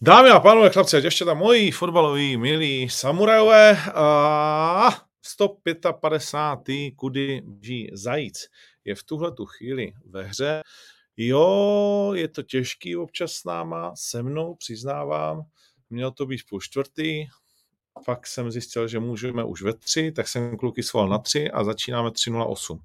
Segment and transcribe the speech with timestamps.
[0.00, 4.90] Dámy a pánové, chlapci a děvčata, moji fotbaloví milí samurajové, a
[5.22, 6.90] 155.
[6.96, 8.48] kudy bží zajíc
[8.84, 10.60] je v tuhle tu chvíli ve hře.
[11.16, 15.42] Jo, je to těžký občas s náma, se mnou, přiznávám.
[15.90, 17.26] Měl to být půl čtvrtý,
[18.06, 21.64] pak jsem zjistil, že můžeme už ve tři, tak jsem kluky svolal na tři a
[21.64, 22.80] začínáme 3.08.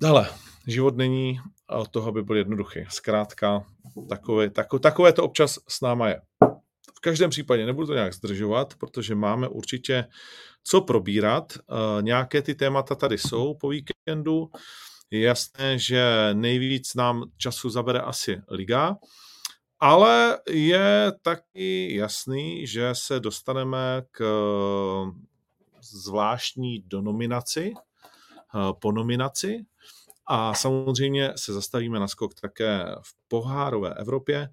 [0.00, 0.30] Dále,
[0.66, 2.80] život není od toho, aby byl jednoduchý.
[2.88, 3.64] Zkrátka,
[4.08, 6.20] takové, tako, takové to občas s náma je.
[6.96, 10.04] V každém případě nebudu to nějak zdržovat, protože máme určitě
[10.64, 11.52] co probírat.
[11.56, 14.50] Uh, nějaké ty témata tady jsou po víkendu.
[15.10, 18.96] Je jasné, že nejvíc nám času zabere asi liga,
[19.80, 24.24] ale je taky jasný, že se dostaneme k
[25.80, 27.74] zvláštní donominaci,
[28.80, 29.64] po nominaci,
[30.26, 34.48] a samozřejmě se zastavíme na skok také v pohárové Evropě.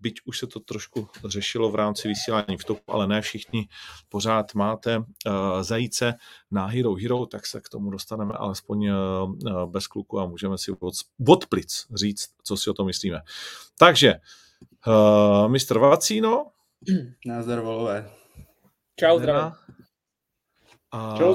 [0.00, 3.68] Byť už se to trošku řešilo v rámci vysílání v topu, ale ne všichni
[4.08, 5.04] pořád máte
[5.60, 6.14] zajíce
[6.50, 8.90] na Hero Hero, tak se k tomu dostaneme alespoň
[9.66, 10.94] bez kluku a můžeme si od,
[11.28, 13.20] od plic říct, co si o tom myslíme.
[13.78, 14.14] Takže,
[14.86, 16.46] uh, mistr Vacíno.
[17.26, 18.10] Názdar volové.
[19.00, 19.52] Čau, zdravím.
[20.92, 21.34] A Čau.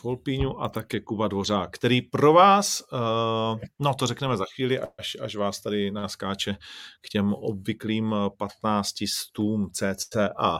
[0.00, 5.16] Folpíňu a také Kuba Dvořák, který pro vás, uh, no to řekneme za chvíli, až,
[5.20, 6.56] až vás tady naskáče
[7.00, 10.58] k těm obvyklým 15 stům CCA.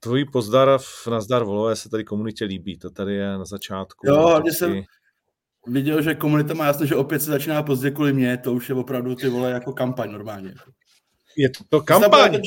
[0.00, 4.06] Tvojí pozdrav na zdar volové se tady komunitě líbí, to tady je na začátku.
[4.06, 4.82] Jo, hlavně jsem
[5.66, 8.74] viděl, že komunita má jasno, že opět se začíná pozdě kvůli mě, to už je
[8.74, 10.54] opravdu ty vole jako kampaň normálně
[11.38, 12.40] je to kampaň.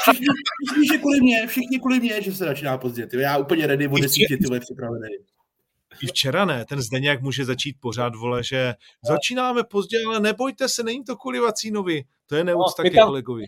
[0.00, 0.26] Všichni,
[0.66, 3.06] všichni, že kvůli mě, všichni kvůli mě, že se začíná pozdě.
[3.06, 3.16] Ty.
[3.16, 5.08] Já úplně ready o desítě tyhle připravený.
[6.02, 10.82] I včera ne, ten Zdeněk může začít pořád, vole, že začínáme pozdě, ale nebojte se,
[10.82, 12.04] není to kvůli Vacínovi.
[12.26, 13.44] To je neúcta no, ke kolegovi.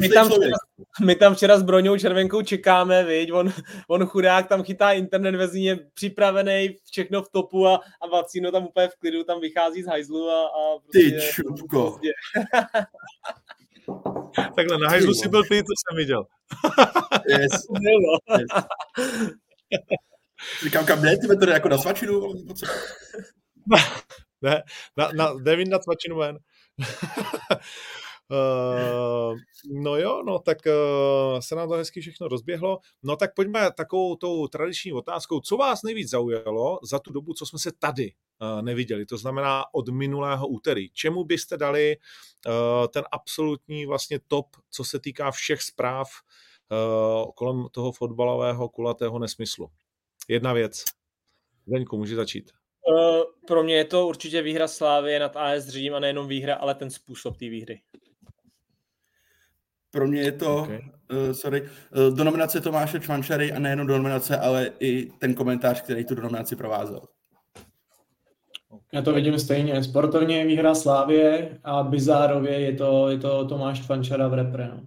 [0.00, 0.56] My tam, včera,
[1.04, 3.32] my tam včera s Broňou Červenkou čekáme, viď?
[3.32, 3.52] On,
[3.88, 8.66] on chudák tam chytá internet ve zíně, připravený, všechno v topu a, a Vacíno tam
[8.66, 12.00] úplně v klidu, tam vychází z hajzlu a, a prostě Ty čupko.
[14.56, 16.24] Takhle na hajzlu si byl ty, co jsem viděl.
[17.28, 17.52] yes.
[18.38, 18.64] yes.
[20.64, 22.34] Říkám, kam ne, ty to jako na svačinu?
[24.42, 24.62] ne,
[24.96, 26.38] na, na, Devin na svačinu ven.
[28.34, 29.38] Uh,
[29.82, 32.78] no jo, no tak uh, se nám to hezky všechno rozběhlo.
[33.02, 35.40] No tak pojďme takovou tou tradiční otázkou.
[35.40, 39.06] Co vás nejvíc zaujalo za tu dobu, co jsme se tady uh, neviděli?
[39.06, 40.90] To znamená od minulého úterý.
[40.90, 41.96] Čemu byste dali
[42.46, 42.52] uh,
[42.88, 46.08] ten absolutní vlastně top, co se týká všech zpráv
[46.70, 49.68] uh, kolem toho fotbalového kulatého nesmyslu?
[50.28, 50.84] Jedna věc.
[51.66, 52.50] Zdeňku, může začít.
[52.88, 56.74] Uh, pro mě je to určitě výhra Slávy nad AS Řím a nejenom výhra, ale
[56.74, 57.82] ten způsob té výhry.
[59.94, 60.80] Pro mě je to, okay.
[61.12, 65.82] uh, sorry, uh, do nominace Tomáše Čvančary a nejenom do nominace, ale i ten komentář,
[65.82, 67.00] který tu nominaci provázel.
[68.92, 69.84] Já to vidím stejně.
[69.84, 74.68] Sportovně je výhra Slávě a bizárově je to, je to Tomáš Čvančara v repre.
[74.68, 74.80] No.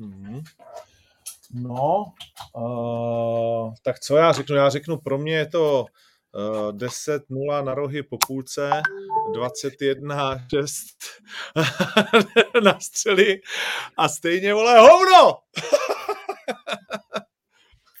[0.00, 0.42] Mm-hmm.
[1.54, 2.04] No,
[2.56, 4.56] uh, tak co já řeknu?
[4.56, 5.86] Já řeknu, pro mě je to
[6.34, 8.70] 10-0 na rohy po půlce,
[9.34, 10.68] 21-6
[12.64, 13.40] na střely
[13.96, 15.38] a stejně, vole, hovno!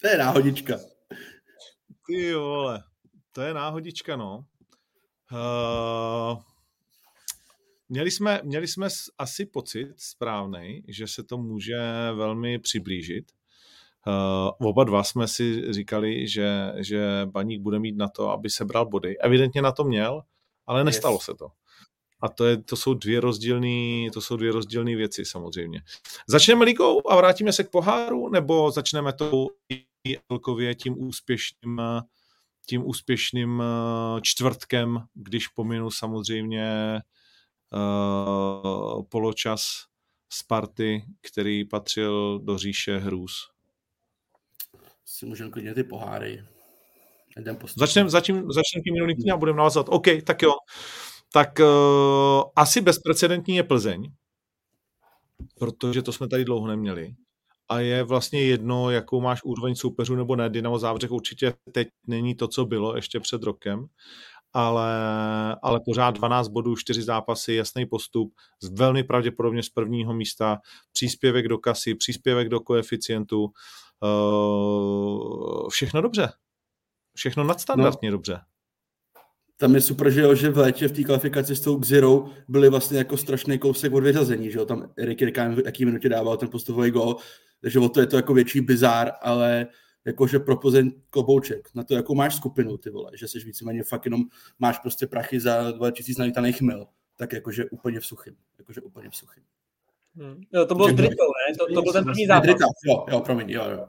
[0.00, 0.78] to je náhodička.
[2.06, 2.82] Ty vole,
[3.32, 4.44] to je náhodička, no.
[5.32, 6.42] Uh,
[7.88, 8.88] měli jsme, měli jsme
[9.18, 11.78] asi pocit správný, že se to může
[12.14, 13.32] velmi přiblížit.
[14.06, 18.64] Uh, oba dva jsme si říkali, že, že Baník bude mít na to, aby se
[18.64, 19.18] bral body.
[19.18, 20.22] Evidentně na to měl,
[20.66, 21.22] ale nestalo yes.
[21.22, 21.48] se to.
[22.22, 25.82] A to, je, to jsou dvě rozdílné, to jsou dvě rozdílné věci samozřejmě.
[26.28, 29.46] Začneme ligou a vrátíme se k poháru, nebo začneme to
[30.28, 31.80] celkově tím úspěšným,
[32.66, 37.00] tím úspěšným eh, čtvrtkem, když pominu samozřejmě
[37.72, 39.62] uh, poločas
[40.32, 43.50] Sparty, který patřil do říše hrůz
[45.10, 46.44] si můžeme klidně ty poháry.
[47.76, 49.86] Začneme začnem, začnem tím minulým a budeme navazovat.
[49.88, 50.52] OK, tak jo.
[51.32, 54.12] Tak uh, asi bezprecedentní je Plzeň,
[55.58, 57.14] protože to jsme tady dlouho neměli.
[57.68, 60.50] A je vlastně jedno, jakou máš úroveň soupeřů nebo ne.
[60.50, 63.86] Dynamo Závřeh určitě teď není to, co bylo ještě před rokem,
[64.52, 64.92] ale,
[65.62, 68.34] ale pořád 12 bodů, 4 zápasy, jasný postup,
[68.72, 70.58] velmi pravděpodobně z prvního místa,
[70.92, 73.52] příspěvek do kasy, příspěvek do koeficientu,
[75.70, 76.32] všechno dobře.
[77.14, 78.16] Všechno nadstandardně no.
[78.16, 78.40] dobře.
[79.56, 82.68] tam je super, že, jo, že v létě v té kvalifikaci s tou Xirou byli
[82.68, 86.36] vlastně jako strašný kousek od vyřazení, že jo, tam Erik Jirkán v jaký minutě dával
[86.36, 87.16] ten postupový gol,
[87.60, 89.66] takže o to je to jako větší bizár, ale
[90.04, 94.04] jakože pro Plzeň klobouček, na to, jakou máš skupinu, ty vole, že jsi víceméně fakt
[94.04, 94.20] jenom
[94.58, 96.86] máš prostě prachy za 2000 nalítaných mil,
[97.16, 99.44] tak jakože úplně v suchým, jakože úplně v suchým.
[100.16, 100.40] Hmm.
[100.52, 101.56] Jo, to bylo s Dritou, ne?
[101.58, 102.42] To, to byl ten první zápas.
[102.42, 103.86] Drita, jo, jo, promiň, jo, jo.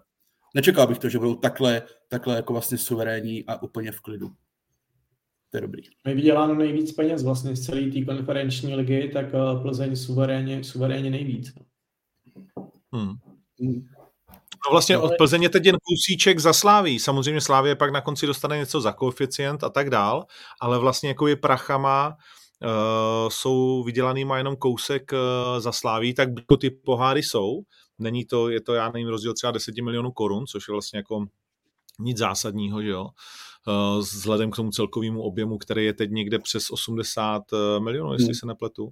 [0.55, 4.31] Nečekal bych to, že budou takhle, takhle jako vlastně suverénní a úplně v klidu.
[5.49, 5.81] To je dobrý.
[6.07, 11.09] My vyděláme nejvíc peněz vlastně z celé té konferenční ligy, tak eh, Plzeň suverénně, suverénně
[11.09, 11.53] nejvíc.
[12.91, 13.13] Hmm.
[13.61, 13.87] hmm.
[14.67, 16.99] No vlastně od Plzeně teď jen kusíček za Sláví.
[16.99, 20.25] Samozřejmě Slávě pak na konci dostane něco za koeficient a tak dál,
[20.61, 22.17] ale vlastně jako je prachama
[22.63, 26.29] uh, jsou vydělanýma jenom kousek uh, za Sláví, tak
[26.59, 27.61] ty poháry jsou.
[27.99, 31.25] Není to, je to, já nevím, rozdíl třeba 10 milionů korun, což je vlastně jako
[31.99, 33.09] nic zásadního, že jo.
[33.67, 37.43] Uh, vzhledem k tomu celkovému objemu, který je teď někde přes 80
[37.79, 38.35] milionů, jestli hmm.
[38.35, 38.89] se nepletu.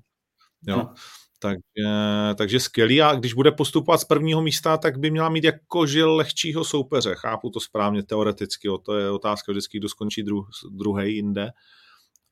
[0.67, 0.77] Jo.
[0.77, 0.93] No.
[1.39, 1.89] Takže,
[2.37, 6.15] takže skvělý a když bude postupovat z prvního místa, tak by měla mít jako žil
[6.15, 7.15] lehčího soupeře.
[7.15, 11.51] Chápu to správně teoreticky, o to je otázka vždycky, kdo skončí dru, druhý jinde,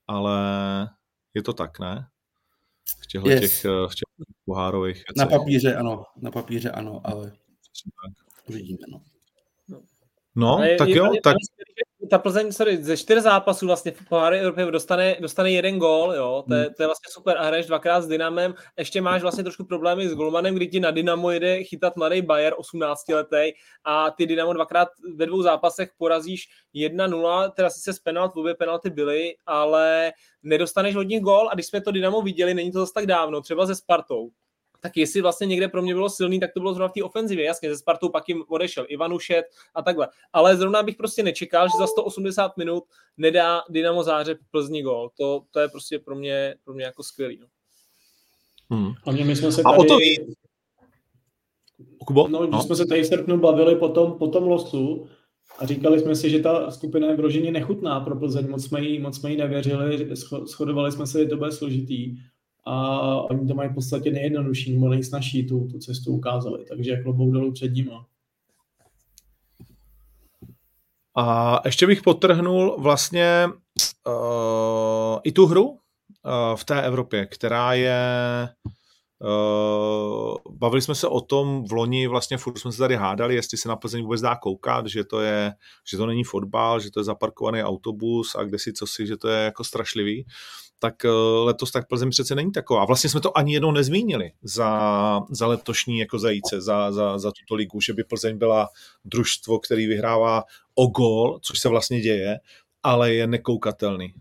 [0.07, 0.39] ale
[1.37, 2.07] je to tak, ne?
[3.03, 3.39] V těchto yes.
[3.39, 5.15] těch, v těch pohárových věcech.
[5.17, 7.31] Na papíře ano, na papíře ano, ale
[8.49, 9.01] uvidíme, no.
[10.37, 11.35] No, ale tak je, jo, je, tak...
[12.09, 16.43] Ta Plzeň, sorry, ze čtyř zápasů vlastně v poháry Evropy dostane, dostane jeden gól, jo,
[16.47, 16.73] to je, hmm.
[16.73, 17.37] to je vlastně super.
[17.37, 20.91] A hraješ dvakrát s Dynamem, ještě máš vlastně trošku problémy s Golmanem, kdy ti na
[20.91, 23.51] Dynamo jede chytat mladý Bayer, 18 letý
[23.83, 28.89] a ty Dynamo dvakrát ve dvou zápasech porazíš 1-0, teda sice z penalt, obě penalty
[28.89, 30.13] byly, ale
[30.43, 31.49] nedostaneš od nich gól.
[31.51, 34.29] A když jsme to Dynamo viděli, není to zase tak dávno, třeba ze Spartou,
[34.79, 37.45] tak jestli vlastně někde pro mě bylo silný, tak to bylo zrovna v té ofenzivě.
[37.45, 39.45] Jasně, ze Spartou pak jim odešel Ivanušet
[39.75, 40.07] a takhle.
[40.33, 42.83] Ale zrovna bych prostě nečekal, že za 180 minut
[43.17, 45.09] nedá Dynamo Zářeb Plzni gol.
[45.17, 47.39] To, to je prostě pro mě, pro mě jako skvělý.
[47.39, 47.47] No.
[48.69, 48.93] Hmm.
[49.03, 49.75] Hlavně my jsme se tady...
[49.75, 49.97] A o to...
[52.05, 52.27] Kubo?
[52.27, 52.63] No, když no.
[52.63, 55.07] jsme se tady v srpnu bavili po tom, po tom losu
[55.59, 58.99] a říkali jsme si, že ta skupina je vloženě nechutná pro Plzeň, moc jsme jí,
[58.99, 60.15] moc jsme jí nevěřili,
[60.45, 62.17] shodovali jsme se, že to bude složitý
[62.67, 67.33] a oni to mají v podstatě nejjednodušší nebo nejsnažší tu, tu cestu ukázali, takže klobouk
[67.33, 67.91] dolů před nimi.
[71.15, 73.47] A ještě bych potrhnul vlastně
[74.07, 75.77] uh, i tu hru uh,
[76.55, 77.99] v té Evropě, která je
[79.21, 83.57] Uh, bavili jsme se o tom v loni, vlastně furt jsme se tady hádali, jestli
[83.57, 85.53] se na Plzeň vůbec dá koukat, že to, je,
[85.91, 89.17] že to není fotbal, že to je zaparkovaný autobus a kde si co si, že
[89.17, 90.25] to je jako strašlivý.
[90.79, 92.85] Tak uh, letos tak Plzeň přece není taková.
[92.85, 97.55] Vlastně jsme to ani jednou nezmínili za, za letošní jako zajíce, za, za, za tuto
[97.55, 98.69] ligu, že by Plzeň byla
[99.05, 100.43] družstvo, který vyhrává
[100.75, 102.39] o gol, což se vlastně děje,
[102.83, 104.13] ale je nekoukatelný.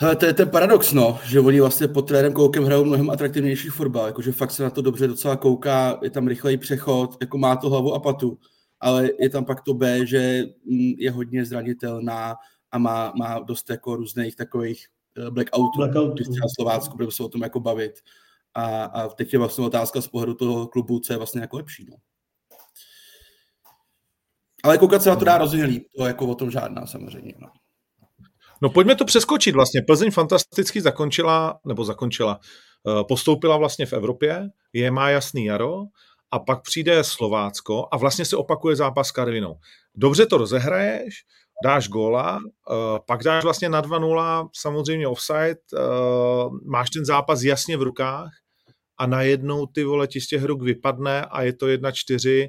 [0.00, 3.68] Hele, to je ten paradox, no, že oni vlastně pod trenérem Koukem hrajou mnohem atraktivnější
[3.68, 7.56] fotbal, jakože fakt se na to dobře docela kouká, je tam rychlej přechod, jako má
[7.56, 8.38] to hlavu a patu,
[8.80, 12.34] ale je tam pak to B, že mm, je hodně zranitelná
[12.72, 14.86] a má, má dost jako různých takových
[15.18, 16.12] eh, blackoutů, blackoutů.
[16.12, 18.00] když třeba Slovácku budeme se o tom jako bavit.
[18.54, 21.86] A, a teď je vlastně otázka z pohledu toho klubu, co je vlastně jako lepší.
[21.90, 21.96] No.
[24.64, 27.34] Ale koukat se na to dá rozhodně líp, to jako o tom žádná samozřejmě.
[27.38, 27.48] No.
[28.62, 29.82] No pojďme to přeskočit vlastně.
[29.82, 32.40] Plzeň fantasticky zakončila, nebo zakončila,
[32.88, 35.84] eh, postoupila vlastně v Evropě, je má jasný jaro
[36.30, 39.54] a pak přijde Slovácko a vlastně se opakuje zápas s Karvinou.
[39.94, 41.24] Dobře to rozehraješ,
[41.64, 42.38] dáš góla,
[42.70, 45.78] eh, pak dáš vlastně na 2-0, samozřejmě offside, eh,
[46.70, 48.30] máš ten zápas jasně v rukách
[48.98, 52.48] a najednou ty vole ti z těch ruk vypadne a je to 1-4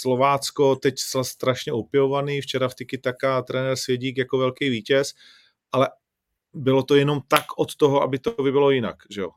[0.00, 5.12] Slovácko teď strašně opěvovaný, včera v Tiki Taka trenér Svědík jako velký vítěz,
[5.72, 5.88] ale
[6.54, 9.30] bylo to jenom tak od toho, aby to by bylo jinak, že jo?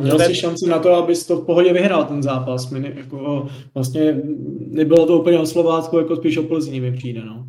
[0.00, 2.70] Měl jsi šanci na to, abys to v pohodě vyhrál ten zápas.
[2.70, 4.22] Ne, jako, vlastně
[4.58, 7.46] nebylo to úplně o Slovácku, jako spíš o Plzni mi přijde, no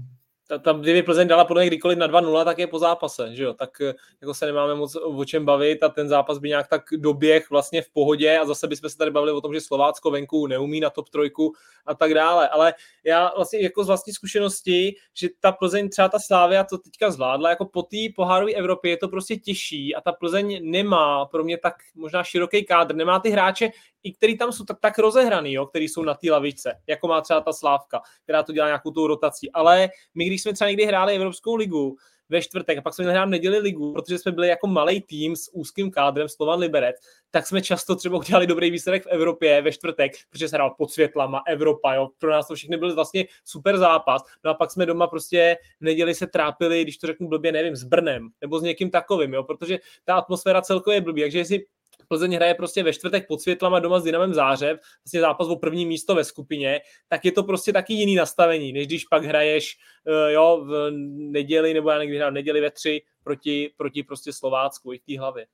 [0.61, 3.53] tam, kdyby Plzeň dala podle kdykoliv na 2-0, tak je po zápase, že jo?
[3.53, 6.81] Tak eh, jako se nemáme moc o čem bavit a ten zápas by nějak tak
[6.97, 10.47] doběh vlastně v pohodě a zase bychom se tady bavili o tom, že Slovácko venku
[10.47, 11.53] neumí na top trojku
[11.85, 12.49] a tak dále.
[12.49, 12.73] Ale
[13.03, 17.49] já vlastně jako z vlastní zkušenosti, že ta Plzeň, třeba ta Slávia to teďka zvládla,
[17.49, 21.57] jako po té pohárové Evropě je to prostě těžší a ta Plzeň nemá pro mě
[21.57, 23.69] tak možná široký kádr, nemá ty hráče,
[24.07, 27.21] i který tam jsou tak, tak rozehraný, jo, který jsou na té lavičce, jako má
[27.21, 29.51] třeba ta Slávka, která to dělá nějakou tou rotací.
[29.51, 31.97] Ale my, když jsme třeba někdy hráli Evropskou ligu,
[32.29, 35.49] ve čtvrtek a pak jsme hráli neděli ligu, protože jsme byli jako malý tým s
[35.53, 36.95] úzkým kádrem Slovan Liberec,
[37.31, 40.91] tak jsme často třeba udělali dobrý výsledek v Evropě ve čtvrtek, protože se hrál pod
[40.91, 42.09] světlama, Evropa, jo.
[42.17, 44.21] Pro nás to všechny byl vlastně super zápas.
[44.43, 47.75] No a pak jsme doma prostě v neděli se trápili, když to řeknu blbě, nevím,
[47.75, 51.21] s Brnem nebo s někým takovým, jo, protože ta atmosféra celkově je blbý.
[51.21, 51.65] Takže jestli
[52.07, 55.85] Plzeň hraje prostě ve čtvrtek pod světlama doma s Dynamem Zářev, vlastně zápas o první
[55.85, 60.31] místo ve skupině, tak je to prostě taky jiný nastavení, než když pak hraješ uh,
[60.31, 60.91] jo, v
[61.31, 65.03] neděli, nebo já někdy hrál v neděli ve tři proti, proti prostě Slovácku i v
[65.03, 65.45] té hlavě.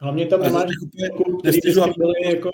[0.00, 0.70] Hlavně tam nemáš
[1.16, 1.60] klub, který
[1.98, 2.50] byli jako...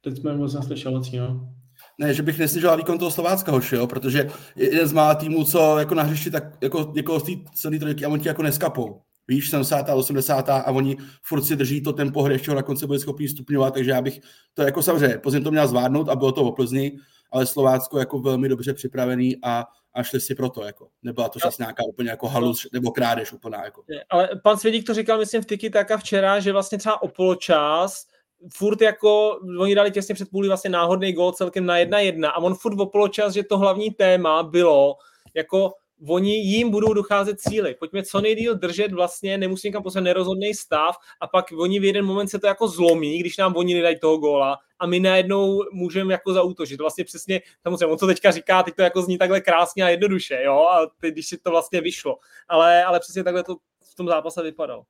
[0.00, 1.54] Teď jsme vůbec neslyšeli, no.
[1.98, 5.78] Ne, že bych nesnižoval výkon toho Slovácka hoši, jo, protože jeden z mála týmů, co
[5.78, 9.02] jako na hřišti, tak jako někoho z té celé trojky a oni ti jako neskapou
[9.30, 9.88] víš, 70.
[9.88, 10.48] 80.
[10.48, 13.90] a oni furt si drží to tempo hry, ještě na konci byli schopni stupňovat, takže
[13.90, 14.20] já bych
[14.54, 16.98] to jako samozřejmě, Plzeň to měl zvládnout a bylo to o Plzni,
[17.32, 20.88] ale Slovácko jako velmi dobře připravený a, a šli si proto, jako.
[21.02, 23.82] Nebyla to zase nějaká úplně jako halus nebo krádež úplná, jako.
[24.10, 28.06] Ale pan Svědík to říkal, myslím, v Tiki Taka včera, že vlastně třeba o poločas
[28.54, 32.38] furt jako, oni dali těsně před půlí vlastně náhodný gol celkem na jedna jedna a
[32.38, 34.96] on furt o poločas, že to hlavní téma bylo
[35.34, 35.72] jako
[36.08, 37.74] oni jim budou docházet cíly.
[37.74, 42.04] Pojďme co nejdíl držet vlastně, nemusí někam poslat nerozhodný stav a pak oni v jeden
[42.04, 46.12] moment se to jako zlomí, když nám oni nedají toho góla a my najednou můžeme
[46.12, 46.80] jako zautožit.
[46.80, 50.42] Vlastně přesně, samozřejmě on to teďka říká, teď to jako zní takhle krásně a jednoduše,
[50.44, 52.18] jo, a teď, když si to vlastně vyšlo.
[52.48, 53.56] Ale, ale přesně takhle to
[53.92, 54.82] v tom zápase vypadalo.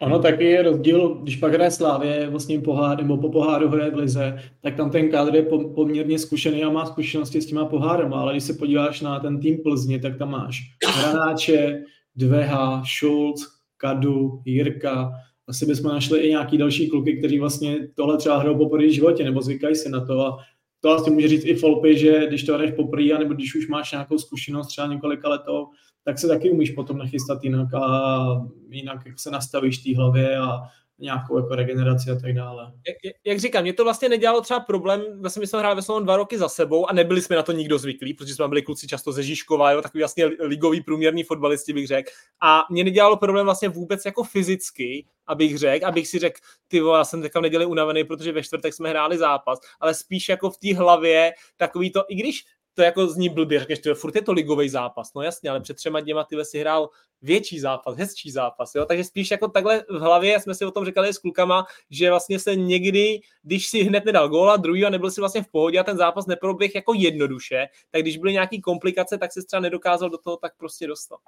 [0.00, 3.94] Ano, taky je rozdíl, když pak hraje Slávě vlastně pohár, nebo po poháru hraje v
[3.94, 5.42] Lize, tak tam ten kádr je
[5.74, 9.58] poměrně zkušený a má zkušenosti s těma pohárem, ale když se podíváš na ten tým
[9.62, 11.82] Plzně, tak tam máš Hranáče,
[12.16, 15.12] Dveha, Schulz, Kadu, Jirka,
[15.48, 19.24] asi bychom našli i nějaký další kluky, kteří vlastně tohle třeba hrajou poprvé v životě,
[19.24, 20.38] nebo zvykají si na to a
[20.80, 23.92] to vlastně může říct i Folpy, že když to hraješ poprvé, nebo když už máš
[23.92, 25.66] nějakou zkušenost třeba několika letou,
[26.04, 28.22] tak se taky umíš potom nachystat jinak a
[28.70, 30.60] jinak jak se nastavíš té hlavě a
[30.98, 32.72] nějakou jako regeneraci a tak dále.
[32.86, 36.04] Jak, jak říkám, mě to vlastně nedělalo třeba problém, vlastně my jsme hráli ve Slovan
[36.04, 38.86] dva roky za sebou a nebyli jsme na to nikdo zvyklí, protože jsme byli kluci
[38.86, 42.10] často ze Žižkova, jo, takový vlastně ligový průměrný fotbalisti bych řekl.
[42.42, 47.04] A mě nedělalo problém vlastně vůbec jako fyzicky, abych řekl, abych si řekl, ty já
[47.04, 50.58] jsem teďka v neděli unavený, protože ve čtvrtek jsme hráli zápas, ale spíš jako v
[50.58, 52.44] té hlavě takový to, i když
[52.78, 55.76] to jako zní blbě, řekneš, že furt je to ligový zápas, no jasně, ale před
[55.76, 56.90] třema dněma ty si hrál
[57.22, 58.84] větší zápas, hezčí zápas, jo?
[58.84, 62.38] takže spíš jako takhle v hlavě jsme si o tom říkali s klukama, že vlastně
[62.38, 65.84] se někdy, když si hned nedal góla, druhý a nebyl si vlastně v pohodě a
[65.84, 70.18] ten zápas neproběh jako jednoduše, tak když byly nějaký komplikace, tak se třeba nedokázal do
[70.18, 71.18] toho tak prostě dostat.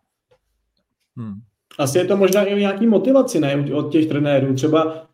[1.16, 1.35] Hmm.
[1.78, 4.54] Asi je to možná i nějaký motivaci, ne, od těch trenérů.
[4.54, 5.07] Třeba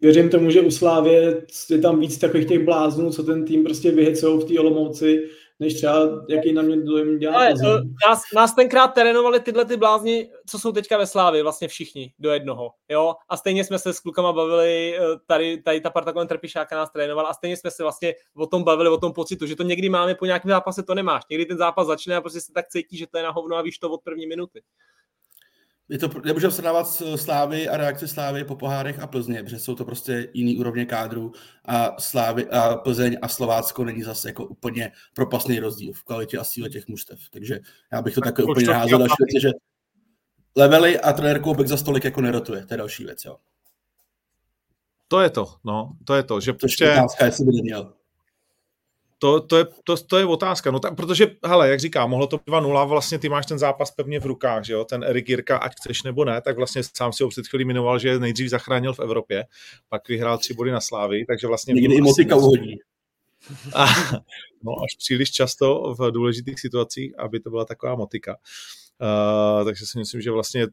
[0.00, 3.90] věřím tomu, že u Slávě je tam víc takových těch bláznů, co ten tým prostě
[3.90, 5.22] vyhecou v té Olomouci,
[5.60, 7.60] než třeba jaký na mě dojem dělá Ale, uh,
[8.08, 12.30] nás, nás tenkrát terénovali tyhle ty blázni, co jsou teďka ve Slávě, vlastně všichni do
[12.30, 16.28] jednoho, jo, a stejně jsme se s klukama bavili, eh, tady, tady ta parta kolem
[16.28, 19.56] Trpišáka nás trénovala a stejně jsme se vlastně o tom bavili, o tom pocitu, že
[19.56, 22.52] to někdy máme po nějakém zápase, to nemáš, někdy ten zápas začne a prostě se
[22.52, 24.62] tak cítí, že to je na hovno a víš to od první minuty
[25.88, 29.84] je to, nemůžeme srovnávat Slávy a reakce Slávy po pohárech a Plzně, protože jsou to
[29.84, 31.32] prostě jiný úrovně kádru
[31.64, 36.44] a Slávy a Plzeň a Slovácko není zase jako úplně propasný rozdíl v kvalitě a
[36.44, 37.18] síle těch mužstev.
[37.30, 37.60] Takže
[37.92, 39.50] já bych to tak také úplně naházel další věc, že
[40.56, 43.36] levely a trenér Koubek za stolik jako nerotuje, to je další věc, jo.
[45.08, 46.92] To je to, no, to je to, že prostě...
[46.92, 47.92] Otázka, jestli by neměl.
[49.18, 52.36] To, to, je, to, to je otázka, no tak, protože, hele, jak říkám, mohlo to
[52.36, 55.72] 2-0, vlastně ty máš ten zápas pevně v rukách, že jo, ten Erik Jirka, ať
[55.72, 59.00] chceš nebo ne, tak vlastně sám si ho před chvílí minoval, že nejdřív zachránil v
[59.00, 59.44] Evropě,
[59.88, 61.74] pak vyhrál tři body na Slávy, takže vlastně...
[61.74, 62.78] Někdy i motika uhodí.
[63.74, 63.86] A,
[64.64, 68.32] no, až příliš často v důležitých situacích, aby to byla taková motika.
[68.32, 68.83] Uh,
[69.64, 70.66] takže si myslím, že vlastně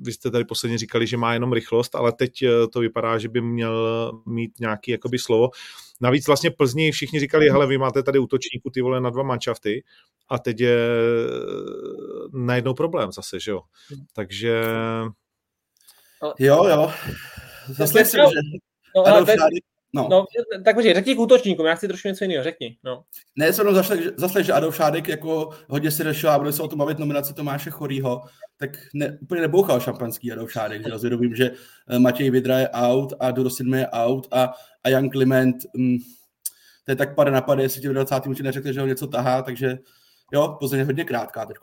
[0.00, 3.28] vy jste tady posledně říkali, že má jenom rychlost, ale teď eh, to vypadá, že
[3.28, 5.50] by měl mít nějaký jakoby slovo.
[6.00, 9.84] Navíc vlastně Plzni všichni říkali, hele, vy máte tady útočníku ty vole na dva manšafty
[10.28, 13.60] a teď je eh, najednou problém zase, že jo.
[14.12, 14.62] Takže...
[16.38, 16.92] Jo, jo.
[17.68, 18.18] Zase že...
[18.96, 19.24] No, ale
[19.92, 20.08] No.
[20.10, 20.24] no,
[20.64, 22.78] tak počkej, řekni k útočníkům, já chci trošku něco jiného, řekni.
[22.84, 23.04] No.
[23.36, 23.84] Ne, jsem jenom
[24.16, 27.34] zaslech, že Adolf Šádek jako hodně si řešil a bude se o tom bavit nominaci
[27.34, 28.22] Tomáše Chorýho,
[28.56, 31.50] tak ne, úplně nebouchal šampanský Adolf Šádek, že rozvědomím, že
[31.88, 34.54] eh, Matěj Vidra je out a Durosidme je out a,
[34.84, 35.98] a Jan Kliment, mm,
[36.84, 38.24] to je tak pade na pade, jestli ti v 20.
[38.24, 39.78] minutě neřekne, že ho něco tahá, takže
[40.32, 41.56] jo, Plzeň je hodně krátká teď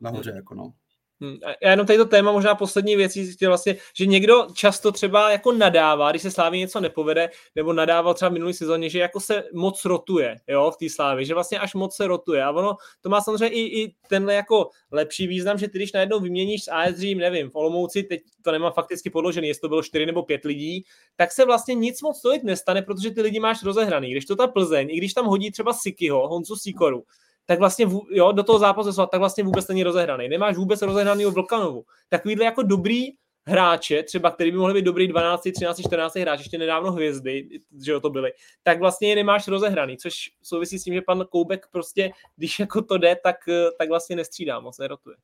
[0.00, 0.72] nahoře, jako no.
[1.20, 1.36] Hmm.
[1.62, 6.10] Já jenom tady to téma, možná poslední věcí, vlastně, že někdo často třeba jako nadává,
[6.10, 9.84] když se Slávě něco nepovede, nebo nadával třeba v minulý sezóně, že jako se moc
[9.84, 12.44] rotuje, jo, v té Slávě, že vlastně až moc se rotuje.
[12.44, 16.20] A ono, to má samozřejmě i, i tenhle jako lepší význam, že ty když najednou
[16.20, 19.82] vyměníš s AS Dream, nevím, v Olomouci, teď to nemám fakticky podložený, jestli to bylo
[19.82, 20.84] 4 nebo 5 lidí,
[21.16, 24.10] tak se vlastně nic moc tolik nestane, protože ty lidi máš rozehraný.
[24.10, 27.04] Když to ta Plzeň, i když tam hodí třeba Sikyho, Honzu Sikoru,
[27.46, 30.28] tak vlastně jo, do toho zápasu tak vlastně vůbec není rozehraný.
[30.28, 31.84] Nemáš vůbec rozehraný Vlkanovu.
[32.08, 33.08] Takovýhle jako dobrý
[33.46, 37.48] hráče, třeba který by mohli být dobrý 12, 13, 14 hráč, ještě nedávno hvězdy,
[37.84, 38.32] že jo to byly,
[38.62, 42.82] tak vlastně je nemáš rozehraný, což souvisí s tím, že pan Koubek prostě, když jako
[42.82, 43.36] to jde, tak,
[43.78, 45.16] tak vlastně nestřídá, moc nerotuje.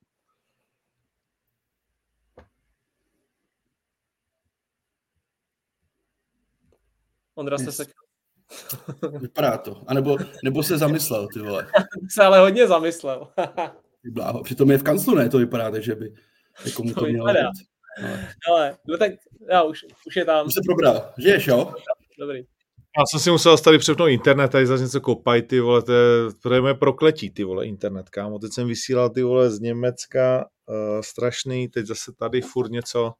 [7.34, 7.97] Ondra se sekl.
[9.20, 9.82] Vypadá to.
[9.86, 11.66] A nebo, nebo se zamyslel, ty vole.
[12.10, 13.28] se ale hodně zamyslel.
[14.02, 14.42] ty bláho.
[14.42, 15.28] Přitom je v kanclu, ne?
[15.28, 16.12] To vypadá, takže by
[16.66, 17.50] jako mu to, to mělo vypadá.
[18.00, 19.12] Ale, ale no tak
[19.50, 20.46] já už, už je tam.
[20.46, 21.12] Už se probral.
[21.18, 21.74] Žiješ, jo?
[22.18, 22.44] Dobrý.
[22.98, 26.32] Já jsem si musel tady přepnout internet, tady zase něco kopají, ty vole, to je,
[26.42, 28.38] to je moje prokletí, ty vole, internet, kámo.
[28.38, 33.12] Teď jsem vysílal, ty vole, z Německa, uh, strašný, teď zase tady furt něco,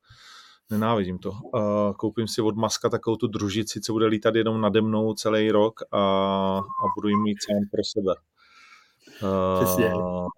[0.71, 1.31] Nenávidím to.
[1.31, 5.51] Uh, koupím si od Maska takovou tu družici, co bude lítat jenom nade mnou celý
[5.51, 5.99] rok a,
[6.59, 8.15] a budu jim mít sám pro sebe.
[9.23, 10.29] Uh,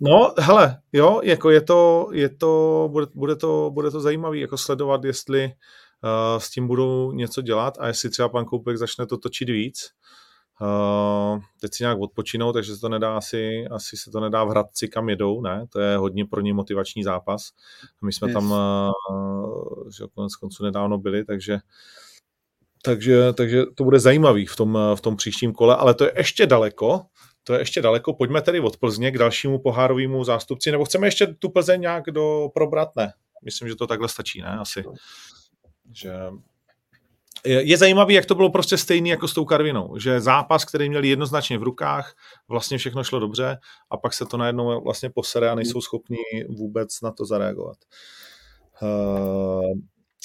[0.00, 4.58] no, hele, jo, jako je to, je to, bude, bude to, bude to zajímavý, jako
[4.58, 9.18] sledovat, jestli uh, s tím budou něco dělat a jestli třeba pan Koupek začne to
[9.18, 9.94] točit víc, Uh,
[11.60, 14.88] teď si nějak odpočinou, takže se to nedá asi, asi se to nedá v Hradci,
[14.88, 15.66] kam jedou, ne?
[15.72, 17.50] To je hodně pro ně motivační zápas.
[18.02, 18.34] My jsme yes.
[18.34, 21.58] tam uh, že konec konců nedávno byli, takže
[22.82, 26.46] takže, takže to bude zajímavý v tom, v tom příštím kole, ale to je ještě
[26.46, 27.06] daleko,
[27.44, 28.12] to je ještě daleko.
[28.12, 32.48] Pojďme tedy od Plzně k dalšímu pohárovému zástupci, nebo chceme ještě tu Plzeň nějak do
[32.54, 32.88] probrat?
[32.96, 33.12] Ne.
[33.44, 34.58] Myslím, že to takhle stačí, ne?
[34.60, 34.84] Asi.
[35.92, 36.12] Že
[37.46, 41.08] je zajímavý, jak to bylo prostě stejný jako s tou Karvinou, že zápas, který měli
[41.08, 42.14] jednoznačně v rukách,
[42.48, 43.58] vlastně všechno šlo dobře
[43.90, 47.76] a pak se to najednou vlastně posere a nejsou schopni vůbec na to zareagovat.
[48.82, 49.72] Uh,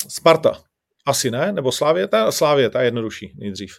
[0.08, 0.62] Sparta.
[1.06, 3.72] Asi ne, nebo Slávě, ta, Slávě, ta je jednodušší nejdřív.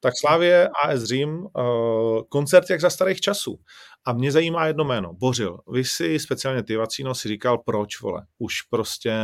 [0.00, 3.58] Tak Slávě, AS Řím, uh, koncert jak za starých časů.
[4.04, 5.58] A mě zajímá jedno jméno, Bořil.
[5.72, 9.14] Vy si, speciálně ty Vacíno, si říkal, proč, vole, už prostě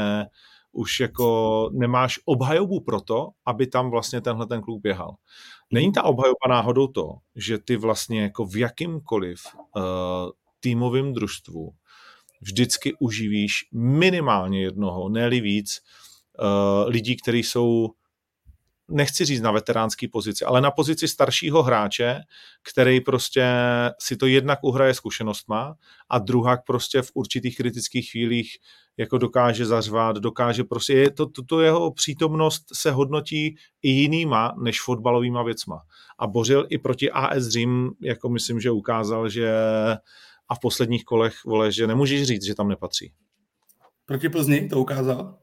[0.73, 5.15] už jako nemáš obhajobu pro to, aby tam vlastně tenhle ten klub běhal.
[5.73, 9.41] Není ta obhajoba náhodou to, že ty vlastně jako v jakýmkoliv
[9.77, 9.83] uh,
[10.61, 11.73] týmovém družstvu
[12.41, 15.81] vždycky uživíš minimálně jednoho, ne víc,
[16.41, 17.89] uh, lidí, kteří jsou
[18.93, 22.21] nechci říct na veteránský pozici, ale na pozici staršího hráče,
[22.73, 23.45] který prostě
[24.01, 25.75] si to jednak uhraje zkušenostma
[26.11, 28.57] a druhak prostě v určitých kritických chvílích
[28.97, 34.55] jako dokáže zařvat, dokáže prostě, je to, to, to jeho přítomnost se hodnotí i jinýma
[34.63, 35.83] než fotbalovýma věcma.
[36.19, 39.53] A Bořil i proti AS Řím, jako myslím, že ukázal, že
[40.49, 43.13] a v posledních kolech, vole, že nemůžeš říct, že tam nepatří.
[44.05, 45.39] Proti Plzni to ukázal?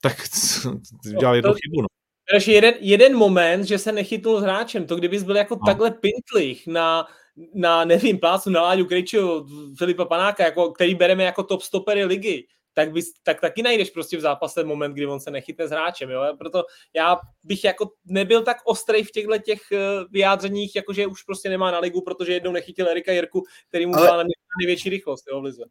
[0.00, 0.16] Tak
[1.18, 1.86] dělal jednu chybu, no.
[2.32, 5.66] Takže jeden, jeden moment, že se nechytnul s hráčem, to kdybys byl jako no.
[5.66, 7.06] takhle pintlich na,
[7.54, 9.46] na, nevím, plácu na Láďu Krejčího,
[9.78, 14.16] Filipa Panáka, jako, který bereme jako top stopery ligy, tak, bys, tak taky najdeš prostě
[14.16, 16.10] v zápase moment, kdy on se nechytne s hráčem.
[16.10, 16.22] Jo?
[16.38, 16.64] Proto
[16.94, 19.78] já bych jako nebyl tak ostrý v těchto těch eh,
[20.10, 24.24] vyjádřeních, jakože už prostě nemá na ligu, protože jednou nechytil Erika Jirku, který mu Ale...
[24.24, 25.64] na největší rychlost jo, v lize.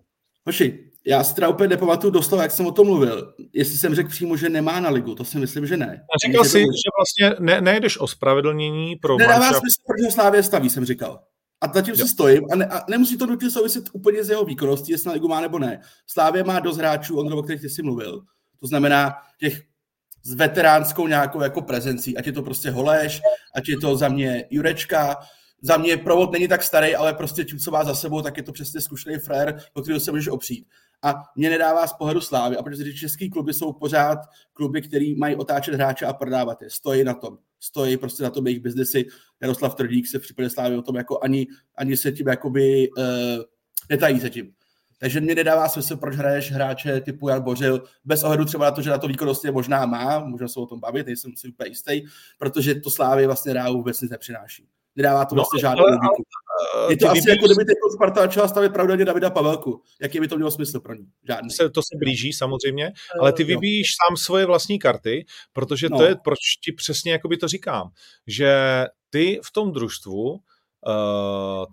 [0.45, 3.33] Hoši, já si teda úplně nepamatuju doslova, jak jsem o tom mluvil.
[3.53, 6.01] Jestli jsem řekl přímo, že nemá na ligu, to si myslím, že ne.
[6.15, 9.59] A říkal jsi, že vlastně ne, nejdeš o spravedlnění pro Nedává manšaft...
[9.59, 11.19] smysl, proč ho Slávě staví, jsem říkal.
[11.61, 14.91] A zatím si stojím a, ne, a nemusí to nutně souviset úplně s jeho výkonností,
[14.91, 15.81] jestli na ligu má nebo ne.
[16.07, 18.21] Slávě má dost hráčů, on o kterých ty jsi mluvil.
[18.59, 19.61] To znamená těch
[20.23, 23.21] s veteránskou nějakou jako prezencí, ať je to prostě Holeš,
[23.55, 25.17] ať je to za mě Jurečka,
[25.61, 28.43] za mě provod není tak starý, ale prostě tím, co má za sebou, tak je
[28.43, 30.67] to přesně zkušený frér, o kterého se můžeš opřít.
[31.03, 34.19] A mě nedává z pohledu slávy, a protože český kluby jsou pořád
[34.53, 36.69] kluby, který mají otáčet hráče a prodávat je.
[36.69, 37.37] Stojí na tom.
[37.59, 39.05] Stojí prostě na tom jejich biznesy.
[39.41, 43.03] Jaroslav Trdík se v případě slávy o tom jako ani, ani se tím jakoby uh,
[43.89, 44.53] netají se tím.
[44.97, 48.81] Takže mě nedává smysl, proč hraješ hráče typu Jan Bořil, bez ohledu třeba na to,
[48.81, 52.01] že na to výkonnostně možná má, můžeme se o tom bavit, nejsem si úplně jistý,
[52.37, 54.67] protože to Slávy vlastně ráhu vůbec nic nepřináší.
[54.95, 56.23] Nedává to no, vlastně žádnou logiku.
[56.89, 57.29] Je to asi vybíš...
[57.29, 59.81] jako kdyby teď Sparta začala stavit pravděpodobně Davida Pavelku.
[60.01, 61.05] Jaký by to mělo smysl pro ní?
[61.27, 61.49] Žádný.
[61.49, 64.07] Se, to se blíží samozřejmě, ale ty vybíjíš no.
[64.07, 65.97] sám svoje vlastní karty, protože no.
[65.97, 67.89] to je, proč ti přesně jako by to říkám,
[68.27, 68.53] že
[69.09, 70.39] ty v tom družstvu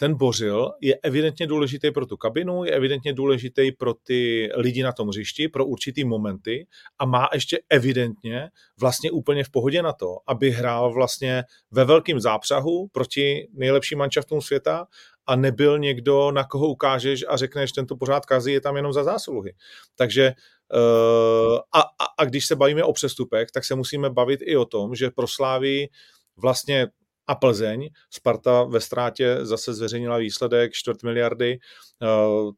[0.01, 4.93] ten bořil je evidentně důležitý pro tu kabinu, je evidentně důležitý pro ty lidi na
[4.93, 6.67] tom hřišti, pro určitý momenty
[6.99, 8.49] a má ještě evidentně
[8.81, 14.41] vlastně úplně v pohodě na to, aby hrál vlastně ve velkém zápřahu proti nejlepším manšaftům
[14.41, 14.87] světa
[15.27, 19.05] a nebyl někdo, na koho ukážeš a řekneš, tento pořád kazí, je tam jenom za
[19.05, 19.53] zásluhy.
[19.97, 20.33] Takže
[20.75, 24.65] uh, a, a, a když se bavíme o přestupech, tak se musíme bavit i o
[24.65, 25.89] tom, že pro Slávy
[26.37, 26.87] vlastně
[27.29, 27.89] a Plzeň.
[28.11, 31.59] Sparta ve ztrátě zase zveřejnila výsledek čtvrt miliardy.
[32.03, 32.07] Eh,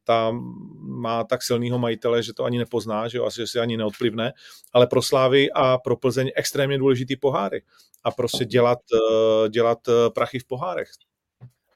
[0.03, 0.31] ta
[0.79, 4.33] má tak silného majitele, že to ani nepozná, že jo, asi si ani neodplivne,
[4.73, 7.61] ale pro Slávy a pro Plzeň extrémně důležitý poháry
[8.03, 10.87] a prostě dělat, eh, dělat eh, prachy v pohárech.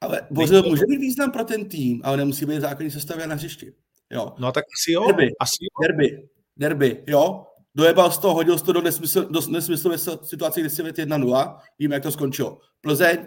[0.02, 3.74] Ale Bořil může mít význam pro ten tým, ale nemusí být základní sestavě na hřišti.
[4.12, 4.34] Jo.
[4.38, 5.08] No tak asi jo.
[5.08, 5.88] Derby, asi jo.
[5.88, 6.28] derby,
[6.58, 7.46] derby, jo
[7.76, 12.04] dojebal z toho, hodil to do, nesmysl, do nesmyslové situace, kdy si 1-0, víme, jak
[12.04, 12.60] to skončilo.
[12.82, 13.18] Plzeň,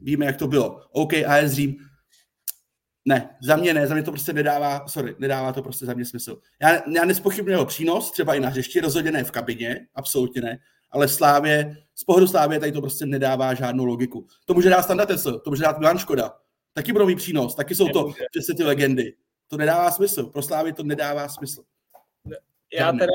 [0.00, 0.80] víme, jak to bylo.
[0.92, 1.76] OK, AS Řím,
[3.04, 6.04] ne, za mě ne, za mě to prostě nedává, sorry, nedává to prostě za mě
[6.04, 6.40] smysl.
[6.62, 10.58] Já, já nespochybnuju jeho přínos, třeba i na hřišti, rozhodně ne v kabině, absolutně ne,
[10.90, 14.26] ale Slávě, z pohledu Slávě tady to prostě nedává žádnou logiku.
[14.44, 16.32] To může dát Standa Tesl, to může dát Milan Škoda,
[16.72, 19.14] taky budou mít přínos, taky jsou to přesně ty legendy.
[19.48, 21.62] To nedává smysl, pro Slávě to nedává smysl.
[22.72, 23.12] Já teda,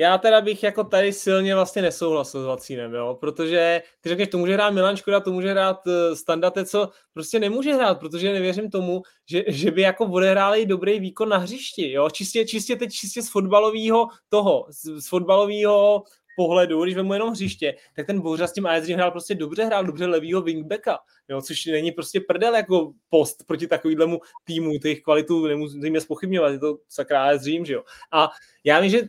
[0.00, 4.38] já teda bych jako tady silně vlastně nesouhlasil s Vacínem, jo, protože ty řekneš, to
[4.38, 8.70] může hrát Milan Škoda, to může hrát uh, Standate, co prostě nemůže hrát, protože nevěřím
[8.70, 13.22] tomu, že, že by jako odehráli dobrý výkon na hřišti, jo, čistě, čistě teď čistě
[13.22, 16.02] z fotbalového toho, z, z fotbalového
[16.36, 19.84] pohledu, když vemu jenom hřiště, tak ten Bouřa s tím AS hrál prostě dobře, hrál
[19.84, 25.46] dobře levýho wingbacka, jo, což není prostě prdel jako post proti takovýhlemu týmu, těch kvalitů
[25.46, 27.82] nemusíme spochybňovat, je to sakra AS že jo.
[28.12, 28.28] A
[28.64, 29.00] já vím, že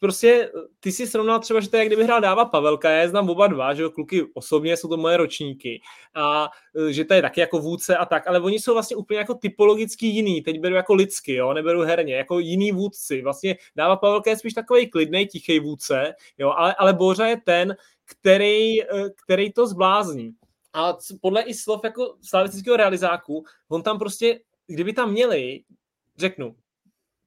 [0.00, 3.08] prostě ty si srovnal třeba, že to je, jak kdyby hrál Dáva Pavelka, já je
[3.08, 5.80] znám oba dva, že jo, kluky osobně jsou to moje ročníky
[6.14, 6.50] a
[6.88, 9.34] e, že to je taky jako vůdce a tak, ale oni jsou vlastně úplně jako
[9.34, 14.30] typologicky jiný, teď beru jako lidsky, jo, neberu herně, jako jiný vůdci, vlastně Dáva Pavelka
[14.30, 18.86] je spíš takový klidný, tichý vůdce, jo, ale, ale Bořa je ten, který, e,
[19.24, 20.32] který to zblázní.
[20.72, 25.62] A podle i slov jako slavistického realizáku, on tam prostě, kdyby tam měli,
[26.16, 26.56] řeknu,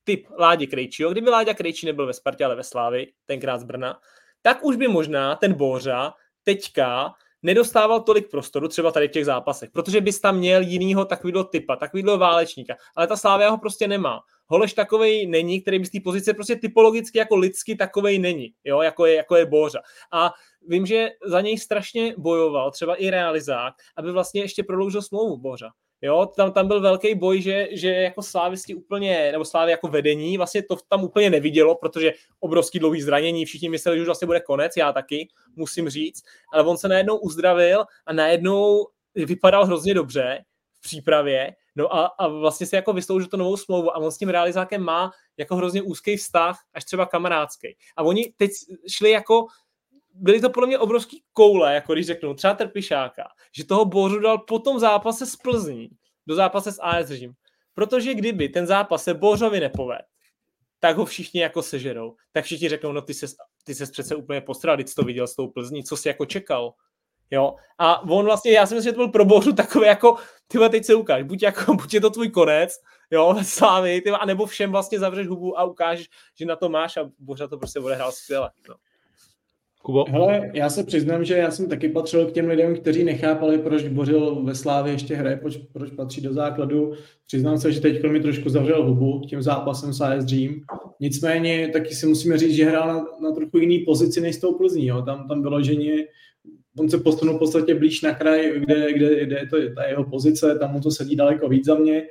[0.09, 3.99] typ Ládě Krejčího, kdyby Láďa Krejčí nebyl ve Spartě, ale ve Slávi, tenkrát z Brna,
[4.41, 9.69] tak už by možná ten Bořa teďka nedostával tolik prostoru třeba tady v těch zápasech,
[9.71, 14.19] protože bys tam měl jinýho takovýhle typa, takovýhle válečníka, ale ta Slávia ho prostě nemá.
[14.47, 18.81] Holeš takovej není, který by z té pozice prostě typologicky jako lidsky takovej není, jo,
[18.81, 19.79] jako je, jako je Bořa.
[20.13, 20.33] A
[20.67, 25.69] vím, že za něj strašně bojoval třeba i realizák, aby vlastně ještě prodloužil smlouvu Bořa.
[26.01, 30.37] Jo, tam, tam byl velký boj, že, že jako slávisti úplně, nebo slávy jako vedení,
[30.37, 34.39] vlastně to tam úplně nevidělo, protože obrovský dlouhý zranění, všichni mysleli, že už vlastně bude
[34.39, 40.45] konec, já taky, musím říct, ale on se najednou uzdravil a najednou vypadal hrozně dobře
[40.79, 44.17] v přípravě, no a, a vlastně si jako vysloužil to novou smlouvu a on s
[44.17, 47.75] tím realizákem má jako hrozně úzký vztah, až třeba kamarádský.
[47.97, 48.51] A oni teď
[48.87, 49.45] šli jako
[50.13, 53.23] byly to podle mě obrovský koule, jako když řeknu, třeba Trpišáka,
[53.55, 55.89] že toho Bořu dal po tom zápase s Plzní
[56.27, 57.33] do zápase s AS Řím.
[57.73, 60.01] Protože kdyby ten zápas se Bořovi nepoved,
[60.79, 62.15] tak ho všichni jako sežerou.
[62.31, 65.35] Tak všichni řeknou, no ty ses, ty ses přece úplně postral, když to viděl s
[65.35, 66.73] tou Plzní, co jsi jako čekal.
[67.31, 67.55] Jo?
[67.77, 70.17] A on vlastně, já si myslím, že to byl pro Bořu takový jako,
[70.47, 72.75] ty teď se ukáž, buď, jako, buď je to tvůj konec,
[73.11, 77.09] jo, slávy, ty, anebo všem vlastně zavřeš hubu a ukážeš, že na to máš a
[77.19, 78.51] Bořa to prostě odehrál skvěle.
[78.69, 78.75] No.
[79.83, 80.05] Kubo?
[80.09, 83.87] Hele, já se přiznám, že já jsem taky patřil k těm lidem, kteří nechápali, proč
[83.87, 86.93] Bořil ve Slávě ještě hraje, proč, proč patří do základu.
[87.27, 90.61] Přiznám se, že teď mi trošku zavřel hubu tím zápasem s AS Dream.
[90.99, 94.53] Nicméně taky si musíme říct, že hrál na, na trochu jiný pozici než s tou
[94.53, 94.85] Plzní.
[94.85, 95.01] Jo.
[95.01, 96.05] Tam, tam bylo ženě,
[96.79, 100.03] on se posunul v podstatě blíž na kraj, kde, kde, kde je to ta jeho
[100.03, 102.03] pozice, tam mu to sedí daleko víc za mě.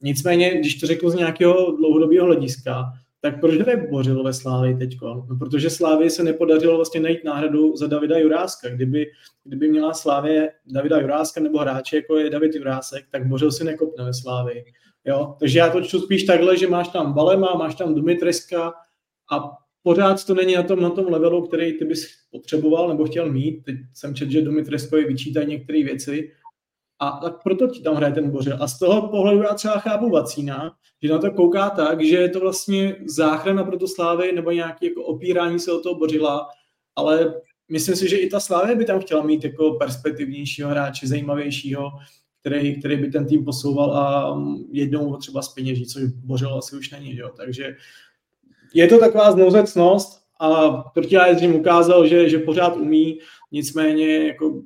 [0.00, 2.84] Nicméně, když to řeknu z nějakého dlouhodobého hlediska,
[3.26, 4.98] tak proč hraje Bořil ve Slávii teď?
[5.02, 8.68] No, protože Slávii se nepodařilo vlastně najít náhradu za Davida Juráska.
[8.68, 9.06] Kdyby,
[9.44, 14.04] kdyby měla Slávě Davida Juráska nebo hráče, jako je David Jurásek, tak Bořil si nekopne
[14.04, 14.64] ve Slávii.
[15.04, 15.36] Jo?
[15.40, 18.72] Takže já to čtu spíš takhle, že máš tam Balema, máš tam Dumitreska
[19.32, 19.50] a
[19.82, 23.64] pořád to není na tom, na tom levelu, který ty bys potřeboval nebo chtěl mít.
[23.64, 26.30] Teď jsem četl, že Dumitreskovi vyčítají některé věci,
[26.98, 28.56] a tak proto ti tam hraje ten Bořil.
[28.60, 32.28] A z toho pohledu já třeba chápu Vacína, že na to kouká tak, že je
[32.28, 36.48] to vlastně záchrana pro to Slávy nebo nějaké jako opírání se o toho Bořila,
[36.96, 37.34] ale
[37.68, 41.90] myslím si, že i ta Slávy by tam chtěla mít jako perspektivnějšího hráče, zajímavějšího,
[42.40, 44.36] který, který by ten tým posouval a
[44.72, 47.16] jednou ho třeba zpeněží, což Bořil asi už není.
[47.16, 47.30] Jo.
[47.36, 47.76] Takže
[48.74, 53.18] je to taková znouzecnost a proti AS ukázal, že, že pořád umí,
[53.52, 54.62] nicméně jako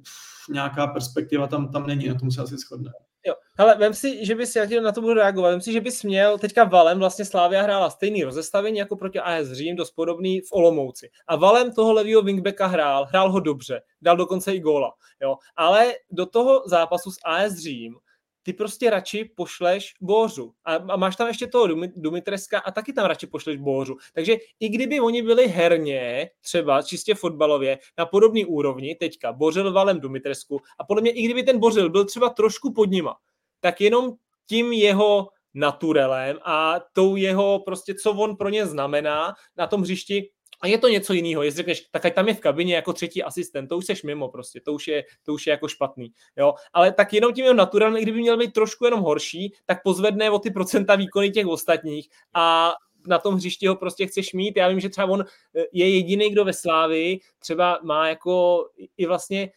[0.51, 2.93] nějaká perspektiva tam, tam není, na tom se asi shodne.
[3.27, 6.03] Jo, hele, vem si, že bys, já na to budu reagovat, vem si, že bys
[6.03, 10.53] měl, teďka Valem vlastně Slávia hrála stejný rozestavení jako proti AS Řím, dost podobný v
[10.53, 11.11] Olomouci.
[11.27, 15.37] A Valem toho levýho wingbacka hrál, hrál ho dobře, dal dokonce i góla, jo.
[15.57, 17.97] Ale do toho zápasu s AS Řím
[18.43, 20.53] ty prostě radši pošleš Bořu.
[20.65, 23.97] A, a máš tam ještě toho Dumitreska a taky tam radši pošleš Bořu.
[24.15, 30.01] Takže i kdyby oni byli herně, třeba čistě fotbalově, na podobný úrovni, teďka Bořil valem
[30.01, 33.17] Dumitresku, a podle mě i kdyby ten Bořil byl třeba trošku pod nima,
[33.61, 34.13] tak jenom
[34.47, 40.31] tím jeho naturelem a tou jeho prostě, co on pro ně znamená na tom hřišti,
[40.61, 41.43] a je to něco jiného.
[41.43, 44.29] Jestli řekneš, tak ať tam je v kabině jako třetí asistent, to už seš mimo
[44.29, 46.13] prostě, to už je, to už je jako špatný.
[46.37, 46.55] Jo?
[46.73, 50.39] Ale tak jenom tím jeho naturálně, kdyby měl být trošku jenom horší, tak pozvedne o
[50.39, 52.73] ty procenta výkony těch ostatních a
[53.07, 54.57] na tom hřišti ho prostě chceš mít.
[54.57, 55.25] Já vím, že třeba on
[55.57, 59.51] eh, je jediný, kdo ve Slávi třeba má jako i vlastně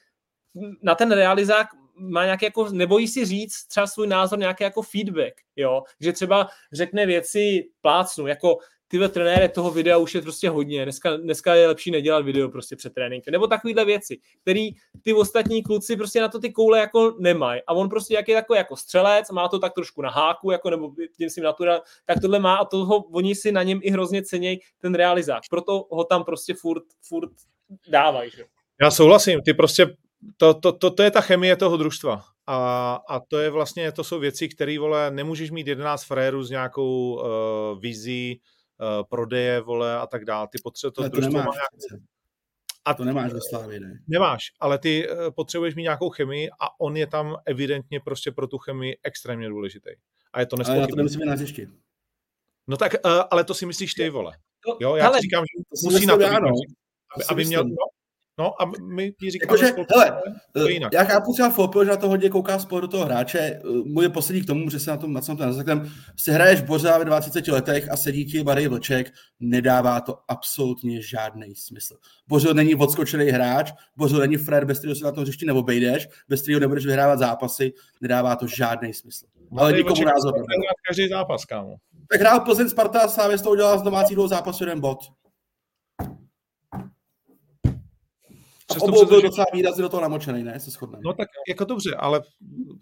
[0.81, 5.33] na ten realizák má nějaký jako, nebojí si říct třeba svůj názor, nějaký jako feedback,
[5.55, 8.57] jo, že třeba řekne věci plácnu, jako
[8.93, 10.83] tyhle trenére toho videa už je prostě hodně.
[10.83, 13.31] Dneska, dneska je lepší nedělat video prostě před tréninkem.
[13.31, 14.69] Nebo takovýhle věci, který
[15.01, 17.61] ty ostatní kluci prostě na to ty koule jako nemají.
[17.67, 20.69] A on prostě jak je takový jako střelec, má to tak trošku na háku, jako
[20.69, 24.23] nebo tím si natura, tak tohle má a toho oni si na něm i hrozně
[24.23, 25.43] cenějí ten realizák.
[25.49, 27.29] Proto ho tam prostě furt, furt
[27.87, 28.31] dávají.
[28.31, 28.45] Že?
[28.81, 29.95] Já souhlasím, ty prostě
[30.37, 32.21] to, to, to, to je ta chemie toho družstva.
[32.47, 36.49] A, a to je vlastně, to jsou věci, které, vole, nemůžeš mít 11 frérů s
[36.49, 38.41] nějakou uh, vizí,
[39.09, 40.47] prodeje, vole, a tak dále.
[40.51, 42.03] Ty potřebuješ to, to družstvo nemáš, nějak...
[42.85, 43.99] A to nemáš ve Slávě, ne?
[44.07, 48.47] Nemáš, ale ty uh, potřebuješ mít nějakou chemii a on je tam evidentně prostě pro
[48.47, 49.89] tu chemii extrémně důležitý.
[50.33, 51.67] A je to Ale já to nemusím na hřišti.
[52.67, 54.37] No tak, uh, ale to si myslíš ty, vole.
[54.79, 56.49] Jo, já ti říkám, že musí na to no.
[57.15, 57.63] aby, aby měl,
[58.39, 60.93] no, a my ti říkáme, Jakože, hele, to je jinak.
[60.93, 63.59] já chápu třeba Fopil, že na to hodně kouká spolu do toho hráče.
[63.85, 66.97] Můj je poslední k tomu, že se na tom, na tom ten si hraješ Bořa
[66.97, 71.97] ve 20 letech a sedí ti Barry Vlček, nedává to absolutně žádný smysl.
[72.27, 76.41] Bořil není odskočený hráč, Bořil není frér, bez kterého se na tom hřišti neobejdeš, bez
[76.41, 79.25] kterého nebudeš vyhrávat zápasy, nedává to žádný smysl.
[79.57, 80.33] Ale nikomu názor.
[80.87, 81.75] každý zápas, kámo.
[82.09, 84.99] Tak hrál Plzeň Sparta z toho udělal z domácích dvou zápasů jeden bod.
[88.73, 90.59] Přesto obou byl docela výrazně do toho namočený, ne?
[90.59, 91.01] Se shodneme.
[91.05, 92.21] No tak jako dobře, ale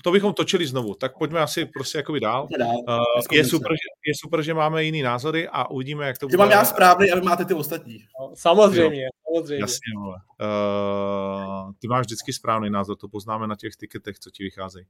[0.04, 2.48] to bychom točili znovu, tak pojďme asi prostě jakoby dál.
[2.60, 2.76] Dál.
[2.76, 2.96] Uh,
[3.32, 6.52] je, super, že, je super, že máme jiný názory a uvidíme, jak to Že mám
[6.52, 7.98] já správný, ale máte ty ostatní.
[8.20, 9.62] No, samozřejmě, samozřejmě.
[9.62, 10.16] Jasně, vole.
[10.42, 14.86] Uh, ty máš vždycky správný názor, to poznáme na těch tiketech, co ti vycházejí.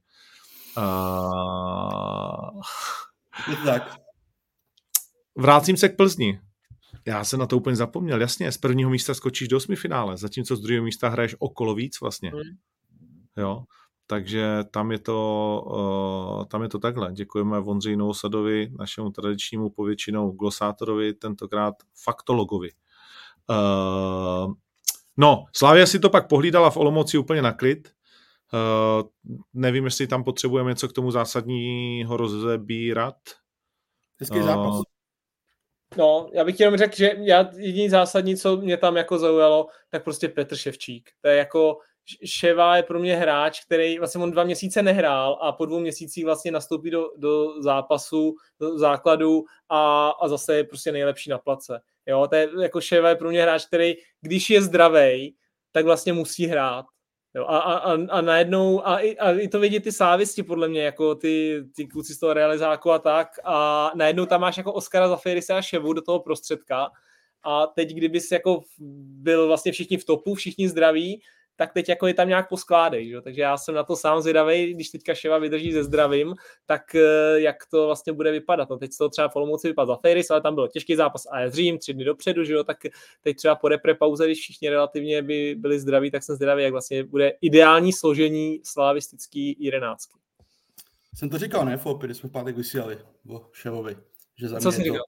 [0.76, 2.60] Uh,
[3.64, 3.96] tak.
[5.36, 6.40] vrátím se k Plzni.
[7.06, 10.56] Já jsem na to úplně zapomněl, jasně, z prvního místa skočíš do osmi finále, zatímco
[10.56, 12.30] z druhého místa hraješ okolo víc vlastně.
[12.30, 12.42] Hmm.
[13.36, 13.64] Jo,
[14.06, 15.62] takže tam je to,
[16.38, 17.12] uh, tam je to takhle.
[17.12, 22.70] Děkujeme Vondřeji Novosadovi, našemu tradičnímu povětšinou glosátorovi, tentokrát faktologovi.
[23.50, 24.52] Uh,
[25.16, 27.92] no, Slávia si to pak pohlídala v Olomouci úplně na klid.
[28.52, 29.08] Uh,
[29.54, 33.16] nevím, jestli tam potřebujeme něco k tomu zásadního rozebírat.
[34.20, 34.91] Hezký zápas.
[35.96, 40.04] No, já bych jenom řekl, že já jediný zásadní, co mě tam jako zaujalo, tak
[40.04, 41.10] prostě Petr Ševčík.
[41.20, 41.78] To je jako,
[42.24, 46.24] Ševa je pro mě hráč, který vlastně on dva měsíce nehrál a po dvou měsících
[46.24, 51.80] vlastně nastoupí do, do zápasu, do základu a, a zase je prostě nejlepší na place.
[52.06, 55.36] Jo, to je, jako Ševa je pro mě hráč, který, když je zdravý,
[55.72, 56.86] tak vlastně musí hrát.
[57.34, 60.82] Jo, a, a, a, najednou, a i, a i to vidí ty sávisti podle mě,
[60.82, 65.08] jako ty, ty kluci z toho realizáku a tak, a najednou tam máš jako Oskara
[65.08, 66.90] Zafirise a Ševu do toho prostředka.
[67.44, 68.60] A teď kdybys jako
[69.22, 71.22] byl vlastně všichni v topu, všichni zdraví,
[71.56, 73.20] tak teď jako je tam nějak poskládej, že?
[73.20, 76.34] takže já jsem na to sám zvědavý, když teďka Ševa vydrží se zdravím,
[76.66, 78.70] tak eh, jak to vlastně bude vypadat.
[78.70, 81.50] No teď z toho třeba v Olomouci vypadal Zafiris, ale tam byl těžký zápas a
[81.50, 82.64] Řím tři dny dopředu, že jo?
[82.64, 82.76] tak
[83.22, 86.72] teď třeba po repre pauze, když všichni relativně by byli zdraví, tak jsem zvědavý, jak
[86.72, 90.18] vlastně bude ideální složení slavistický jedenáctky.
[91.14, 93.96] Jsem to říkal, ne, Fopy, když jsme v pátek vysílali o Ševovi.
[94.36, 95.04] Že za Co mě jsi to, říkal?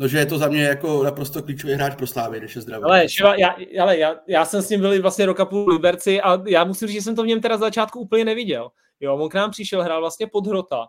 [0.00, 2.84] No, že je to za mě jako naprosto klíčový hráč pro Slávy, když je zdravý.
[2.84, 6.42] Ale, Ševa, já, ale já, já, jsem s ním byl vlastně roka půl Liberci a
[6.46, 8.70] já musím říct, že jsem to v něm teda z začátku úplně neviděl.
[9.00, 10.86] Jo, on k nám přišel, hrál vlastně pod hrota.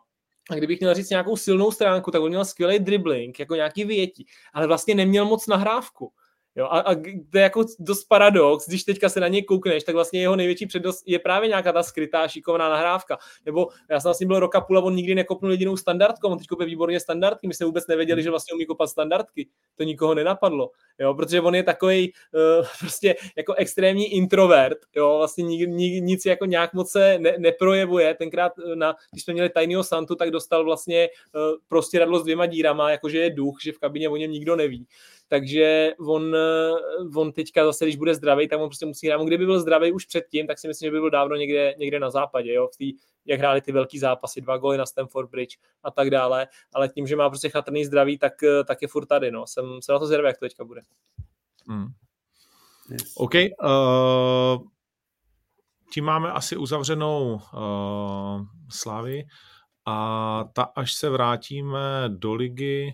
[0.51, 4.25] A kdybych měl říct nějakou silnou stránku, tak on měl skvělý dribbling, jako nějaký vyjetí,
[4.53, 6.11] ale vlastně neměl moc nahrávku.
[6.55, 6.95] Jo, a, a
[7.31, 10.65] to je jako dost paradox, když teďka se na něj koukneš, tak vlastně jeho největší
[10.65, 13.17] přednost je právě nějaká ta skrytá šikovná nahrávka.
[13.45, 16.47] Nebo já jsem vlastně byl roka půl a on nikdy nekopnul jedinou standardku, on teď
[16.47, 19.47] kope výborně standardky, my jsme vůbec nevěděli, že vlastně umí kopat standardky.
[19.75, 22.13] To nikoho nenapadlo, jo, protože on je takový
[22.59, 27.35] uh, prostě jako extrémní introvert, jo, vlastně nik, nik, nic jako nějak moc se ne,
[27.37, 28.13] neprojevuje.
[28.13, 32.23] Tenkrát, eh, na, když jsme měli tajného Santu, tak dostal vlastně uh, prostě radlo s
[32.23, 34.87] dvěma dírama, jakože je duch, že v kabině o něm nikdo neví
[35.31, 36.71] takže on, eh,
[37.15, 39.21] on teďka zase, když bude zdravý, tak on prostě musí hrát.
[39.23, 42.09] Kdyby byl zdravý už předtím, tak si myslím, že by byl dávno někde, někde na
[42.09, 42.93] západě, jo, v tý,
[43.25, 47.07] jak hráli ty velký zápasy, dva góly na Stamford Bridge a tak dále, ale tím,
[47.07, 49.47] že má prostě chatrný zdraví, tak, eh, tak je furt tady, no.
[49.47, 50.81] Jsem, jsem na to zvědavý, jak to teďka bude.
[51.67, 51.87] Hmm.
[52.91, 53.13] Yes.
[53.17, 53.33] OK.
[53.35, 54.67] Uh,
[55.93, 59.23] tím máme asi uzavřenou uh, slávy
[59.85, 62.93] a ta, až se vrátíme do ligy,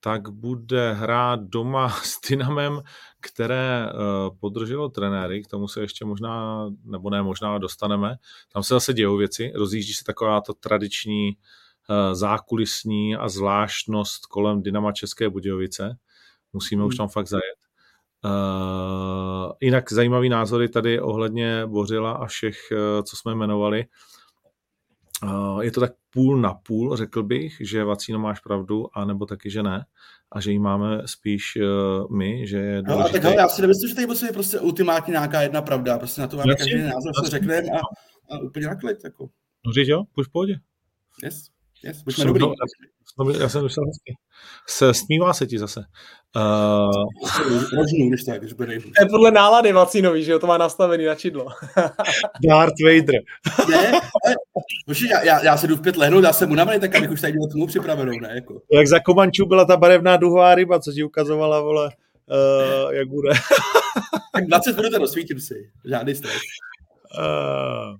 [0.00, 2.80] tak bude hrát doma s Dynamem,
[3.20, 8.16] které uh, podrželo trenéry, k tomu se ještě možná, nebo ne možná, dostaneme.
[8.52, 14.62] Tam se zase dějou věci, rozjíždí se taková to tradiční uh, zákulisní a zvláštnost kolem
[14.62, 15.96] Dynama České Budějovice.
[16.52, 16.88] Musíme hmm.
[16.88, 17.60] už tam fakt zajet.
[18.24, 22.56] Uh, jinak zajímavý názory tady ohledně Bořila a všech,
[23.02, 23.84] co jsme jmenovali.
[25.22, 29.50] Uh, je to tak půl na půl, řekl bych, že Vacíno máš pravdu, anebo taky,
[29.50, 29.86] že ne.
[30.32, 32.82] A že ji máme spíš uh, my, že je.
[32.82, 35.98] No, a tak hele, já si nemyslím, že tady je prostě ultimátní nějaká jedna pravda.
[35.98, 37.78] Prostě na to máme každý názor, co řekneme a,
[38.34, 38.98] a úplně na klid.
[39.04, 39.28] Jako.
[39.66, 40.54] No říct jo, půjď v pohodě.
[41.24, 41.46] Yes,
[41.84, 42.40] yes, buďme dobrý.
[42.40, 42.54] No,
[43.40, 44.14] já jsem myslel hezky.
[44.66, 45.80] Se, smívá se ti zase.
[46.36, 47.04] Uh...
[47.76, 48.80] Rožnu, když tak, když bude.
[48.80, 51.46] To je podle nálady Vacínový, že jo, to má nastavený na čidlo.
[52.48, 53.20] Darth Vader.
[53.68, 54.34] ne, ale,
[55.10, 57.32] já, já, já, se jdu v pět lehnout, já jsem unavený, tak abych už tady
[57.32, 58.30] měl tmu připravenou, ne?
[58.34, 58.62] Jako.
[58.72, 63.30] Jak za Komančů byla ta barevná duhová ryba, co ti ukazovala, vole, uh, jak bude.
[64.32, 66.40] tak 20 minut rozsvítím si, žádný stres.
[67.18, 67.96] Uh...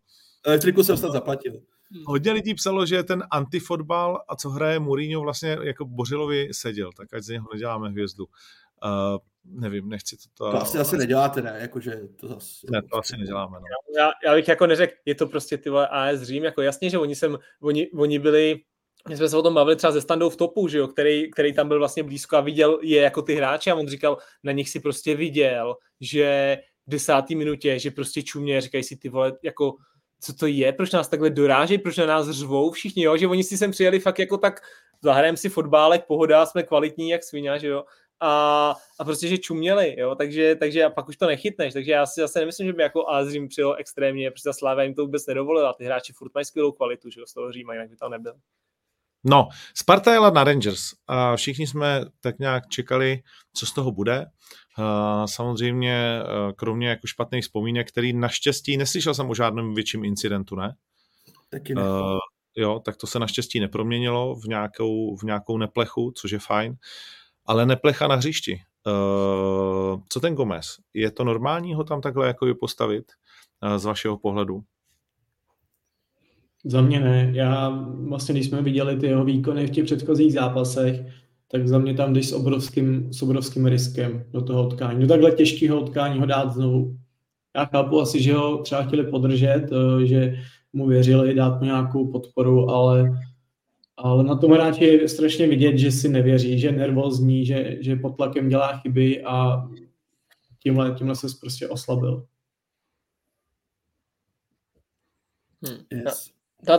[0.47, 1.53] Elektriku jsem snad zaplatil.
[1.93, 2.05] Hmm.
[2.07, 7.15] Hodně lidí psalo, že ten antifotbal a co hraje Mourinho vlastně jako Bořilovi seděl, tak
[7.15, 8.25] ať z něho neděláme hvězdu.
[8.25, 10.23] Uh, nevím, nechci to...
[10.45, 11.59] To, to asi asi neděláte, ne?
[11.61, 12.67] Jakože to zase...
[12.71, 13.65] Ne, to asi neděláme, no.
[13.99, 16.99] Já, já bych jako neřekl, je to prostě ty vole AS Řím, jako jasně, že
[16.99, 18.61] oni, sem, oni, oni byli
[19.09, 21.53] my jsme se o tom bavili třeba ze standou v topu, že jo, který, který
[21.53, 24.69] tam byl vlastně blízko a viděl je jako ty hráči a on říkal, na nich
[24.69, 29.77] si prostě viděl, že v desátý minutě, že prostě čumě, říkají si ty vole, jako
[30.21, 33.17] co to je, proč nás takhle doráží, proč na nás řvou všichni, jo?
[33.17, 34.61] že oni si sem přijeli fakt jako tak,
[35.03, 37.85] zahrajeme si fotbálek, pohoda, jsme kvalitní jak svině, že jo,
[38.21, 42.07] a, a prostě, že čuměli, jo, takže, takže a pak už to nechytneš, takže já
[42.07, 45.27] si zase nemyslím, že by jako Azrim přijel extrémně, protože ta Sláva jim to vůbec
[45.27, 48.11] nedovolila, ty hráči furt mají skvělou kvalitu, že jo, z toho Říma, jinak by tam
[48.11, 48.35] nebyl.
[49.25, 53.23] No, Sparta jela na Rangers a všichni jsme tak nějak čekali,
[53.55, 54.27] co z toho bude.
[55.27, 56.23] Samozřejmě
[56.57, 60.75] kromě jako špatných vzpomínek, který naštěstí, neslyšel jsem o žádném větším incidentu, ne?
[61.49, 61.83] Taky ne.
[61.83, 62.19] Uh,
[62.57, 66.77] jo, tak to se naštěstí neproměnilo v nějakou, v nějakou neplechu, což je fajn.
[67.47, 68.61] Ale neplecha na hřišti.
[68.87, 70.67] Uh, co ten Gomez?
[70.95, 73.13] Je to normální ho tam takhle jako postavit
[73.63, 74.63] uh, z vašeho pohledu?
[76.65, 77.31] Za mě ne.
[77.35, 77.69] Já
[78.09, 81.01] vlastně, když jsme viděli ty jeho výkony v těch předchozích zápasech,
[81.53, 85.01] tak za mě tam jdeš s obrovským, s obrovským riskem do toho utkání.
[85.01, 86.97] Do takhle těžkého utkání ho dát znovu.
[87.57, 90.37] Já chápu asi, že ho třeba chtěli podržet, eh, že
[90.73, 93.19] mu věřili, dát mu nějakou podporu, ale,
[93.97, 97.97] ale na tom hráči je strašně vidět, že si nevěří, že je nervózní, že, že
[97.97, 99.69] pod tlakem dělá chyby a
[100.63, 102.27] tímhle, tímhle se prostě oslabil.
[105.67, 106.03] Hmm.
[106.05, 106.31] Yes.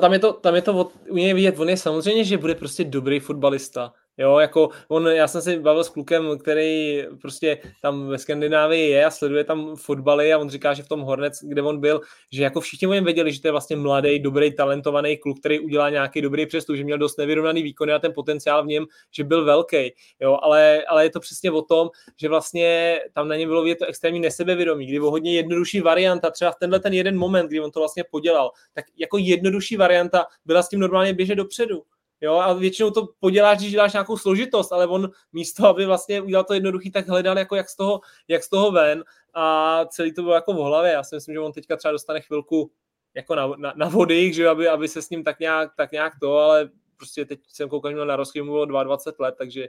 [0.02, 2.84] tam je to, tam je to u něj vidět, on je samozřejmě, že bude prostě
[2.84, 8.18] dobrý fotbalista, Jo, jako on, já jsem si bavil s klukem, který prostě tam ve
[8.18, 11.80] Skandinávii je a sleduje tam fotbaly a on říká, že v tom Hornec, kde on
[11.80, 15.60] byl, že jako všichni něm věděli, že to je vlastně mladý, dobrý, talentovaný kluk, který
[15.60, 19.24] udělá nějaký dobrý přestup, že měl dost nevyrovnaný výkon a ten potenciál v něm, že
[19.24, 19.94] byl velký.
[20.20, 21.90] Jo, ale, ale je to přesně o tom,
[22.22, 26.32] že vlastně tam na něm bylo vidět to extrémní nesebevědomí, kdy bylo hodně jednodušší varianta,
[26.32, 30.26] třeba v tenhle ten jeden moment, kdy on to vlastně podělal, tak jako jednodušší varianta
[30.46, 31.84] byla s tím normálně běžet dopředu
[32.22, 36.44] Jo, a většinou to poděláš, když děláš nějakou složitost, ale on místo, aby vlastně udělal
[36.44, 39.04] to jednoduchý, tak hledal jako jak z toho, jak z toho ven
[39.34, 40.92] a celý to bylo jako v hlavě.
[40.92, 42.72] Já si myslím, že on teďka třeba dostane chvilku
[43.14, 46.14] jako na, na, na vody, že aby, aby se s ním tak nějak, tak nějak
[46.20, 49.68] to, ale prostě teď jsem koukal na rozkým, mu bylo 22 let, takže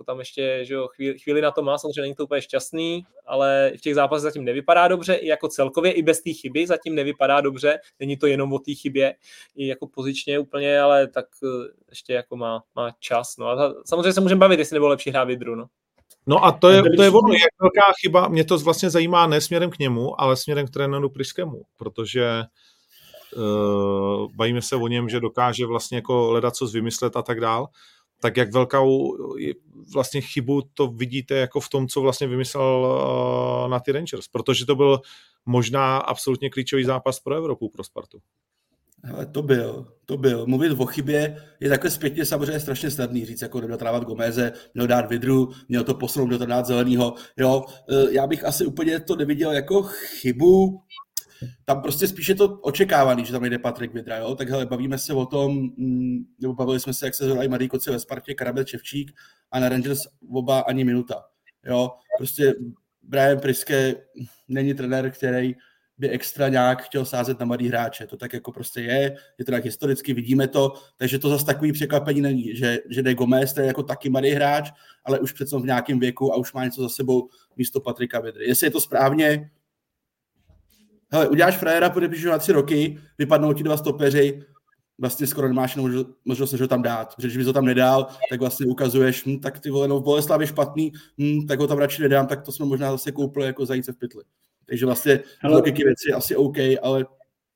[0.00, 3.06] jako tam ještě že jo, chvíli, chvíli na to má, samozřejmě není to úplně šťastný,
[3.26, 6.94] ale v těch zápasech zatím nevypadá dobře, i jako celkově, i bez té chyby zatím
[6.94, 9.14] nevypadá dobře, není to jenom o té chybě,
[9.56, 13.46] i jako pozičně úplně, ale tak eh, ještě jako má, má čas, no.
[13.46, 15.66] A samozřejmě se můžeme bavit, jestli nebylo lepší hrát Vidru, no.
[16.26, 19.40] No a to je, to je ono, jak velká chyba, mě to vlastně zajímá ne
[19.40, 22.42] směrem k němu, ale směrem k trenéru Pryskému, protože
[23.36, 27.68] uh, bavíme se o něm, že dokáže vlastně jako hledat co vymyslet a tak dál,
[28.20, 29.16] tak jak velkou
[29.94, 33.00] vlastně chybu to vidíte jako v tom, co vlastně vymyslel
[33.64, 35.00] uh, na ty Rangers, protože to byl
[35.46, 38.18] možná absolutně klíčový zápas pro Evropu, pro Spartu.
[39.14, 40.46] Ale to byl, to byl.
[40.46, 44.86] Mluvit o chybě je takhle zpětně samozřejmě strašně snadný říct, jako neměl trávat Gomeze, měl
[44.86, 47.14] dát vidru, měl to posunout, měl to dát zelenýho.
[47.36, 50.80] Jo, e, já bych asi úplně to neviděl jako chybu,
[51.64, 54.34] tam prostě spíše to očekávaný, že tam jde Patrik Vidra, jo?
[54.34, 57.68] tak hele, bavíme se o tom, mm, nebo bavili jsme se, jak se zhodají Marí
[57.68, 59.12] Koci ve Spartě, Karabel Čevčík
[59.50, 61.24] a na Rangers oba ani minuta.
[61.66, 61.90] Jo?
[62.18, 62.54] Prostě
[63.02, 63.94] Brian Priske
[64.48, 65.54] není trenér, který
[66.00, 68.06] by extra nějak chtěl sázet na mladý hráče.
[68.06, 71.72] To tak jako prostě je, je to tak historicky, vidíme to, takže to zase takový
[71.72, 74.72] překvapení není, že, že De Gomez je jako taky mladý hráč,
[75.04, 78.48] ale už přece v nějakém věku a už má něco za sebou místo Patrika Vedry.
[78.48, 79.50] Jestli je to správně,
[81.12, 84.42] hele, uděláš frajera, podepíšu na tři roky, vypadnou ti dva stopeři,
[84.98, 85.78] vlastně skoro nemáš
[86.24, 87.14] možnost, že ho tam dát.
[87.16, 90.02] Protože když bys ho tam nedal, tak vlastně ukazuješ, hm, tak ty vole, no v
[90.02, 93.66] Boleslavi špatný, hm, tak ho tam radši nedám, tak to jsme možná zase koupili jako
[93.66, 94.24] zajíce v pytli.
[94.66, 97.06] Takže vlastně logiky věci asi OK, ale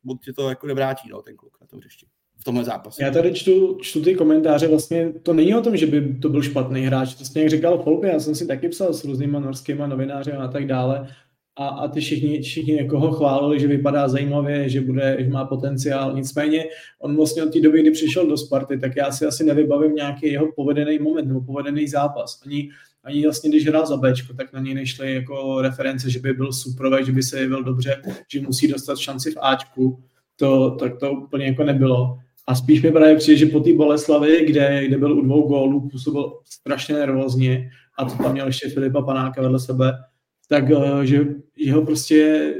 [0.04, 3.04] buď ti to jako nevrátí, no, ten kluk na tom hřišti v tomhle zápase.
[3.04, 6.42] Já tady čtu, čtu ty komentáře, vlastně to není o tom, že by to byl
[6.42, 10.32] špatný hráč, to jak říkal Folky, já jsem si taky psal s různýma norskýma novináři
[10.32, 11.08] a tak dále,
[11.56, 15.44] a, a ty všichni, všichni jako ho chválili, že vypadá zajímavě, že, bude, že má
[15.44, 16.14] potenciál.
[16.14, 16.64] Nicméně
[16.98, 20.32] on vlastně od té doby, kdy přišel do Sparty, tak já si asi nevybavím nějaký
[20.32, 22.40] jeho povedený moment nebo povedený zápas.
[22.46, 22.70] Ani,
[23.04, 26.52] ani vlastně, když hrál za Bčko, tak na něj nešly jako reference, že by byl
[26.52, 28.02] super, že by se jevil dobře,
[28.32, 29.98] že musí dostat šanci v Ačku.
[30.36, 32.18] To, tak to úplně jako nebylo.
[32.46, 35.88] A spíš mi právě přijde, že po té Boleslavi, kde, kde byl u dvou gólů,
[35.88, 39.92] působil strašně nervózně a to tam měl ještě Filipa Panáka vedle sebe,
[40.48, 41.26] tak eh, že,
[41.56, 42.54] že ho prostě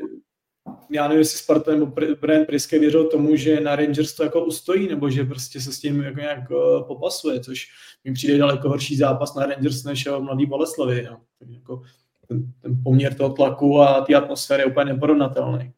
[0.91, 1.87] já nevím, jestli Sparta nebo
[2.20, 5.80] Brian Priske věřil tomu, že na Rangers to jako ustojí, nebo že prostě se s
[5.80, 7.68] tím jako nějak uh, popasuje, což
[8.05, 11.09] mi přijde daleko horší zápas na Rangers než mladý Boleslavy.
[11.11, 11.20] No.
[11.49, 11.82] Jako
[12.28, 15.72] ten, ten poměr toho tlaku a té atmosféry je úplně neporovnatelný.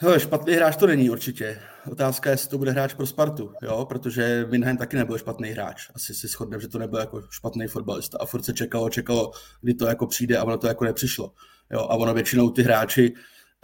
[0.00, 1.60] Hele, špatný hráč to není určitě.
[1.90, 3.86] Otázka je, jestli to bude hráč pro Spartu, jo?
[3.88, 5.90] protože Winheim taky nebyl špatný hráč.
[5.94, 8.18] Asi si shodneme, že to nebyl jako špatný fotbalista.
[8.20, 9.30] A furt se čekalo, čekalo,
[9.60, 11.32] kdy to jako přijde a ono to jako nepřišlo.
[11.70, 11.80] Jo?
[11.80, 13.14] A ono většinou ty hráči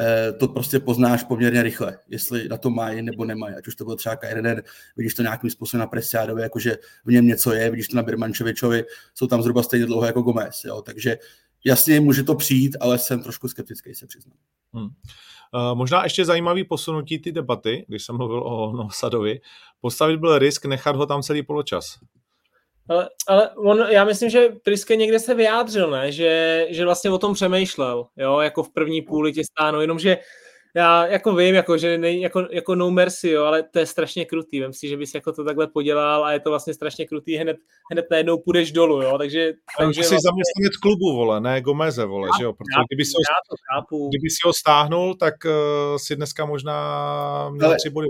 [0.01, 3.55] eh, to prostě poznáš poměrně rychle, jestli na to mají nebo nemají.
[3.55, 4.63] Ať už to byl třeba Kairenen,
[4.97, 8.85] vidíš to nějakým způsobem na Presiádovi, jakože v něm něco je, vidíš to na Birmančevičovi,
[9.15, 10.65] jsou tam zhruba stejně dlouho jako Gomez.
[10.65, 10.83] Jo?
[10.83, 11.19] Takže
[11.65, 14.37] jasně může to přijít, ale jsem trošku skeptický, se přiznám.
[14.73, 14.89] Hmm.
[15.55, 19.41] Uh, možná ještě zajímavý posunutí ty debaty, když jsem mluvil o no, Sadovi.
[19.81, 21.99] Postavit byl risk nechat ho tam celý poločas.
[22.89, 26.13] Ale, ale on, já myslím, že Priske někde se vyjádřil, ne?
[26.13, 30.19] Že, že vlastně o tom přemýšlel, jo, jako v první půli tě stánu, jenomže
[30.77, 34.25] já jako vím, jako, že nej, jako, jako no mercy, jo, ale to je strašně
[34.25, 34.61] krutý.
[34.61, 37.57] Vem si, že bys jako to takhle podělal a je to vlastně strašně krutý, hned,
[37.93, 39.53] hned najednou půjdeš dolů, jo, takže...
[39.79, 40.19] takže jsi vlastně...
[40.19, 44.31] zaměstnanec klubu, vole, ne Gomeze, vole, já, že jo, protože já, kdyby, si ho, kdyby
[44.31, 47.77] si ho stáhnul, tak uh, si dneska možná měl ale...
[47.77, 48.09] tři body.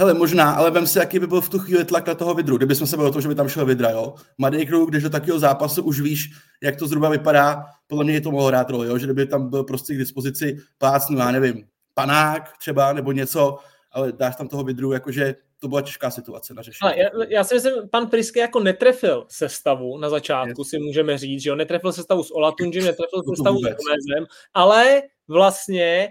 [0.00, 2.56] Hele, možná, ale vem si, jaký by byl v tu chvíli tlak na toho vidru.
[2.56, 4.14] Kdybychom se bavili o tom, že by tam šel vidra, jo.
[4.38, 6.30] Mladý kluk, když do takového zápasu už víš,
[6.62, 8.98] jak to zhruba vypadá, podle mě je to mohlo hrát roli, jo?
[8.98, 13.58] že kdyby tam byl prostě k dispozici plácnu, já nevím, panák třeba nebo něco,
[13.92, 16.92] ale dáš tam toho vidru, jakože to byla těžká situace na řešení.
[16.96, 20.64] Já, já si myslím, pan Priske jako netrefil sestavu na začátku, je.
[20.64, 25.02] si můžeme říct, že jo, netrefil sestavu s Olatunžem, netrefil no sestavu s Gomezem, ale
[25.28, 26.10] vlastně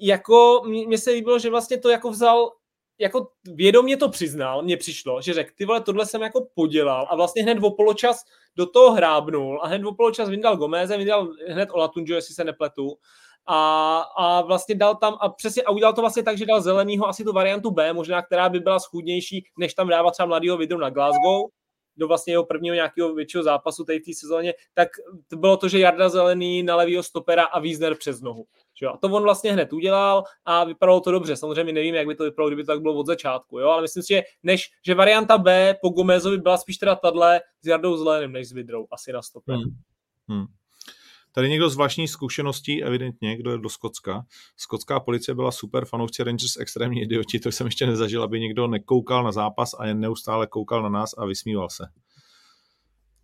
[0.00, 2.52] jako mně se líbilo, že vlastně to jako vzal
[2.98, 7.16] jako vědomě to přiznal, mně přišlo, že řekl, ty vole, tohle jsem jako podělal a
[7.16, 8.24] vlastně hned o poločas
[8.56, 12.96] do toho hrábnul a hned o poločas vyndal Gomeze, vyndal hned Olatunjo, jestli se nepletu.
[13.50, 17.08] A, a vlastně dal tam, a přesně, a udělal to vlastně tak, že dal zelenýho
[17.08, 20.78] asi tu variantu B, možná, která by byla schůdnější, než tam dávat třeba mladýho vidru
[20.78, 21.46] na Glasgow,
[21.96, 24.88] do vlastně jeho prvního nějakého většího zápasu tady v té sezóně, tak
[25.28, 28.44] to bylo to, že Jarda Zelený na levýho stopera a Wiesner přes nohu.
[28.78, 28.92] Že jo?
[28.94, 31.36] A to on vlastně hned udělal a vypadalo to dobře.
[31.36, 33.68] Samozřejmě nevím, jak by to vypadalo, kdyby to tak bylo od začátku, jo?
[33.68, 37.66] ale myslím si, že, než, že varianta B po Gomezovi byla spíš teda tadle s
[37.66, 39.56] Jardou Zeleným, než s Vidrou, asi na stoper.
[39.56, 39.76] Hmm.
[40.28, 40.46] Hmm.
[41.32, 44.24] Tady někdo z vlastní zkušeností, evidentně, kdo je do Skotska.
[44.56, 49.24] Skotská policie byla super, fanoušci Rangers extrémní idioti, to jsem ještě nezažil, aby někdo nekoukal
[49.24, 51.84] na zápas a jen neustále koukal na nás a vysmíval se.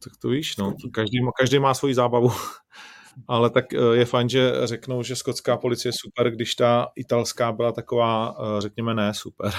[0.04, 2.30] Tak to víš, no, každý, každý má svoji zábavu.
[3.28, 7.52] Ale tak eh, je fajn, že řeknou, že skotská policie je super, když ta italská
[7.52, 9.52] byla taková, eh, řekněme, ne super.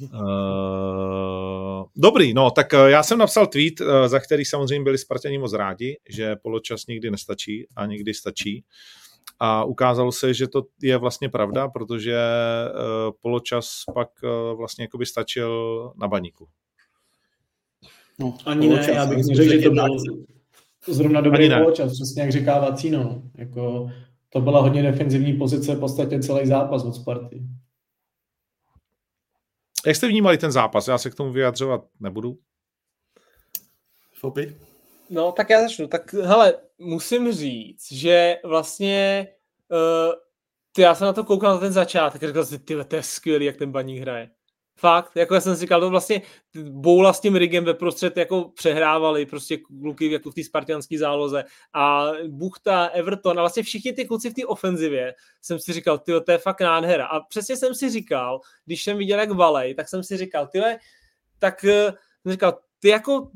[0.00, 5.96] Uh, dobrý, no tak já jsem napsal tweet, za který samozřejmě byli Spartani moc rádi,
[6.08, 8.64] že poločas nikdy nestačí a někdy stačí.
[9.40, 15.06] A ukázalo se, že to je vlastně pravda, protože uh, poločas pak uh, vlastně jakoby
[15.06, 16.48] stačil na baníku.
[18.18, 19.88] No, Ani ne, já bych řekl, že to byl
[20.86, 23.22] zrovna dobrý poločas, přesně jak říká Vacíno.
[23.34, 23.90] Jako,
[24.28, 27.42] to byla hodně defenzivní pozice v podstatě celý zápas od Sparty.
[29.86, 30.88] Jak jste vnímali ten zápas?
[30.88, 32.38] Já se k tomu vyjadřovat nebudu.
[34.14, 34.56] Fopy?
[35.10, 35.86] No, tak já začnu.
[35.88, 39.28] Tak hele, musím říct, že vlastně
[39.70, 40.12] uh,
[40.72, 43.02] ty, já jsem na to koukal na ten začátek a říkal si, ty, to je
[43.02, 44.30] skvělý, jak ten baník hraje.
[44.80, 46.22] Fakt, jako já jsem si říkal, to vlastně
[46.70, 51.44] boula s tím rigem ve prostřed jako přehrávali prostě kluky jako v té spartianské záloze
[51.72, 56.12] a Buchta, Everton a vlastně všichni ty kluci v té ofenzivě jsem si říkal, ty
[56.26, 57.06] to je fakt nádhera.
[57.06, 60.60] A přesně jsem si říkal, když jsem viděl jak valej, tak jsem si říkal, ty
[61.38, 63.30] tak eh, jsem říkal, ty jako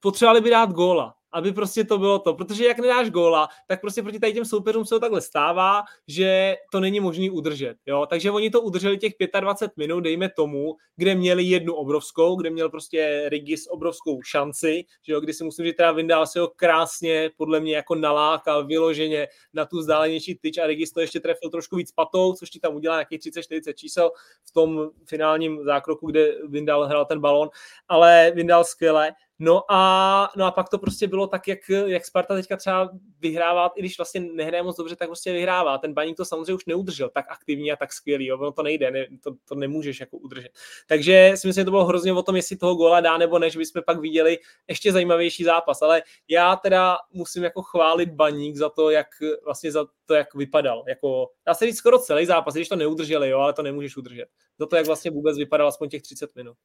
[0.00, 2.34] potřebovali by dát góla aby prostě to bylo to.
[2.34, 6.56] Protože jak nedáš góla, tak prostě proti tady těm soupeřům se to takhle stává, že
[6.72, 7.76] to není možné udržet.
[7.86, 8.06] Jo?
[8.06, 12.70] Takže oni to udrželi těch 25 minut, dejme tomu, kde měli jednu obrovskou, kde měl
[12.70, 15.20] prostě Rigis obrovskou šanci, že jo?
[15.20, 19.64] kdy si musím říct, teda Vindal se ho krásně podle mě jako nalákal vyloženě na
[19.66, 22.96] tu vzdálenější tyč a Rigis to ještě trefil trošku víc patou, což ti tam udělá
[22.96, 24.10] nějakých 30-40 čísel
[24.44, 27.48] v tom finálním zákroku, kde Vindal hrál ten balon,
[27.88, 29.12] ale Vindal skvěle.
[29.38, 33.70] No a, no a pak to prostě bylo tak, jak, jak Sparta teďka třeba vyhrává,
[33.76, 35.78] i když vlastně nehraje moc dobře, tak prostě vyhrává.
[35.78, 38.38] Ten baník to samozřejmě už neudržel tak aktivní a tak skvělý, jo.
[38.38, 40.48] ono to nejde, ne, to, to nemůžeš jako udržet.
[40.86, 43.50] Takže si myslím, že to bylo hrozně o tom, jestli toho góla dá nebo ne,
[43.50, 48.68] že bychom pak viděli ještě zajímavější zápas, ale já teda musím jako chválit baník za
[48.68, 49.06] to, jak
[49.44, 50.84] vlastně za to, jak vypadal.
[50.88, 54.26] Jako, dá se říct skoro celý zápas, když to neudrželi, jo, ale to nemůžeš udržet.
[54.58, 56.56] Za to, jak vlastně vůbec vypadal aspoň těch 30 minut.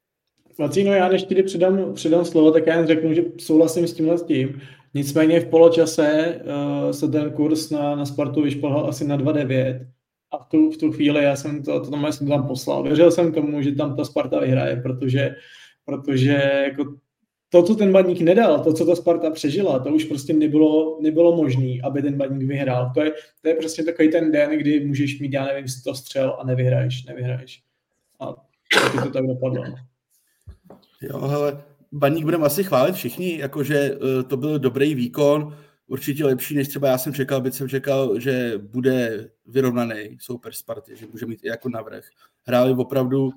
[0.57, 4.17] Macíno, já než ti předám, předám slovo, tak já jen řeknu, že souhlasím s tímhle
[4.17, 4.61] s tím.
[4.93, 6.39] Nicméně v poločase
[6.85, 9.87] uh, se ten kurz na, na Spartu vyšplhal asi na 2,9
[10.31, 12.83] a v tu, v tu chvíli já jsem to, to, to jsem tam poslal.
[12.83, 15.35] Věřil jsem tomu, že tam ta Sparta vyhraje, protože,
[15.85, 16.95] protože jako
[17.49, 21.35] to, co ten baník nedal, to, co ta Sparta přežila, to už prostě nebylo, nebylo
[21.35, 22.91] možné, aby ten baník vyhrál.
[22.93, 26.37] To je, to je prostě takový ten den, kdy můžeš mít, já nevím, 100 střel
[26.39, 27.61] a nevyhraješ, nevyhraješ.
[28.19, 28.35] A
[28.83, 29.63] taky to tak dopadlo.
[31.01, 36.55] Jo, hele, baník budeme asi chválit všichni, jakože uh, to byl dobrý výkon, určitě lepší,
[36.55, 41.25] než třeba já jsem čekal, byť jsem čekal, že bude vyrovnaný soupeř Sparty, že může
[41.25, 42.05] mít i jako navrh.
[42.43, 43.31] Hráli opravdu,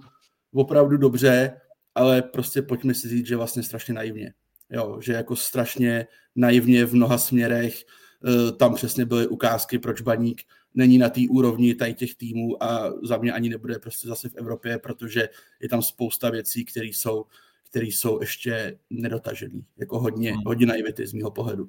[0.53, 1.61] opravdu dobře,
[1.95, 4.35] ale prostě pojďme si říct, že vlastně strašně naivně.
[4.71, 6.07] Jo, že jako strašně
[6.37, 7.85] naivně v mnoha směrech
[8.25, 10.43] uh, tam přesně byly ukázky, proč baník
[10.75, 14.37] není na té úrovni tady těch týmů a za mě ani nebude prostě zase v
[14.37, 15.29] Evropě, protože
[15.61, 17.25] je tam spousta věcí, které jsou
[17.73, 19.65] které jsou ještě nedotažený.
[19.77, 20.43] Jako hodně, hmm.
[20.47, 21.69] hodně naivity z mého pohledu.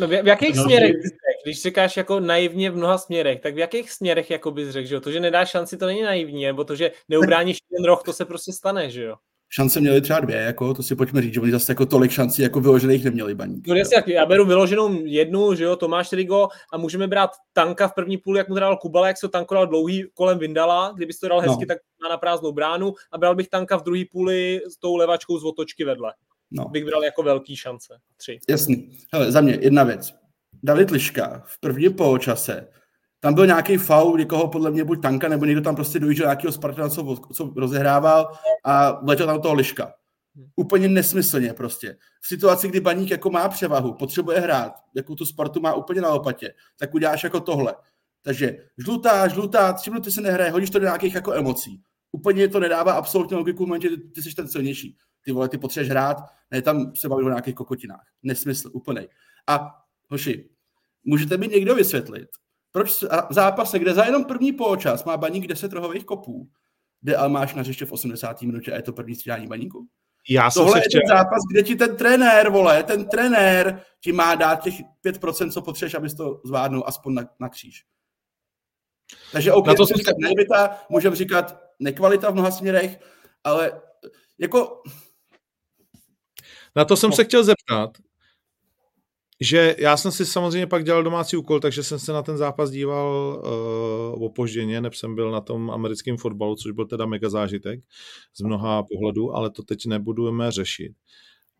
[0.00, 3.40] No v, v jakých no, směrech bys řekl, když říkáš jako naivně v mnoha směrech,
[3.40, 5.00] tak v jakých směrech jako bys řekl, že jo?
[5.00, 8.24] To, že nedáš šanci, to není naivní, nebo to, že neubráníš ten roh, to se
[8.24, 9.16] prostě stane, že jo?
[9.54, 12.42] šance měli třeba dvě, jako, to si pojďme říct, že oni zase jako tolik šancí
[12.42, 13.62] jako vyložených neměli baní.
[13.66, 17.94] No jasně, já beru vyloženou jednu, že jo, Tomáš Rigo a můžeme brát tanka v
[17.94, 21.28] první půli, jak mu dal Kubala, jak se to tankoval dlouhý kolem Vindala, kdyby to
[21.28, 21.66] dal hezky, no.
[21.66, 25.38] tak má na prázdnou bránu a bral bych tanka v druhé půli s tou levačkou
[25.38, 26.14] z otočky vedle.
[26.50, 26.64] No.
[26.64, 27.98] Bych bral jako velký šance.
[28.16, 28.38] Tři.
[28.48, 28.98] Jasný.
[29.12, 30.14] Hele, za mě jedna věc.
[30.62, 32.68] David Liška v prvním poločase
[33.20, 36.52] tam byl nějaký faul někoho, podle mě buď tanka, nebo někdo tam prostě dojížděl nějakého
[36.52, 38.32] Spartana, co, co rozehrával
[38.64, 39.94] a letěl tam toho liška.
[40.56, 41.96] Úplně nesmyslně prostě.
[42.20, 46.08] V situaci, kdy baník jako má převahu, potřebuje hrát, jako tu Spartu má úplně na
[46.08, 47.74] opatě, tak uděláš jako tohle.
[48.22, 51.82] Takže žlutá, žlutá, tři minuty se nehraje, hodíš to do nějakých jako emocí.
[52.14, 54.96] Úplně to nedává absolutně logiku v momentě, ty, ty jsi ten silnější.
[55.24, 56.16] Ty vole, ty potřebuješ hrát,
[56.50, 58.06] ne tam se bavit o nějakých kokotinách.
[58.22, 59.08] Nesmysl, úplně.
[59.46, 59.70] A
[60.10, 60.48] hoši,
[61.04, 62.28] můžete mi někdo vysvětlit,
[62.72, 66.48] proč v zápase, kde za jenom první poločas má baník 10 rohových kopů,
[67.00, 68.42] kde ale máš na v 80.
[68.42, 69.88] minutě a je to první střídání baníku?
[70.28, 74.34] Já jsem Tohle je ten zápas, kde ti ten trenér, vole, ten trenér ti má
[74.34, 77.84] dát těch 5%, co potřebuješ, abys to zvládnul aspoň na, na kříž.
[79.32, 83.00] Takže OK, na to jsem říkat nebyta, můžeme říkat nekvalita v mnoha směrech,
[83.44, 83.80] ale
[84.38, 84.82] jako...
[86.76, 87.16] Na to jsem no.
[87.16, 87.90] se chtěl zeptat,
[89.40, 92.70] že já jsem si samozřejmě pak dělal domácí úkol, takže jsem se na ten zápas
[92.70, 93.42] díval
[94.14, 97.80] uh, opožděně, neb jsem byl na tom americkém fotbalu, což byl teda mega zážitek
[98.36, 100.92] z mnoha pohledů, ale to teď nebudeme řešit.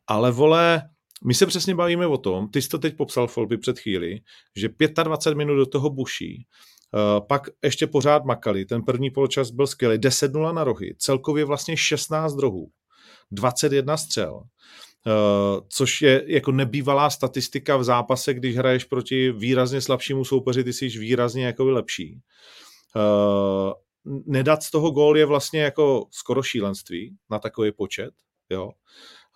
[0.06, 0.82] Ale vole,
[1.24, 4.20] my se přesně bavíme o tom, ty jsi to teď popsal Folby před chvíli,
[4.56, 4.68] že
[5.02, 6.46] 25 minut do toho buší,
[7.20, 12.38] pak ještě pořád makali, ten první poločas byl skvělý, 10-0 na rohy, celkově vlastně 16
[12.38, 12.70] rohů,
[13.30, 14.42] 21 střel,
[15.06, 20.72] Uh, což je jako nebývalá statistika v zápase, když hraješ proti výrazně slabšímu soupeři, ty
[20.72, 22.20] jsi výrazně jako lepší.
[22.96, 23.72] Uh,
[24.26, 28.10] nedat z toho gól je vlastně jako skoro šílenství na takový počet,
[28.50, 28.70] jo.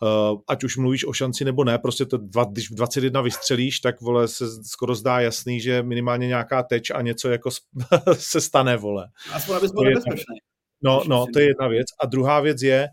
[0.02, 4.00] Uh, ať už mluvíš o šanci nebo ne, prostě to dva, když 21 vystřelíš, tak
[4.00, 7.50] vole se skoro zdá jasný, že minimálně nějaká teč a něco jako
[8.12, 9.08] se stane, vole.
[9.32, 10.36] Aspoň abys byl nebezpečný.
[10.82, 11.86] No, no, to je jedna věc.
[12.00, 12.88] A druhá věc je,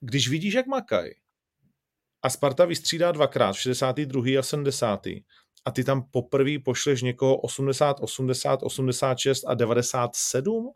[0.00, 1.10] když vidíš, jak makaj,
[2.22, 4.38] a Sparta vystřídá dvakrát, v 62.
[4.38, 5.06] a 70.
[5.64, 10.72] a ty tam poprvé pošleš někoho 80, 80, 86 a 97?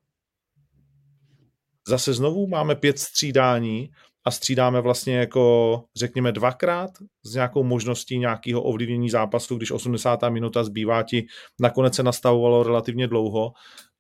[1.89, 3.91] Zase znovu máme pět střídání
[4.25, 6.91] a střídáme vlastně jako, řekněme, dvakrát
[7.23, 10.23] s nějakou možností nějakého ovlivnění zápasu, když 80.
[10.29, 11.27] minuta zbývá ti,
[11.61, 13.53] nakonec se nastavovalo relativně dlouho,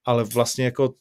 [0.04, 0.94] ale vlastně jako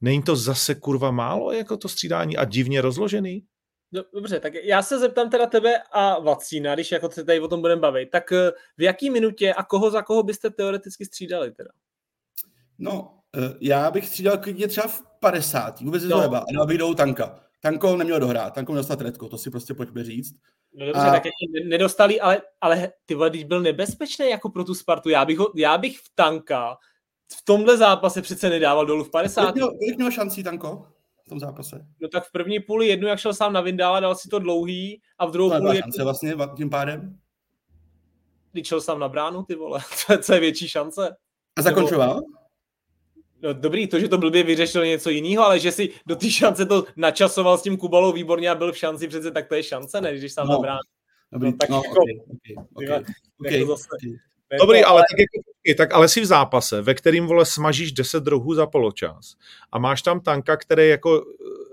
[0.00, 3.44] není to zase kurva málo, jako to střídání a divně rozložený?
[3.92, 7.48] No, dobře, tak já se zeptám teda tebe a Vacína, když jako se tady o
[7.48, 11.52] tom budeme bavit, tak eh, v jaký minutě a koho za koho byste teoreticky střídali
[11.52, 11.70] teda?
[12.78, 15.80] No, eh, já bych střídal klidně třeba v 50.
[15.80, 16.16] Vůbec no.
[16.16, 17.47] a dal bych do tanka.
[17.60, 20.34] Tanko neměl dohrát, Tanko měl dostat redko, to si prostě pojďme říct.
[20.74, 21.10] No dobře, a...
[21.10, 21.22] tak
[21.68, 25.52] nedostali, ale, ale ty vole, když byl nebezpečný jako pro tu Spartu, já bych, ho,
[25.56, 26.76] já bych v Tanka
[27.32, 29.40] v tomhle zápase přece nedával dolů v 50.
[29.40, 30.86] Kolik měl, kolik měl šancí Tanko?
[31.28, 31.86] v tom zápase.
[32.00, 35.02] No tak v první půli jednu, jak šel sám na Vindála, dal si to dlouhý
[35.18, 35.76] a v druhou půli...
[35.76, 37.18] šance vlastně tím pádem?
[38.52, 39.80] Když šel sám na bránu, ty vole,
[40.22, 41.16] co je větší šance.
[41.56, 42.14] A zakončoval?
[42.14, 42.37] Nebo...
[43.42, 46.66] No dobrý, to, že to blbě vyřešil něco jiného, ale že si do té šance
[46.66, 50.00] to načasoval s tím Kubalou výborně a byl v šanci přece, tak to je šance,
[50.00, 50.52] ne, když sám no.
[50.52, 50.80] na bránu.
[51.32, 54.18] Dobrý, no, tak no, jako, okay, okay, okay, okay, jako zase, okay.
[54.60, 58.54] Dobrý, ale, tak, jako, tak ale si v zápase, ve kterým vole smažíš 10 druhů
[58.54, 59.34] za poločas
[59.72, 61.24] a máš tam tanka, který jako,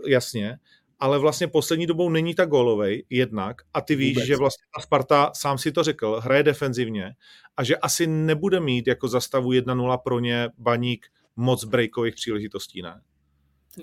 [0.06, 0.58] eh, jasně,
[1.00, 4.28] ale vlastně poslední dobou není tak golovej jednak a ty víš, Vůbec.
[4.28, 7.14] že vlastně ta Sparta, sám si to řekl, hraje defenzivně
[7.58, 13.02] a že asi nebude mít jako zastavu 1-0 pro ně baník moc breakových příležitostí, ne?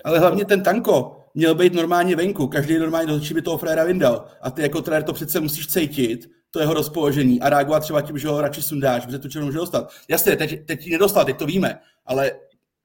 [0.05, 4.27] Ale hlavně ten tanko měl být normálně venku, každý normálně do by toho fréra vyndal
[4.41, 8.19] a ty jako trenér to přece musíš cítit, to jeho rozpoložení a reagovat třeba tím,
[8.19, 9.93] že ho radši sundáš, protože tu černou může dostat.
[10.09, 12.33] Jasně, teď, teď ji nedostal, teď to víme, ale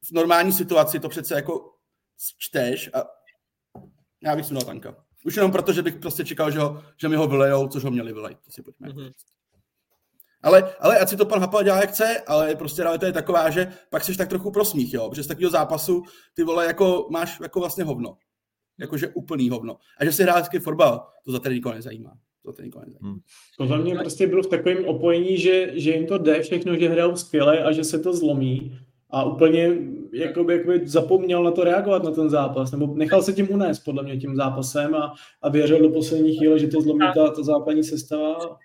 [0.04, 1.74] v normální situaci to přece jako
[2.38, 3.04] čteš a
[4.24, 4.96] já bych sundal tanka.
[5.26, 7.92] Už jenom proto, že bych prostě čekal, že, ho, že mi ho vylejou, což ho
[7.92, 8.38] měli vylejt.
[8.46, 8.88] To si pojďme.
[8.88, 9.12] Mm-hmm.
[10.44, 13.50] Ale, ale ať si to pan Hapal dělá, jak chce, ale prostě realita je taková,
[13.50, 17.40] že pak jsi tak trochu prosmích, jo, protože z takového zápasu ty vole jako máš
[17.40, 18.18] jako vlastně hovno.
[18.80, 19.78] Jakože úplný hovno.
[19.98, 22.12] A že si hrál fotbal, to za tady nikoho nezajímá
[22.48, 22.90] to ten konec.
[23.02, 23.20] Hmm.
[23.58, 27.16] Podle mě prostě bylo v takovém opojení, že, že jim to jde všechno, že hrajou
[27.16, 28.78] skvěle a že se to zlomí
[29.10, 29.78] a úplně
[30.14, 34.04] jakoby, jakoby zapomněl na to reagovat na ten zápas, nebo nechal se tím unést podle
[34.04, 37.84] mě tím zápasem a, a věřil do poslední chvíle, že to zlomí ta, ta základní
[37.84, 38.58] sestava.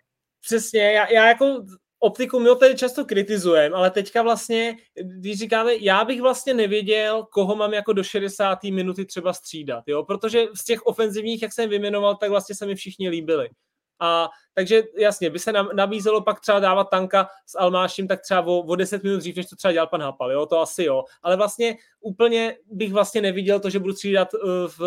[0.42, 1.64] Přesně, já, já jako
[1.98, 7.26] optiku my ho tady často kritizujeme, ale teďka vlastně, když říkáme, já bych vlastně nevěděl,
[7.32, 8.64] koho mám jako do 60.
[8.64, 10.04] minuty třeba střídat, jo?
[10.04, 13.48] protože z těch ofenzivních, jak jsem vyjmenoval, tak vlastně se mi všichni líbili.
[14.00, 18.40] A takže jasně, by se nám nabízelo pak třeba dávat tanka s Almášem tak třeba
[18.40, 21.04] o, o 10 minut dřív, než to třeba dělal pan Hapal, jo, to asi jo.
[21.22, 24.40] Ale vlastně úplně bych vlastně neviděl to, že budu střídat uh,
[24.78, 24.80] v,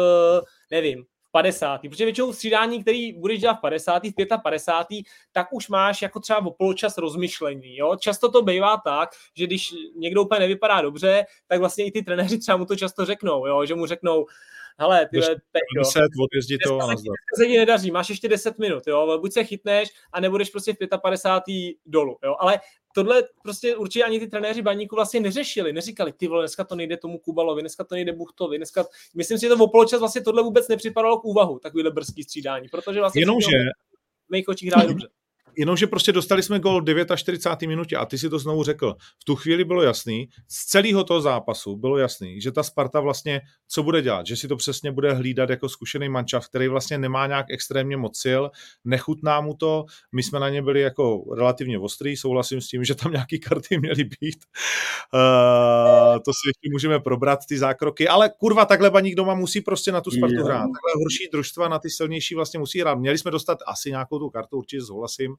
[0.71, 1.05] nevím,
[1.35, 1.81] 50.
[1.89, 4.03] Protože většinou střídání, který budeš dělat v 50.
[4.03, 4.13] v
[4.43, 5.05] 55.
[5.31, 7.77] tak už máš jako třeba o poločas rozmyšlení.
[7.77, 7.95] Jo?
[7.99, 12.37] Často to bývá tak, že když někdo úplně nevypadá dobře, tak vlastně i ty trenéři
[12.37, 13.65] třeba mu to často řeknou, jo?
[13.65, 14.25] že mu řeknou,
[14.77, 17.15] hele, ty 10, odjezdí to a nazdar.
[17.37, 20.77] se ti nedaří, máš ještě 10 minut, jo, buď se chytneš a nebudeš prostě v
[21.01, 21.75] 55.
[21.85, 22.59] dolu, jo, ale
[22.95, 26.97] tohle prostě určitě ani ty trenéři baníku vlastně neřešili, neříkali, ty vole, dneska to nejde
[26.97, 30.43] tomu Kubalovi, dneska to nejde Buchtovi, dneska, myslím si, že to v poločas vlastně tohle
[30.43, 33.57] vůbec nepřipadalo k úvahu, takovýhle brzký střídání, protože vlastně Jenomže
[34.27, 35.07] v mých očích hráli dobře
[35.57, 37.67] jenomže prostě dostali jsme gol v 49.
[37.67, 38.95] minutě a ty si to znovu řekl.
[39.21, 43.41] V tu chvíli bylo jasný, z celého toho zápasu bylo jasný, že ta Sparta vlastně
[43.67, 47.27] co bude dělat, že si to přesně bude hlídat jako zkušený mančav, který vlastně nemá
[47.27, 48.41] nějak extrémně moc sil,
[48.85, 52.95] nechutná mu to, my jsme na ně byli jako relativně ostrý, souhlasím s tím, že
[52.95, 54.45] tam nějaký karty měly být.
[55.13, 59.91] Uh, to si ještě můžeme probrat, ty zákroky, ale kurva, takhle baník doma musí prostě
[59.91, 60.59] na tu Spartu hrát.
[60.59, 62.95] Takhle horší družstva na ty silnější vlastně musí hrát.
[62.95, 65.35] Měli jsme dostat asi nějakou tu kartu, určitě souhlasím,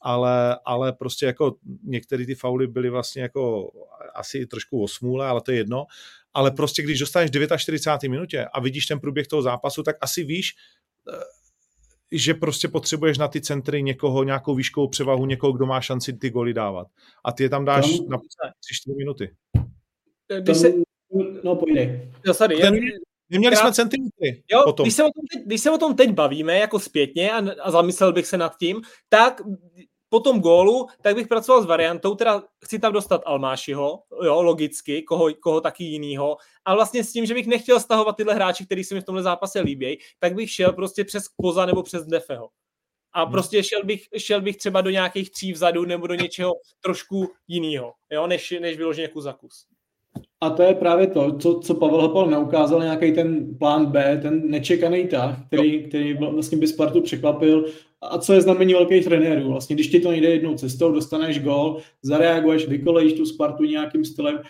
[0.00, 3.70] ale, ale prostě jako některé ty fauly byly vlastně jako
[4.14, 5.86] asi trošku osmůle, ale to je jedno.
[6.34, 8.10] Ale prostě když dostaneš 49.
[8.10, 10.54] minutě a vidíš ten průběh toho zápasu, tak asi víš,
[11.12, 11.20] eh,
[12.12, 16.30] že prostě potřebuješ na ty centry někoho, nějakou výškovou převahu, někoho, kdo má šanci ty
[16.30, 16.86] goly dávat.
[17.24, 19.34] A ty je tam dáš tam, na 3-4 minuty.
[20.40, 20.72] Když se...
[21.44, 21.90] No, pojď.
[22.26, 22.74] No, sorry, Ten,
[23.30, 24.42] Neměli jsme centimetry.
[24.50, 24.84] Jo, potom.
[24.84, 27.70] Když, se o tom teď, když se o tom teď bavíme, jako zpětně a, a
[27.70, 29.42] zamyslel bych se nad tím, tak
[30.08, 35.02] po tom gólu, tak bych pracoval s variantou, teda chci tam dostat Almášiho, jo, logicky,
[35.02, 38.84] koho, koho taky jinýho, a vlastně s tím, že bych nechtěl stahovat tyhle hráči, kteří
[38.84, 42.48] se mi v tomhle zápase líbí, tak bych šel prostě přes Koza nebo přes Defeho.
[43.12, 43.32] A hmm.
[43.32, 47.92] prostě šel bych, šel bych třeba do nějakých tří vzadu nebo do něčeho trošku jiného,
[48.10, 49.66] jo, než, než vyloženě kus za kus.
[50.40, 54.50] A to je právě to, co, co Pavel Hopal neukázal, nějaký ten plán B, ten
[54.50, 57.64] nečekaný tah, který, který vlastně by Spartu překvapil
[58.00, 59.48] a co je znamení velkých trenérů.
[59.48, 64.40] Vlastně, když ti to nejde jednou cestou, dostaneš gol, zareaguješ, vykolejíš tu Spartu nějakým stylem.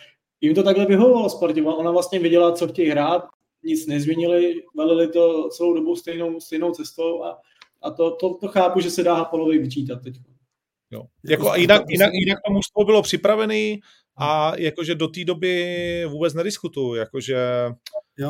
[0.41, 1.63] Jim to takhle vyhovovalo Spartě.
[1.63, 3.25] Ona vlastně viděla, co chtějí hrát,
[3.65, 7.39] nic nezměnili, velili to celou dobu stejnou, stejnou cestou a,
[7.83, 10.15] a to, to, to, chápu, že se dá Hapalovi vyčítat teď.
[10.91, 11.03] Jo.
[11.25, 13.81] Jako, jako jinak, jinak, jinak to mužstvo bylo připravený
[14.19, 17.37] a jakože do té doby vůbec nediskutuju, jakože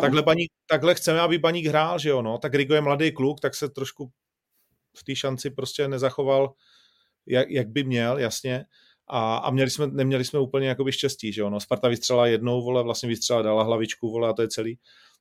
[0.01, 3.41] takhle, baník, takhle chceme, aby baník hrál, že jo, no, tak Rigo je mladý kluk,
[3.41, 4.11] tak se trošku
[4.97, 6.53] v té šanci prostě nezachoval,
[7.27, 8.65] jak, jak by měl, jasně.
[9.09, 11.61] A, a měli jsme, neměli jsme úplně jakoby štěstí, že ono.
[11.61, 14.79] Sparta vystřela jednou, vole, vlastně vystřela, dala hlavičku, vole, a to je celý.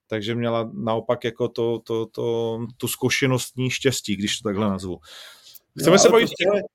[0.08, 5.00] Takže měla naopak jako to, to, to, tu zkušenostní štěstí, když to takhle nazvu.
[5.80, 6.30] Chceme jo, se bavit...
[6.40, 6.75] Prostě,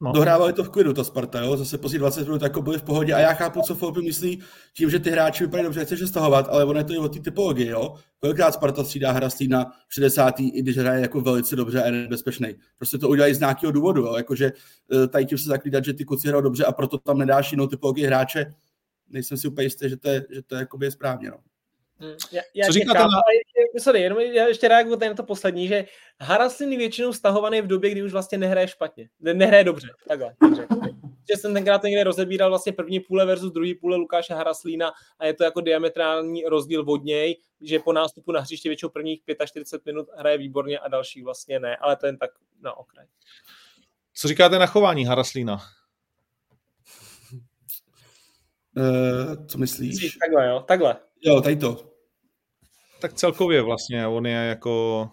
[0.00, 0.12] No.
[0.12, 1.56] Dohrávali to v klidu, ta Sparta, jo?
[1.56, 4.42] zase pozí 20 minut jako byli v pohodě a já chápu, co Fopi myslí
[4.74, 7.20] tím, že ty hráči vypadají dobře, chceš stahovat, ale ono je to i o té
[7.20, 7.94] typologii, jo.
[8.20, 10.40] Kolikrát Sparta střídá Hrastlína v 60.
[10.40, 12.54] i když hraje jako velice dobře a je nebezpečný.
[12.76, 14.16] Prostě to udělají z nějakého důvodu, jo?
[14.16, 14.52] jakože
[14.92, 17.66] eh, tady tím se zaklídat, že ty kluci hrajou dobře a proto tam nedáš jinou
[17.66, 18.54] typologii hráče,
[19.08, 21.30] nejsem si úplně jistý, že to je, že to je, je správně.
[21.30, 21.36] No.
[22.00, 22.14] Hmm.
[22.32, 23.08] Já, já Co říkáte na...
[23.78, 25.84] Sorry, jenom já ještě reaguju tady na to poslední, že
[26.20, 29.08] Haraslin je většinou stahovaný v době, kdy už vlastně nehraje špatně.
[29.20, 30.34] Ne, nehraje dobře, takhle.
[31.30, 35.34] že jsem tenkrát někde rozebíral vlastně první půle versus druhý půle Lukáše Haraslína a je
[35.34, 40.08] to jako diametrální rozdíl od něj, že po nástupu na hřiště většinou prvních 45 minut
[40.16, 42.30] hraje výborně a další vlastně ne, ale to jen tak
[42.62, 43.06] na okraj.
[44.14, 45.58] Co říkáte na chování Haraslína?
[48.76, 50.16] Uh, co myslíš?
[50.20, 50.96] Takhle, jo, takhle.
[51.22, 51.76] Jo, tady to.
[53.00, 55.08] Tak celkově vlastně, on je jako...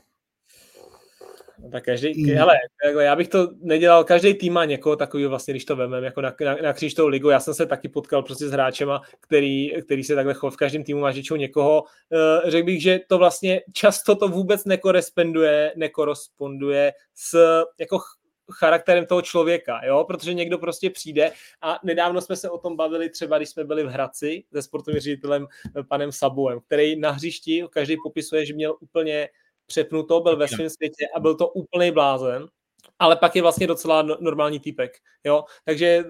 [1.59, 2.35] No, tak každý, mm.
[2.37, 2.53] hele,
[2.85, 6.21] jako já bych to nedělal, každý tým má někoho takového vlastně, když to vememe, jako
[6.21, 10.03] na, na, na křížtou ligu, já jsem se taky potkal prostě s hráčema, který, který
[10.03, 13.61] se takhle chovají, v každém týmu má většinou někoho, uh, řekl bych, že to vlastně
[13.73, 17.99] často to vůbec nekoresponduje, nekoresponduje s jako
[18.51, 21.31] charakterem toho člověka, jo, protože někdo prostě přijde
[21.61, 25.01] a nedávno jsme se o tom bavili třeba, když jsme byli v Hradci se sportovním
[25.01, 25.47] ředitelem
[25.79, 29.29] eh, panem Sabuem, který na hřišti každý popisuje, že měl úplně
[29.65, 32.47] přepnuto, byl ve svém světě a byl to úplný blázen
[32.99, 36.03] ale pak je vlastně docela no, normální týpek, jo, takže,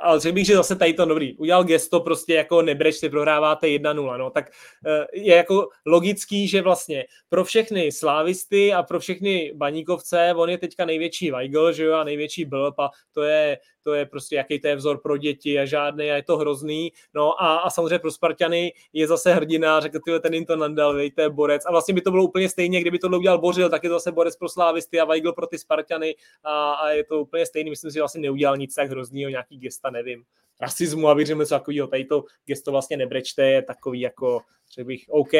[0.00, 4.18] ale řekl bych, že zase tady to dobrý, udělal gesto prostě jako nebrečte, prohráváte 1-0,
[4.18, 4.50] no, tak
[4.86, 10.58] eh, je jako logický, že vlastně pro všechny slávisty a pro všechny baníkovce, on je
[10.58, 14.60] teďka největší Weigl, že jo, a největší blb a to je to je prostě jaký
[14.60, 16.92] to je vzor pro děti a žádný a je to hrozný.
[17.14, 20.94] No a, a samozřejmě pro Spartany je zase hrdina, řekl, ty ten jim to nandal,
[20.94, 21.62] vej, to je borec.
[21.66, 24.12] A vlastně by to bylo úplně stejně, kdyby to udělal Bořil, tak je to zase
[24.12, 26.14] borec pro Slávisty a Weigl pro ty Spartany
[26.44, 27.70] a, a je to úplně stejný.
[27.70, 30.24] Myslím si, že vlastně neudělal nic tak hroznýho, nějaký gesta, nevím
[30.60, 31.86] rasismu, aby řekl něco takového.
[31.86, 34.40] Tady to gesto vlastně nebrečte, je takový jako,
[34.74, 35.34] řekl bych, OK,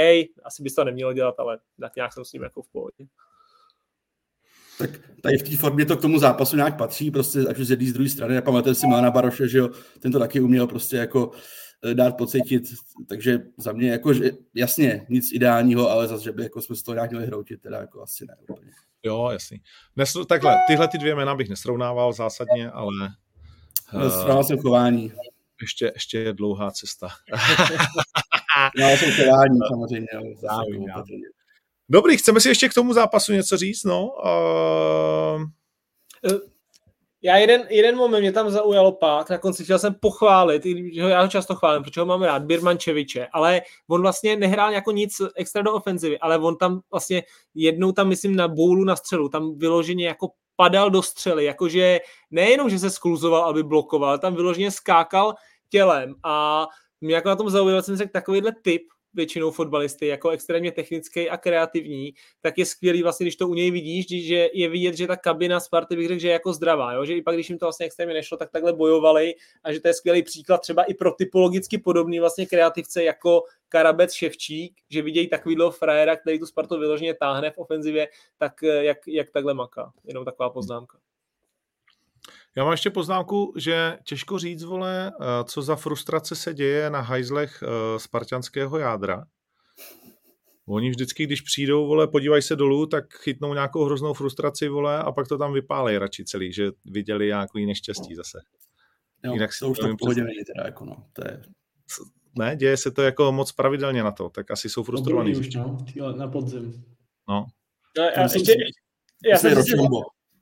[0.44, 3.06] asi by to nemělo dělat, ale tak nějak jsem s ním jako v pohodě
[4.78, 4.90] tak
[5.22, 7.86] tady v té formě to k tomu zápasu nějak patří, prostě ať už z jedné
[7.86, 8.42] z druhé strany.
[8.42, 9.70] Pamatujete si Milana Baroše, že jo,
[10.00, 11.30] ten to taky uměl prostě jako
[11.84, 12.62] eh, dát pocítit,
[13.08, 16.82] takže za mě jako, že, jasně, nic ideálního, ale zase, že by jako jsme z
[16.82, 18.70] toho nějak měli hroutit, teda jako asi ne úplně.
[19.02, 19.60] Jo, jasný.
[19.96, 23.08] Nesl, takhle, tyhle ty dvě jména bych nesrovnával zásadně, ale...
[23.94, 25.12] Uh, Srovnal jsem chování.
[25.62, 27.08] Ještě, ještě je dlouhá cesta.
[28.78, 30.08] no, jsem chování samozřejmě.
[30.16, 31.04] Ale zase, já,
[31.88, 34.08] Dobrý, chceme si ještě k tomu zápasu něco říct, no?
[34.24, 35.42] Uh...
[37.22, 41.28] Já jeden, jeden moment mě tam zaujalo pak, na konci chtěl jsem pochválit, já ho
[41.28, 45.72] často chválím, protože ho mám rád, Birmančeviče, ale on vlastně nehrál jako nic extra do
[45.72, 47.22] ofenzivy, ale on tam vlastně
[47.54, 52.70] jednou tam, myslím, na boulu na střelu, tam vyloženě jako padal do střely, jakože nejenom,
[52.70, 55.34] že se skluzoval, aby blokoval, tam vyloženě skákal
[55.68, 56.66] tělem a
[57.00, 58.82] mě jako na tom zaujalo, jsem řekl, takovýhle typ
[59.16, 63.70] většinou fotbalisty, jako extrémně technický a kreativní, tak je skvělý vlastně, když to u něj
[63.70, 67.04] vidíš, že je vidět, že ta kabina Sparty bych řekl, že je jako zdravá, jo?
[67.04, 69.88] že i pak, když jim to vlastně extrémně nešlo, tak takhle bojovali a že to
[69.88, 75.28] je skvělý příklad třeba i pro typologicky podobný vlastně kreativce jako Karabec Ševčík, že vidějí
[75.28, 78.08] takovýhle frajera, který tu Spartu vyloženě táhne v ofenzivě,
[78.38, 79.92] tak eh, jak, jak takhle maká.
[80.04, 80.98] Jenom taková poznámka.
[82.56, 87.00] Já mám ještě poznámku, že těžko říct, vole, eh, co za frustrace se děje na
[87.00, 89.24] hajzlech uh, spartianského jádra.
[90.68, 95.12] Oni vždycky, když přijdou, vole, podívají se dolů, tak chytnou nějakou hroznou frustraci, vole, a
[95.12, 98.38] pak to tam vypálej radši celý, že viděli nějaký neštěstí zase.
[99.24, 101.42] Jo, Jinak to už to v pohodě není teda, jako no, to je...
[102.38, 105.36] Ne, děje se to jako moc pravidelně na to, tak asi jsou frustrovaní.
[105.36, 105.78] už, no,
[106.16, 106.84] na podzim.
[107.28, 107.46] No.
[107.98, 108.54] no já, ještě,
[109.30, 109.76] já jsem si,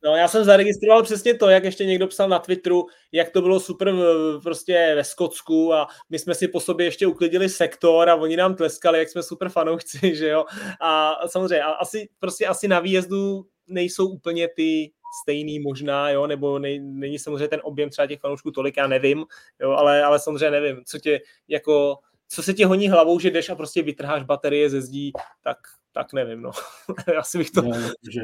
[0.05, 3.61] No, já jsem zaregistroval přesně to, jak ještě někdo psal na Twitteru, jak to bylo
[3.61, 3.95] super
[4.43, 8.55] prostě ve Skotsku a my jsme si po sobě ještě uklidili sektor a oni nám
[8.55, 10.45] tleskali, jak jsme super fanoušci, že jo.
[10.81, 14.93] A samozřejmě, a asi, prostě asi na výjezdu nejsou úplně ty
[15.23, 19.25] stejný možná, jo, nebo nej, není samozřejmě ten objem třeba těch fanoušků tolik, já nevím,
[19.61, 21.99] jo, ale, ale samozřejmě nevím, co tě jako,
[22.29, 25.13] co se ti honí hlavou, že jdeš a prostě vytrháš baterie ze zdí,
[25.45, 25.59] tak,
[25.93, 26.51] tak nevím, no.
[27.19, 27.63] Asi bych to...
[27.63, 27.77] No,
[28.11, 28.21] že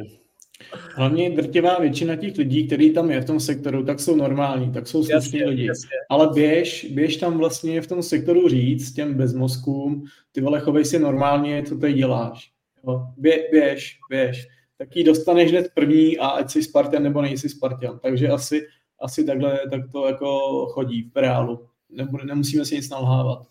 [0.97, 4.89] Hlavně drtivá většina těch lidí, kteří tam je v tom sektoru, tak jsou normální, tak
[4.89, 5.67] jsou slušní lidi.
[5.67, 5.91] Jasně.
[6.09, 10.99] Ale běž, běž tam vlastně v tom sektoru říct těm bezmozkům, ty vole, chovej si
[10.99, 12.51] normálně, co tady děláš.
[12.87, 13.07] Jo?
[13.17, 14.49] Bě, běž, běž.
[14.79, 17.99] Tak ji dostaneš hned první a ať jsi Spartan nebo nejsi Spartan.
[17.99, 18.67] Takže asi,
[19.01, 21.67] asi takhle tak to jako chodí v reálu.
[21.91, 23.47] Nebude, nemusíme si nic nalhávat.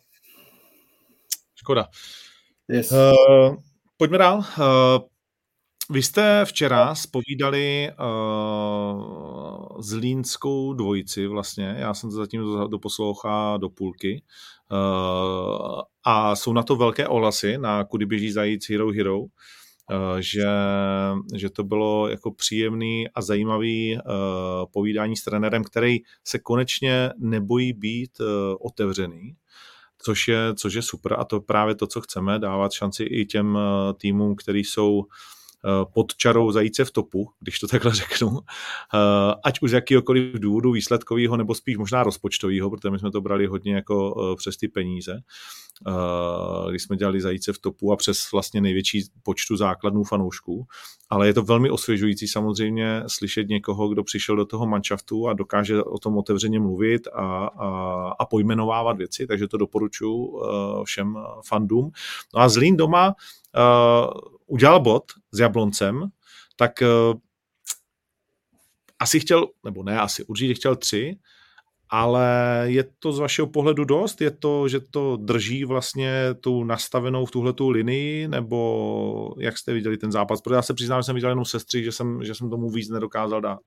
[1.55, 1.87] Škoda.
[2.67, 2.91] Yes.
[2.91, 3.55] Uh,
[3.97, 4.37] pojďme dál.
[4.37, 5.08] Uh,
[5.89, 14.23] vy jste včera spovídali uh, zlínskou dvojici vlastně, já jsem to zatím doposlouchal do půlky.
[14.71, 19.27] Uh, a jsou na to velké ohlasy na Kudy běží zajíc Hero Hero, uh,
[20.19, 20.47] že,
[21.35, 24.01] že to bylo jako příjemný a zajímavý uh,
[24.73, 28.27] povídání s trenérem, který se konečně nebojí být uh,
[28.61, 29.35] otevřený,
[30.01, 31.15] což je, což je super.
[31.19, 33.57] A to právě to, co chceme, dávat šanci i těm
[33.97, 35.38] týmům, který jsou Eh,
[35.93, 38.39] pod čarou zajíce v topu, když to takhle řeknu,
[38.93, 43.21] eh, ať už z jakýhokoliv důvodu výsledkového nebo spíš možná rozpočtového, protože my jsme to
[43.21, 45.19] brali hodně jako eh, přes ty peníze,
[46.69, 50.67] když jsme dělali zajíce v topu a přes vlastně největší počtu základů fanoušků,
[51.09, 55.83] ale je to velmi osvěžující samozřejmě slyšet někoho, kdo přišel do toho manšaftu a dokáže
[55.83, 57.67] o tom otevřeně mluvit a, a,
[58.19, 60.41] a pojmenovávat věci, takže to doporučuji
[60.83, 61.91] všem fandům.
[62.35, 63.15] No a Zlín doma
[64.45, 66.09] udělal bod s Jabloncem,
[66.55, 67.19] tak uh,
[68.99, 71.17] asi chtěl, nebo ne asi, určitě chtěl tři,
[71.89, 74.21] ale je to z vašeho pohledu dost?
[74.21, 79.97] Je to, že to drží vlastně tu nastavenou v tuhle linii, nebo jak jste viděli
[79.97, 80.41] ten zápas?
[80.41, 82.89] Protože já se přiznám, že jsem viděl jenom sestři, že jsem, že jsem tomu víc
[82.89, 83.59] nedokázal dát.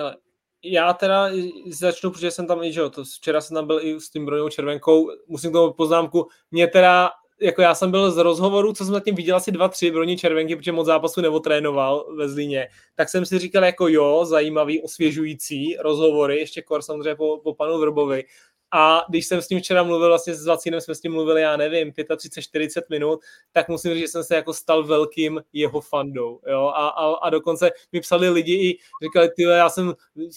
[0.00, 0.16] Ale
[0.64, 1.28] já teda
[1.66, 4.48] začnu, protože jsem tam, že jo, to včera jsem tam byl i s tím Broňou
[4.48, 7.10] Červenkou, musím k tomu poznámku, mě teda
[7.40, 10.56] jako já jsem byl z rozhovoru, co jsem zatím viděl asi dva, tři broni červenky,
[10.56, 16.38] protože moc zápasu neotrénoval ve Zlíně, tak jsem si říkal jako jo, zajímavý, osvěžující rozhovory,
[16.38, 18.24] ještě kor samozřejmě po, po panu Vrbovi,
[18.70, 21.56] a když jsem s ním včera mluvil, vlastně s Vacínem jsme s ním mluvili, já
[21.56, 23.20] nevím, 35-40 minut,
[23.52, 26.40] tak musím říct, že jsem se jako stal velkým jeho fandou.
[26.50, 26.72] Jo?
[26.74, 29.94] A, a, a dokonce mi psali lidi i říkali, ty, já jsem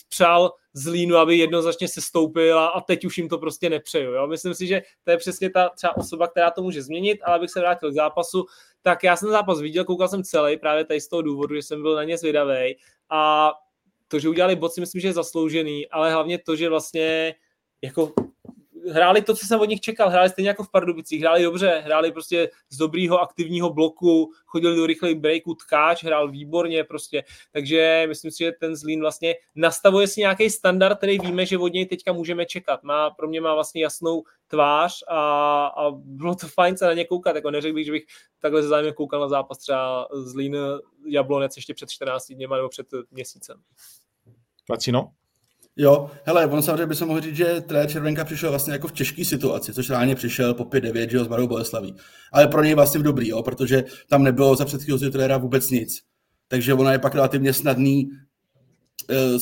[0.09, 4.11] přál Zlínu, aby jednoznačně se stoupil a, a teď už jim to prostě nepřeju.
[4.11, 4.27] Jo?
[4.27, 7.49] Myslím si, že to je přesně ta třeba osoba, která to může změnit, ale abych
[7.49, 8.45] se vrátil k zápasu,
[8.81, 11.81] tak já jsem zápas viděl, koukal jsem celý právě tady z toho důvodu, že jsem
[11.81, 12.77] byl na ně zvědavý
[13.09, 13.51] a
[14.07, 17.35] to, že udělali bod, si myslím, že je zasloužený, ale hlavně to, že vlastně
[17.81, 18.13] jako
[18.89, 22.11] hráli to, co jsem od nich čekal, hráli stejně jako v Pardubicích, hráli dobře, hráli
[22.11, 28.31] prostě z dobrýho aktivního bloku, chodili do rychlých breaků, tkáč hrál výborně prostě, takže myslím
[28.31, 32.13] si, že ten Zlín vlastně nastavuje si nějaký standard, který víme, že od něj teďka
[32.13, 32.83] můžeme čekat.
[32.83, 37.05] Má, pro mě má vlastně jasnou tvář a, a bylo to fajn se na ně
[37.05, 38.03] koukat, jako neřekl bych, že bych
[38.39, 40.57] takhle zájemně koukal na zápas třeba Zlín
[41.05, 43.61] Jablonec ještě před 14 dny nebo před měsícem.
[44.67, 45.11] Placino?
[45.75, 48.91] Jo, hele, on samozřejmě by se mohl říct, že trenér Červenka přišel vlastně jako v
[48.91, 51.95] těžké situaci, což reálně přišel po 5-9, že jo, s Marou Boleslaví.
[52.33, 56.01] Ale pro něj vlastně dobrý, jo, protože tam nebylo za předchozího trenéra vůbec nic.
[56.47, 58.09] Takže ono je pak relativně snadný
[59.09, 59.39] uh,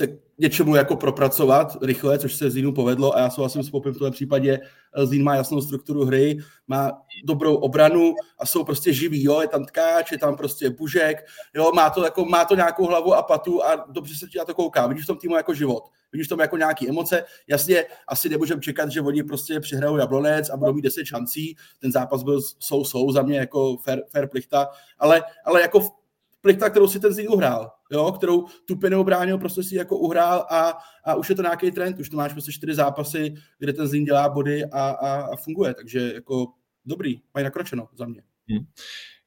[0.00, 3.98] se něčemu jako propracovat rychle, což se Zínu povedlo a já souhlasím s Popem v
[3.98, 4.60] tomhle případě.
[5.04, 6.38] Zín má jasnou strukturu hry,
[6.68, 6.92] má
[7.24, 11.72] dobrou obranu a jsou prostě živí, jo, je tam tkáč, je tam prostě bužek, jo,
[11.74, 14.54] má to, jako, má to nějakou hlavu a patu a dobře se ti na to
[14.54, 14.86] kouká.
[14.86, 17.24] Vidíš v tom týmu jako život, vidíš v tom jako nějaký emoce.
[17.48, 21.56] Jasně, asi nemůžeme čekat, že oni prostě přihrajou jablonec a budou mít 10 šancí.
[21.78, 25.99] Ten zápas byl sou, sou za mě jako fair, fair plichta, ale, ale jako
[26.40, 30.46] plichta, kterou si ten Zín uhrál, jo, kterou tu pinu bránil, prostě si jako uhrál
[30.50, 33.86] a, a už je to nějaký trend, už to máš prostě čtyři zápasy, kde ten
[33.86, 36.46] Zín dělá body a, a, a funguje, takže jako
[36.84, 38.22] dobrý, mají nakročeno za mě.
[38.50, 38.66] Hmm.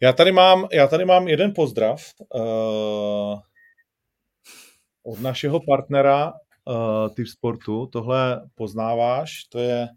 [0.01, 2.01] Já tady mám, já tady mám jeden pozdrav
[2.36, 3.39] uh,
[5.03, 6.34] od našeho partnera
[6.66, 7.86] uh, Typ Sportu.
[7.86, 9.88] Tohle poznáváš, to je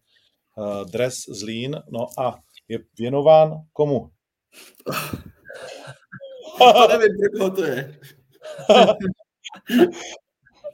[0.57, 2.39] uh, dres z Lín, no a
[2.69, 4.11] je věnován komu?
[6.59, 7.99] to nevím, pro koho to je.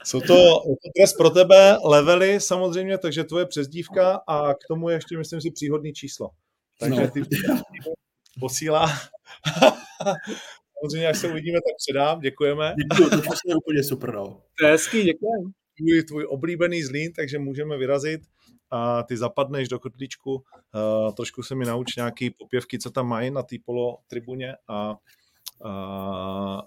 [0.04, 4.88] Jsou to, je to trest pro tebe, levely samozřejmě, takže tvoje přezdívka a k tomu
[4.88, 6.30] ještě, myslím si, příhodný číslo.
[6.80, 7.10] Takže no.
[7.10, 7.22] ty
[8.40, 8.88] posílá.
[10.80, 12.74] samozřejmě, až se uvidíme, tak předám, děkujeme.
[12.92, 13.16] Děkuji, to
[13.48, 14.14] je úplně super.
[14.14, 14.42] No.
[14.58, 15.52] To je hezký, děkuji.
[15.76, 18.20] Tvůj, tvůj oblíbený zlín, takže můžeme vyrazit
[18.70, 20.34] a ty zapadneš do kotlíčku.
[20.34, 24.96] Uh, trošku se mi nauč nějaký popěvky, co tam mají na té polo tribuně a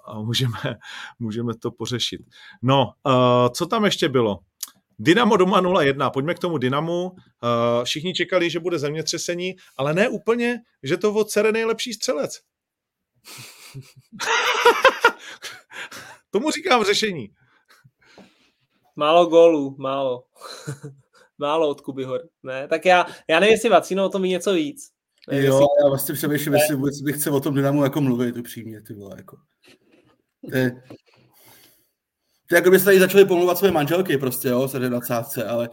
[0.08, 0.58] a, můžeme,
[1.20, 2.22] můžeme to pořešit.
[2.62, 2.92] No,
[3.54, 4.40] co tam ještě bylo?
[5.00, 7.12] Dynamo doma 0-1, pojďme k tomu Dynamu.
[7.84, 12.40] Všichni čekali, že bude zemětřesení, ale ne úplně, že to od Cere nejlepší střelec.
[16.32, 17.30] Tomu říkám řešení.
[18.96, 20.24] Málo gólů, málo.
[21.38, 22.22] málo od Kubyhor.
[22.44, 24.95] Ne, tak já, já nevím, jestli Vacino o tom ví něco víc.
[25.32, 25.66] Jo, jestli...
[25.84, 29.14] já vlastně přemýšlím, jestli vůbec bych chce o tom Dynamu jako mluvit, upřímně, ty vole,
[29.18, 29.38] jako.
[30.52, 30.72] To je,
[32.50, 35.70] to je jako byste tady začali pomluvat své manželky prostě, jo, se 20, ale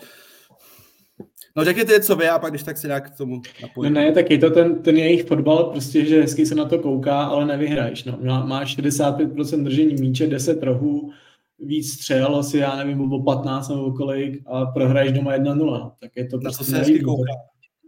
[1.57, 3.94] No řekněte, co vy a pak když tak si nějak k tomu napojím.
[3.94, 6.78] No ne, tak je to ten, ten jejich fotbal, prostě, že hezky se na to
[6.78, 8.05] kouká, ale nevyhraješ.
[8.05, 8.46] No.
[8.46, 11.11] Máš 65% držení míče, 10 rohů,
[11.59, 15.57] víc střel, asi já nevím, o 15 nebo kolik a prohraješ doma 1-0.
[15.57, 15.92] No.
[16.00, 17.32] Tak je to prostě to se hezky kouká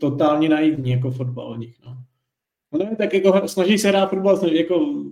[0.01, 1.77] totálně naivní jako fotbal od nich.
[1.87, 1.97] No.
[2.73, 5.05] No ne, tak jako snaží se hrát fotbal, snaží jako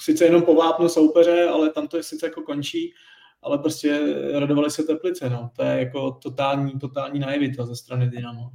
[0.00, 2.94] sice jenom povápno soupeře, ale tam to je sice jako končí,
[3.42, 4.00] ale prostě
[4.32, 5.50] radovali se Teplice, no.
[5.56, 8.50] To je jako totální, totální naivita ze strany Dynamo.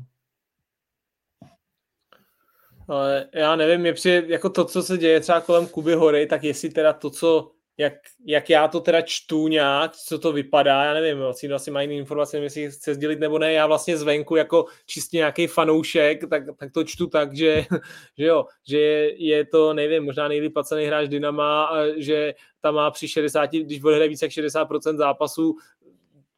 [2.87, 6.43] Ale já nevím, je při, jako to, co se děje třeba kolem Kuby Hory, tak
[6.43, 7.93] jestli teda to, co jak,
[8.25, 12.37] jak já to teda čtu nějak, co to vypadá, já nevím, asi, asi mají informace,
[12.37, 16.71] nevím, jestli chce sdělit nebo ne, já vlastně zvenku jako čistě nějaký fanoušek, tak, tak
[16.71, 17.65] to čtu tak, že,
[18.17, 18.79] že jo, že
[19.17, 23.79] je, to, nevím, možná nejlíp placený hráč Dynama, a že tam má při 60, když
[23.79, 25.55] bude více jak 60% zápasů,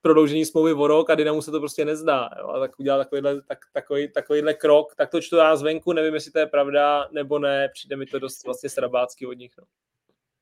[0.02, 2.30] prodloužení smlouvy o rok a Dynamu se to prostě nezdá.
[2.40, 2.48] Jo?
[2.48, 6.32] A tak udělal takovýhle, tak, takový, takovýhle krok, tak to čtu já zvenku, nevím, jestli
[6.32, 9.52] to je pravda nebo ne, přijde mi to dost vlastně srabácky od nich.
[9.58, 9.64] No.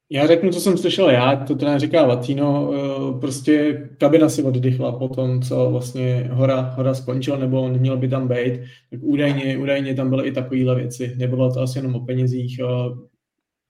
[0.10, 5.00] Já řeknu, co jsem slyšel já, to teda říká Latino, eh, prostě kabina si oddychla
[5.00, 9.96] po tom, co vlastně Hora, Hora skončil, nebo neměl by tam být, tak údajně, údajně
[9.96, 11.14] tam byly i takovéhle věci.
[11.18, 12.60] Nebylo to asi jenom o penězích,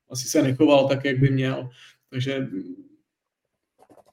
[0.09, 1.69] asi se nechoval tak, jak by měl.
[2.09, 2.47] Takže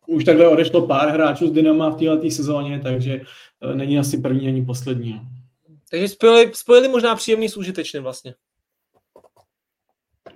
[0.06, 3.20] už takhle odešlo pár hráčů z Dynama v této sezóně, takže
[3.62, 5.20] eh, není asi první ani poslední.
[5.90, 8.34] Takže spojili, spojili možná příjemný s užitečným vlastně.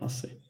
[0.00, 0.43] Asi.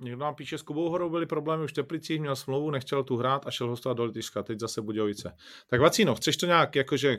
[0.00, 3.16] Někdo nám píše, s Kubou Horou byly problémy už v Teplicích, měl smlouvu, nechtěl tu
[3.16, 5.32] hrát a šel hostovat do Lityšska, teď zase Budějovice.
[5.70, 7.18] Tak Vacíno, chceš to nějak, jakože,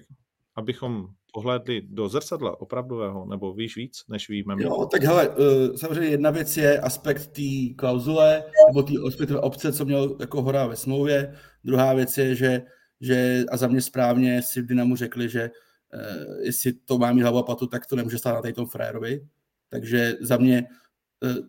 [0.56, 4.56] abychom pohlédli do zrcadla opravdového, nebo víš víc, než víme?
[4.58, 5.36] Jo, tak hele, uh,
[5.76, 10.76] samozřejmě jedna věc je aspekt té klauzule, nebo té obce, co měl jako Hora ve
[10.76, 11.36] smlouvě.
[11.64, 12.62] Druhá věc je, že,
[13.02, 15.52] že a za mě správně si v Dynamu řekli, že
[15.94, 19.28] uh, jestli to má mít hlavu patu, tak to nemůže stát na tom frérovi.
[19.70, 20.89] Takže za mě Eh,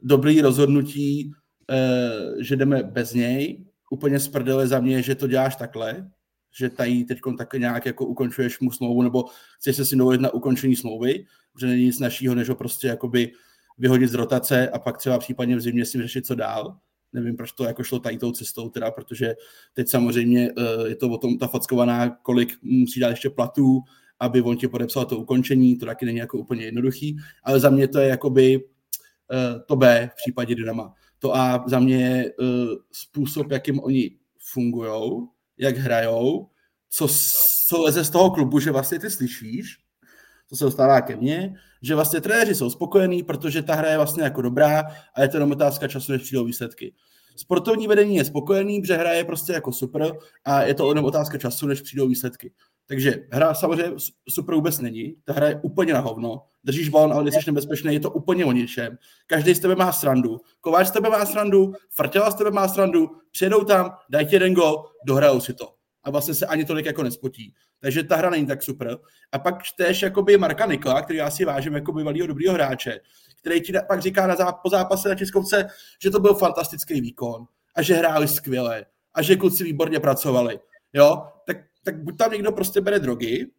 [0.02, 1.32] dobrý rozhodnutí,
[1.70, 3.64] eh, že jdeme bez něj.
[3.90, 4.30] Úplně z
[4.64, 6.10] za mě, že to děláš takhle,
[6.58, 9.24] že tady teď tak nějak jako ukončuješ mu smlouvu, nebo
[9.58, 11.24] chceš se si dovolit na ukončení smlouvy,
[11.60, 13.32] že není nic našího, než ho prostě jakoby
[13.78, 16.76] vyhodit z rotace a pak třeba případně v zimě si řešit, co dál.
[17.12, 19.34] Nevím, proč to jako šlo tady tou cestou, teda, protože
[19.74, 23.80] teď samozřejmě uh, je to o tom ta fackovaná, kolik musí dát ještě platů,
[24.20, 27.88] aby on ti podepsal to ukončení, to taky není jako úplně jednoduchý, ale za mě
[27.88, 28.69] to je jakoby Eh,
[29.66, 30.94] to B v případě Dynama.
[31.18, 32.34] To A za mě je eh,
[32.92, 34.10] způsob, jakým oni
[34.52, 35.26] fungují,
[35.58, 36.48] jak hrajou,
[36.90, 37.08] co,
[37.68, 39.76] co leze z toho klubu, že vlastně ty slyšíš,
[40.48, 44.22] to se dostává ke mně, že vlastně trenéři jsou spokojení, protože ta hra je vlastně
[44.22, 44.82] jako dobrá
[45.14, 46.94] a je to jenom otázka času, než přijdou výsledky.
[47.36, 50.12] Sportovní vedení je spokojený, protože hra je prostě jako super
[50.44, 52.52] a je to jenom otázka času, než přijdou výsledky.
[52.90, 53.92] Takže hra samozřejmě
[54.28, 58.00] super vůbec není, ta hra je úplně na hovno, držíš balon, ale nejsi nebezpečný, je
[58.00, 58.98] to úplně o ničem.
[59.26, 63.10] Každý z tebe má srandu, Kováč z tebe má srandu, Frtěla z tebe má srandu,
[63.30, 65.74] přijedou tam, dají ti jeden gol, dohrajou si to.
[66.04, 67.54] A vlastně se ani tolik jako nespotí.
[67.80, 68.98] Takže ta hra není tak super.
[69.32, 73.00] A pak čteš jakoby Marka Nikola, který já si vážím jako bývalýho dobrýho hráče,
[73.40, 75.66] který ti pak říká na záp- po zápase na Českovce,
[76.02, 80.60] že to byl fantastický výkon a že hráli skvěle a že kluci výborně pracovali.
[80.92, 83.50] Jo, tak, tak buď tam někdo prostě bere drogy,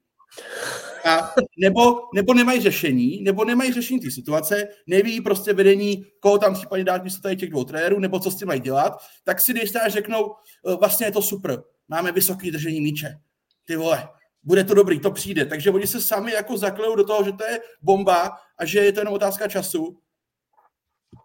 [1.06, 6.54] a nebo, nebo nemají řešení, nebo nemají řešení té situace, neví prostě vedení, koho tam
[6.54, 9.54] případně dát místo tady těch dvou trenérů, nebo co s tím mají dělat, tak si
[9.54, 10.32] nejistá řeknou,
[10.74, 13.18] e, vlastně je to super, máme vysoký držení míče.
[13.66, 14.08] Ty vole,
[14.44, 15.46] bude to dobrý, to přijde.
[15.46, 18.92] Takže oni se sami jako zaklejou do toho, že to je bomba a že je
[18.92, 19.98] to jenom otázka času.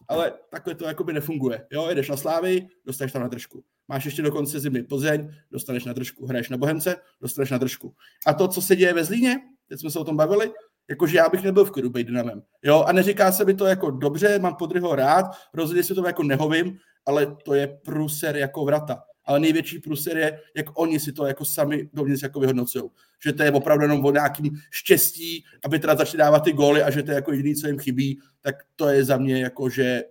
[0.09, 1.66] Ale takhle to jakoby nefunguje.
[1.70, 3.64] Jo, jedeš na Slávy, dostaneš tam na držku.
[3.88, 6.26] Máš ještě do konce zimy Plzeň, dostaneš na držku.
[6.26, 7.94] Hraješ na Bohemce, dostaneš na držku.
[8.26, 9.36] A to, co se děje ve Zlíně,
[9.68, 10.52] teď jsme se o tom bavili,
[10.90, 12.42] jakože já bych nebyl v klidu dynamem.
[12.62, 16.22] Jo, a neříká se mi to jako dobře, mám podryho rád, rozhodně si to jako
[16.22, 21.26] nehovím, ale to je pruser jako vrata ale největší průser je, jak oni si to
[21.26, 22.84] jako sami dovnitř jako vyhodnocují.
[23.24, 26.90] Že to je opravdu jenom o nějakým štěstí, aby teda začali dávat ty góly a
[26.90, 30.04] že to je jako jediný, co jim chybí, tak to je za mě jako, že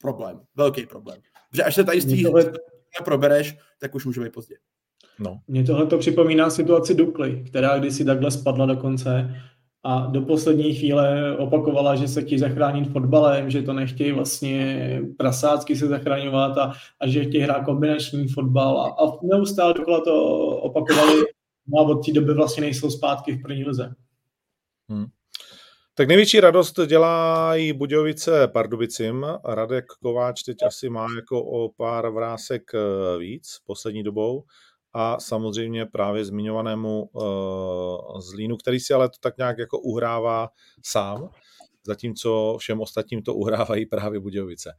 [0.00, 1.20] problém, velký problém.
[1.52, 2.52] Že až se tady z té tohle...
[3.04, 4.56] probereš, tak už může být pozdě.
[5.18, 5.40] No.
[5.48, 9.36] Mně tohle to připomíná situaci Dukly, která kdysi takhle spadla dokonce
[9.84, 15.76] a do poslední chvíle opakovala, že se chtějí zachránit fotbalem, že to nechtějí vlastně prasácky
[15.76, 21.22] se zachraňovat a, a že chtějí hrát kombinační fotbal a, a neustále dokola to opakovali
[21.66, 23.94] no a od té doby vlastně nejsou zpátky v první lize.
[24.88, 25.06] Hmm.
[25.94, 29.26] Tak největší radost dělají Budějovice Pardubicím.
[29.44, 34.44] Radek Kováč teď asi má jako o pár vrásek eh, víc poslední dobou
[34.94, 40.48] a samozřejmě právě zmiňovanému uh, Zlínu, který si ale to tak nějak jako uhrává
[40.84, 41.30] sám,
[41.86, 44.72] zatímco všem ostatním to uhrávají právě Budějovice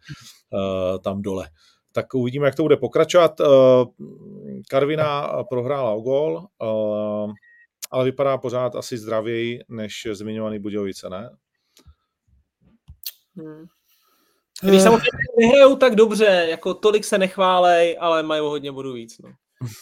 [0.53, 1.49] uh, tam dole.
[1.91, 3.39] Tak uvidíme, jak to bude pokračovat.
[3.39, 3.47] Uh,
[4.69, 7.31] Karvina prohrála o gol, uh,
[7.91, 11.29] ale vypadá pořád asi zdravěji než zmiňovaný Budějovice, ne?
[13.35, 13.65] Hmm.
[14.61, 15.09] Když samozřejmě
[15.39, 19.19] nehrajou tak dobře, jako tolik se nechválej, ale mají hodně bodů víc.
[19.19, 19.29] No.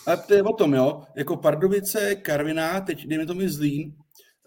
[0.08, 1.04] A to je o tom, jo.
[1.16, 3.94] Jako Pardubice, Karviná, teď dejme tomu Zlín,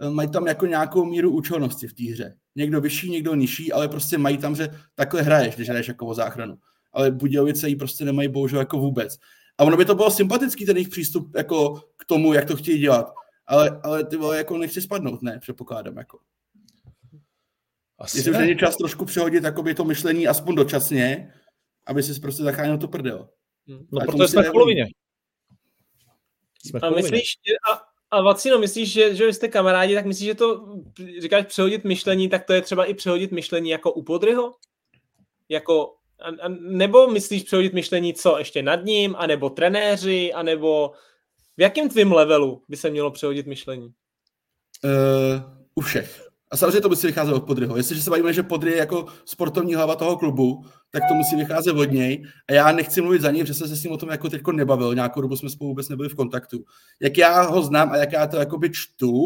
[0.01, 2.37] eh, mají tam jako nějakou míru účelnosti v té hře.
[2.57, 6.15] Někdo vyšší, někdo nižší, ale prostě mají tam, že takhle hraješ, když hraješ jako o
[6.15, 6.57] záchranu.
[6.93, 9.17] Ale Budějovice ji prostě nemají bohužel jako vůbec.
[9.59, 12.79] A ono by to bylo sympatický, ten jejich přístup jako k tomu, jak to chtějí
[12.79, 13.13] dělat.
[13.47, 16.19] Ale, ale ty vole, jako nechci spadnout, ne, předpokládám, jako.
[17.99, 21.33] Asi Jestli už není čas trošku přehodit by to myšlení aspoň dočasně,
[21.87, 23.29] aby si prostě zachránil to prdel.
[23.67, 24.87] No, protože jsme v polovině.
[26.65, 27.39] Jsme a myslíš,
[27.73, 30.67] a, a Vacino, myslíš, že, že jste kamarádi, tak myslíš, že to,
[31.21, 34.55] říkáš přehodit myšlení, tak to je třeba i přehodit myšlení jako u Podryho?
[35.49, 40.93] Jako, a, a, nebo myslíš přehodit myšlení co, ještě nad ním, anebo trenéři, anebo
[41.57, 43.93] v jakém tvým levelu by se mělo přehodit myšlení?
[44.85, 45.41] Uh,
[45.75, 46.24] u všech.
[46.55, 47.77] A samozřejmě to musí vycházet od Podryho.
[47.77, 51.73] Jestliže se bavíme, že Podry je jako sportovní hlava toho klubu, tak to musí vycházet
[51.73, 52.25] od něj.
[52.49, 54.43] A já nechci mluvit za něj, protože jsem se s ním o tom jako teď
[54.53, 54.95] nebavil.
[54.95, 56.65] Nějakou dobu jsme spolu vůbec nebyli v kontaktu.
[57.01, 59.25] Jak já ho znám a jak já to jakoby čtu,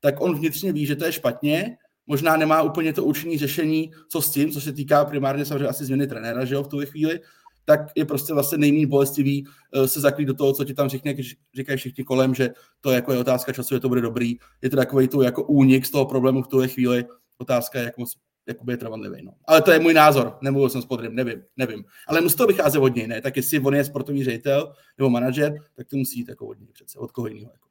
[0.00, 1.76] tak on vnitřně ví, že to je špatně.
[2.06, 5.84] Možná nemá úplně to účinné řešení, co s tím, co se týká primárně samozřejmě asi
[5.84, 7.20] změny trenéra, že jo, v tuhle chvíli
[7.64, 11.14] tak je prostě vlastně nejméně bolestivý eh, se zakrýt do toho, co ti tam řekne,
[11.54, 12.50] říkají všichni kolem, že
[12.80, 14.36] to je jako je otázka času, že to bude dobrý.
[14.62, 17.04] Je to takový tu jako únik z toho problému v tuhle chvíli.
[17.38, 18.14] Otázka je, jak moc
[18.46, 19.22] jakoby je trvanlivý.
[19.22, 19.32] No.
[19.44, 21.84] Ale to je můj názor, nemluvil jsem s Podrym, nevím, nevím.
[22.08, 23.20] Ale musí to vycházet od něj, ne?
[23.20, 26.68] Tak jestli on je sportovní ředitel nebo manažer, tak to musí jít jako od něj
[26.72, 27.52] přece, od koho jiného.
[27.52, 27.68] Jako.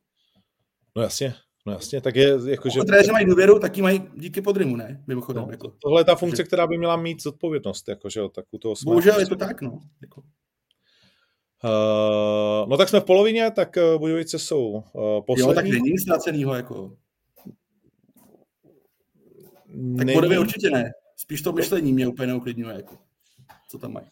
[0.95, 1.33] No jasně,
[1.66, 2.80] No jasně, tak je jako, že...
[2.80, 5.03] Trenéři mají důvěru, taky mají díky podrymu, ne?
[5.07, 5.43] Mimochodem.
[5.43, 5.74] No, jako.
[5.80, 8.76] Tohle je ta funkce, která by měla mít zodpovědnost, jako, že jo, tak u toho
[8.76, 8.89] jsme...
[8.89, 9.80] Bohužel je to tak, no.
[10.01, 10.22] Jako.
[11.64, 14.82] Uh, no tak jsme v polovině, tak uh, Bujovice jsou uh,
[15.26, 15.49] poslední.
[15.49, 16.97] Jo, tak není nic ztracenýho, jako.
[19.97, 20.07] Tak
[20.39, 20.91] určitě ne.
[21.16, 22.97] Spíš to myšlení mě úplně neuklidňuje, jako.
[23.70, 24.05] Co tam mají.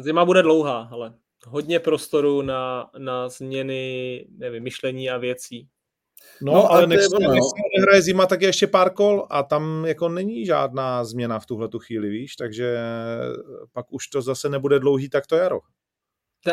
[0.00, 1.14] Zima bude dlouhá, ale
[1.46, 5.68] hodně prostoru na, na změny nevím, myšlení a věcí.
[6.42, 9.42] No, no ale než, se, než se hraje zima, tak je ještě pár kol a
[9.42, 12.78] tam jako není žádná změna v tuhle tu chvíli, víš, takže
[13.72, 15.60] pak už to zase nebude dlouhý tak to jaro.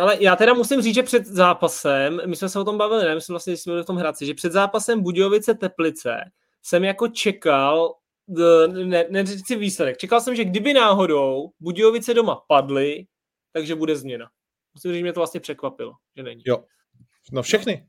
[0.01, 3.15] Ale já teda musím říct, že před zápasem, my jsme se o tom bavili, ne,
[3.15, 6.15] myslím vlastně, že jsme byli v tom hradci, že před zápasem Budějovice Teplice
[6.61, 7.95] jsem jako čekal,
[8.67, 13.05] ne, ne si výsledek, čekal jsem, že kdyby náhodou Budějovice doma padly,
[13.51, 14.29] takže bude změna.
[14.73, 16.41] Musím říct, že mě to vlastně překvapilo, že není.
[16.45, 16.63] Jo,
[17.31, 17.85] no všechny.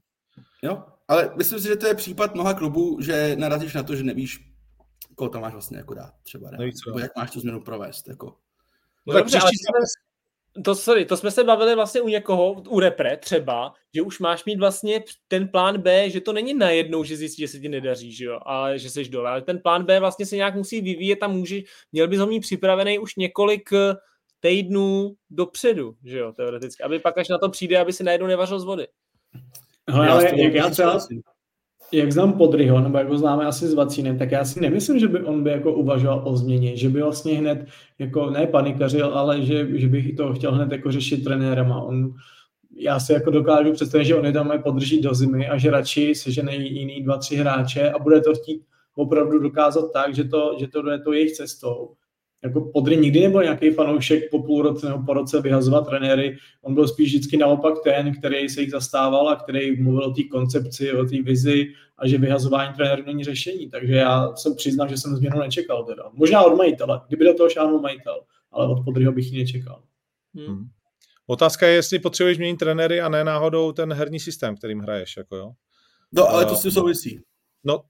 [0.65, 4.05] Jo, ale myslím si, že to je případ mnoha klubů, že narazíš na to, že
[4.05, 4.41] nevíš,
[5.15, 6.59] koho tam máš vlastně jako dát třeba, ne?
[6.59, 6.91] Nevíš, co.
[6.91, 8.26] nebo jak máš tu změnu provést, jako.
[8.26, 8.34] No,
[9.07, 9.84] No tak dobře, příští ale
[10.64, 14.45] to, sorry, to jsme se bavili vlastně u někoho, u repre třeba, že už máš
[14.45, 18.13] mít vlastně ten plán B, že to není najednou, že zjistíš, že se ti nedaří,
[18.13, 21.22] že jo, ale že jsi dole, ale ten plán B vlastně se nějak musí vyvíjet
[21.22, 21.61] a může,
[21.93, 23.95] měl bys ho mít připravený už několik eh,
[24.41, 28.61] týdnů dopředu, že jo, teoreticky, aby pak až na to přijde, aby si najednou nevařil
[28.61, 28.87] z vody.
[29.91, 30.99] Hele, Já ale jak já třeba,
[31.93, 35.09] jak znám Podryho, nebo jak ho známe asi s Vacínem, tak já si nemyslím, že
[35.09, 37.67] by on by jako uvažoval o změně, že by vlastně hned
[37.99, 42.15] jako ne panikařil, ale že, že bych to chtěl hned jako řešit trenérem a on
[42.77, 46.15] já si jako dokážu představit, že on je tam podrží do zimy a že radši
[46.15, 48.63] sežene jiný dva, tři hráče a bude to chtít
[48.95, 51.95] opravdu dokázat tak, že to, že to jde to jejich cestou.
[52.45, 56.37] Jako Podry nikdy nebyl nějaký fanoušek po půl roce nebo po roce vyhazovat trenéry.
[56.62, 60.22] On byl spíš vždycky naopak ten, který se jich zastával a který mluvil o té
[60.22, 61.66] koncepci, o té vizi
[61.99, 63.71] a že vyhazování trenérů není řešení.
[63.71, 66.03] Takže já jsem přiznal, že jsem změnu nečekal teda.
[66.12, 68.21] Možná od majitele, kdyby do toho šáhnul majitel,
[68.53, 69.83] ale od Podryho bych ji nečekal.
[70.34, 70.64] Hmm.
[71.26, 75.37] Otázka je, jestli potřebuješ měnit trenéry a ne náhodou ten herní systém, kterým hraješ, jako
[75.37, 75.53] jo.
[76.12, 77.21] No, ale to s tím souvisí.
[77.64, 77.83] No,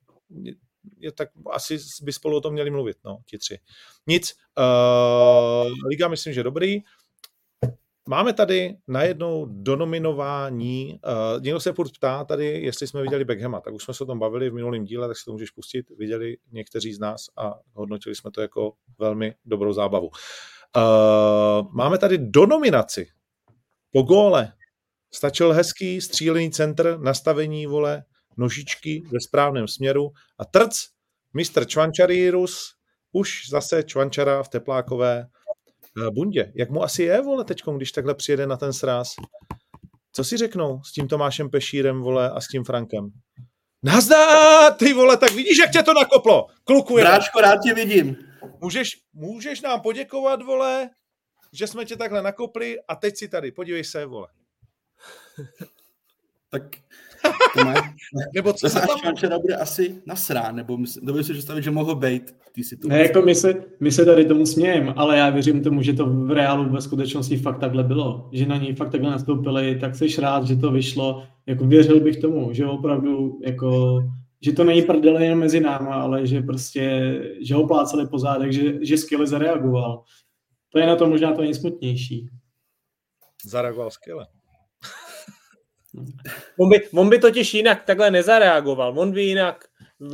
[0.99, 3.59] je- tak asi by spolu o tom měli mluvit, no, ti tři.
[4.07, 6.79] Nic, uh, Liga myslím, že dobrý.
[8.09, 13.75] Máme tady najednou donominování, uh, někdo se furt ptá tady, jestli jsme viděli Beckhama, tak
[13.75, 16.37] už jsme se o tom bavili v minulém díle, tak si to můžeš pustit, viděli
[16.53, 20.11] někteří z nás a hodnotili jsme to jako velmi dobrou zábavu.
[20.77, 23.07] Uh, máme tady donominaci
[23.91, 24.53] po góle.
[25.15, 28.05] Stačil hezký střílený centr, nastavení, vole,
[28.37, 30.87] nožičky ve správném směru a trc,
[31.35, 32.75] mistr Čvančarírus,
[33.13, 36.53] už zase Čvančara v teplákové eh, bundě.
[36.55, 39.15] Jak mu asi je, vole, teďkom, když takhle přijede na ten sráz?
[40.13, 43.11] Co si řeknou s tím Tomášem Pešírem, vole, a s tím Frankem?
[43.83, 46.99] Nazdar, ty vole, tak vidíš, jak tě to nakoplo, kluku.
[46.99, 47.05] je.
[47.05, 48.17] Bráčko, rád tě vidím.
[48.61, 50.91] Můžeš, můžeš nám poděkovat, vole,
[51.53, 54.29] že jsme tě takhle nakopli a teď si tady, podívej se, vole.
[56.51, 56.63] Tak
[58.35, 58.99] Nebo co se tam...
[59.01, 62.89] Švančara bude asi nasrán, nebo dovedu si představit, že mohl být v té situaci.
[62.89, 66.07] Ne, jako my se, my se tady tomu smějeme, ale já věřím tomu, že to
[66.07, 68.29] v reálu ve skutečnosti fakt takhle bylo.
[68.33, 71.27] Že na něj fakt takhle nastoupili, tak jsi rád, že to vyšlo.
[71.47, 74.01] Jako věřil bych tomu, že opravdu jako
[74.45, 78.53] že to není prdele jen mezi náma, ale že prostě, že ho plácali po zádech,
[78.53, 80.03] že, že skvěle zareagoval.
[80.69, 82.29] To je na to možná to nejsmutnější.
[83.45, 84.27] Zareagoval skvěle.
[86.59, 88.99] On by, on by totiž jinak takhle nezareagoval.
[88.99, 89.65] On by jinak,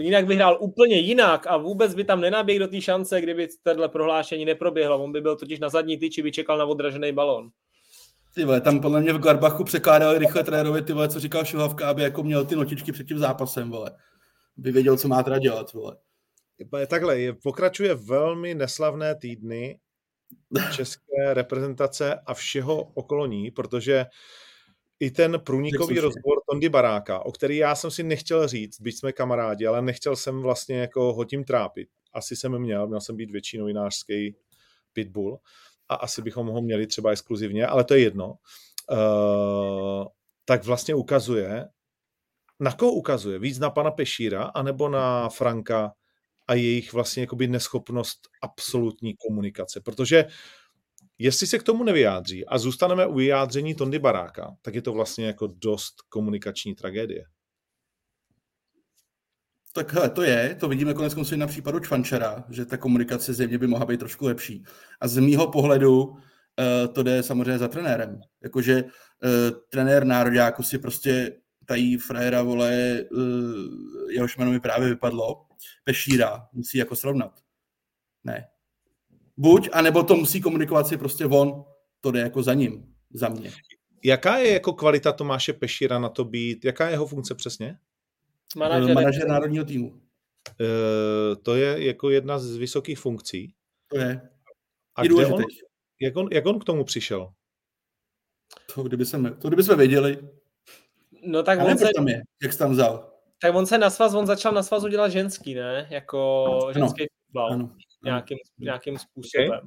[0.01, 3.89] jinak by hrál úplně jinak a vůbec by tam nenaběhl do té šance, kdyby tohle
[3.89, 5.05] prohlášení neproběhlo.
[5.05, 7.51] On by byl totiž na zadní tyči, by čekal na odražený balón.
[8.35, 11.89] Ty vole, tam podle mě v Garbachu překládali rychle trenérovi ty vole, co říkal Šuhavka,
[11.89, 13.90] aby jako měl ty notičky před tím zápasem, vole.
[14.57, 15.97] By věděl, co má teda dělat, vole.
[16.78, 19.78] Je- Takhle, je, pokračuje velmi neslavné týdny
[20.73, 24.07] české reprezentace a všeho okolo ní, protože
[25.01, 29.12] i ten průnikový rozbor Tondy Baráka, o který já jsem si nechtěl říct, byť jsme
[29.12, 31.89] kamarádi, ale nechtěl jsem vlastně jako ho tím trápit.
[32.12, 34.36] Asi jsem měl, měl jsem být větší novinářský
[34.93, 35.39] pitbull
[35.89, 38.35] a asi bychom ho měli třeba exkluzivně, ale to je jedno.
[38.90, 40.06] Uh,
[40.44, 41.68] tak vlastně ukazuje,
[42.60, 43.39] na koho ukazuje?
[43.39, 45.93] Víc na pana Pešíra, anebo na Franka
[46.48, 49.81] a jejich vlastně jakoby neschopnost absolutní komunikace.
[49.81, 50.24] Protože
[51.20, 55.26] jestli se k tomu nevyjádří a zůstaneme u vyjádření Tondy Baráka, tak je to vlastně
[55.26, 57.24] jako dost komunikační tragédie.
[59.72, 63.59] Tak to je, to vidíme konec konců i na případu Čvančara, že ta komunikace zjevně
[63.59, 64.64] by mohla být trošku lepší.
[65.01, 66.16] A z mýho pohledu uh,
[66.92, 68.20] to jde samozřejmě za trenérem.
[68.42, 68.90] Jakože uh,
[69.68, 71.36] trenér nároďáku si prostě
[71.66, 75.47] tají frajera, vole, uh, jehož jméno mi právě vypadlo,
[75.84, 77.40] Pešíra, musí jako srovnat.
[78.24, 78.44] Ne.
[79.40, 81.64] Buď, anebo to musí komunikovat si prostě von,
[82.00, 83.52] to jde jako za ním, za mě.
[84.04, 86.64] Jaká je jako kvalita Tomáše Pešíra na to být?
[86.64, 87.78] Jaká je jeho funkce přesně?
[88.56, 89.90] Manažer, manažer národního týmu.
[89.90, 89.98] Uh,
[91.42, 93.54] to je jako jedna z vysokých funkcí.
[93.88, 94.30] To je.
[94.96, 95.44] A je kde on,
[96.00, 97.32] jak, on, jak on k tomu přišel?
[98.74, 100.18] To, kdyby jsme, to kdyby jsme věděli.
[101.24, 103.12] No tak on, se, tam je, jak jsi tam vzal.
[103.42, 105.86] tak on se na svaz, on začal na svazu dělat ženský, ne?
[105.90, 106.72] Jako Ano.
[106.72, 107.52] ženský fotbal.
[107.52, 107.76] Ano.
[108.05, 109.60] Nějakým, nějakým způsobem.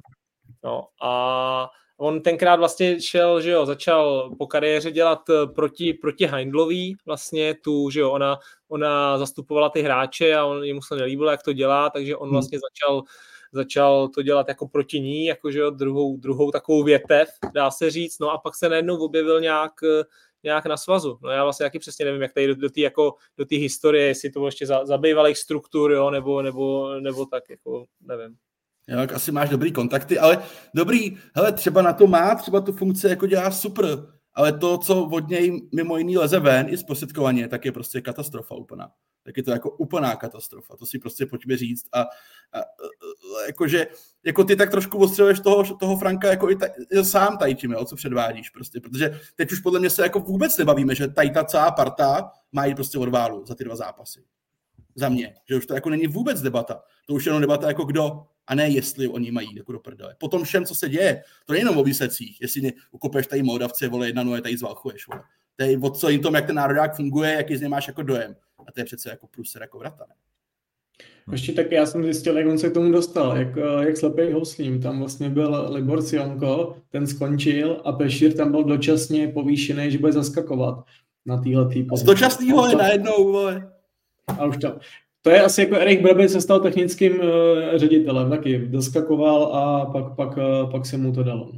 [0.64, 6.26] No a on tenkrát vlastně šel, že jo, začal po kariéře dělat eh, proti, proti
[6.26, 8.38] Heindlový, vlastně tu, že jo, ona,
[8.68, 12.32] ona zastupovala ty hráče a on, jemu se nelíbilo, jak to dělá, takže on Hmm.
[12.34, 13.02] vlastně začal
[13.54, 18.30] začal to dělat jako proti ní, jakože druhou, druhou takovou větev, dá se říct, no
[18.30, 19.72] a pak se najednou objevil nějak,
[20.44, 21.18] nějak na svazu.
[21.22, 24.30] No já vlastně taky přesně nevím, jak tady do, do té jako, do historie, jestli
[24.30, 28.36] to bylo ještě za, za bývalých struktur, jo, nebo, nebo, nebo tak, jako nevím.
[28.88, 30.44] Jo, tak asi máš dobrý kontakty, ale
[30.74, 33.86] dobrý, hele, třeba na to má, třeba tu funkci jako dělá super,
[34.34, 38.54] ale to, co od něj mimo jiný leze ven i zprostředkovaně, tak je prostě katastrofa
[38.54, 38.90] úplná.
[39.24, 41.86] Tak je to jako úplná katastrofa, to si prostě pojďme říct.
[41.92, 42.06] A, a,
[42.60, 42.62] a
[43.46, 43.86] jakože,
[44.24, 46.66] jako ty tak trošku ostřeluješ toho, toho Franka jako i ta,
[47.02, 50.58] sám tady tím, jo, co předvádíš prostě, protože teď už podle mě se jako vůbec
[50.58, 54.24] nebavíme, že tady ta celá parta má jít prostě od válu za ty dva zápasy.
[54.94, 56.82] Za mě, že už to jako není vůbec debata.
[57.06, 60.16] To už je jenom debata jako kdo, a ne jestli oni mají jako do prdele.
[60.18, 64.06] Potom všem, co se děje, to není jenom o výsledcích, jestli ukopeš tady Moldavce, vole,
[64.06, 65.22] jedna nové tady zvalchuješ, vole.
[65.58, 68.36] Je o co jim tom, jak ten národák funguje, jaký z něj máš jako dojem.
[68.66, 70.14] A to je přece jako průser jako vrata, ne?
[71.32, 73.48] Ještě tak já jsem zjistil, jak on se k tomu dostal, jak,
[73.80, 74.80] jak slepej hoslím.
[74.80, 80.12] Tam vlastně byl Libor Sionko, ten skončil a Pešír tam byl dočasně povýšený, že bude
[80.12, 80.84] zaskakovat
[81.26, 81.96] na téhle pozici.
[81.96, 83.72] Z dočasného je najednou, vole.
[84.38, 84.78] A už tam.
[85.22, 87.26] To je asi jako Erik Brabec se stal technickým uh,
[87.74, 91.52] ředitelem, taky doskakoval a pak, pak, uh, pak se mu to dalo.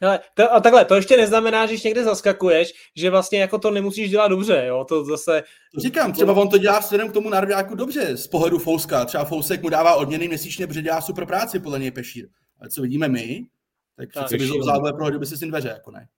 [0.00, 3.70] Hele, to, a takhle, to ještě neznamená, že když někde zaskakuješ, že vlastně jako to
[3.70, 5.42] nemusíš dělat dobře, jo, to zase...
[5.78, 9.62] Říkám, třeba on to dělá směrem k tomu nároďáku dobře, z pohledu Fouska, třeba Fousek
[9.62, 12.28] mu dává odměny měsíčně, protože dělá super práci, podle něj Pešír.
[12.60, 13.46] Ale co vidíme my,
[13.96, 16.08] tak přece by to vzal pro by si dveře, jako ne.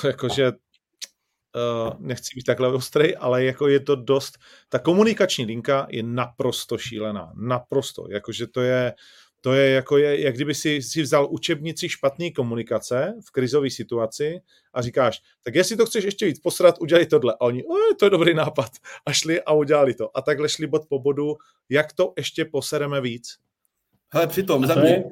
[0.00, 4.38] To jakože uh, nechci být takhle ostrý, ale jako je to dost,
[4.68, 8.94] ta komunikační linka je naprosto šílená, naprosto, jakože to je,
[9.40, 14.40] to je jako, je, jak kdyby si, si vzal učebnici špatné komunikace v krizové situaci
[14.74, 17.34] a říkáš, tak jestli to chceš ještě víc posrat, udělej tohle.
[17.34, 17.64] A oni,
[17.98, 18.70] to je dobrý nápad.
[19.06, 20.16] A šli a udělali to.
[20.16, 21.36] A takhle šli bod po bodu,
[21.68, 23.36] jak to ještě posereme víc.
[24.12, 25.04] Hele, přitom za mě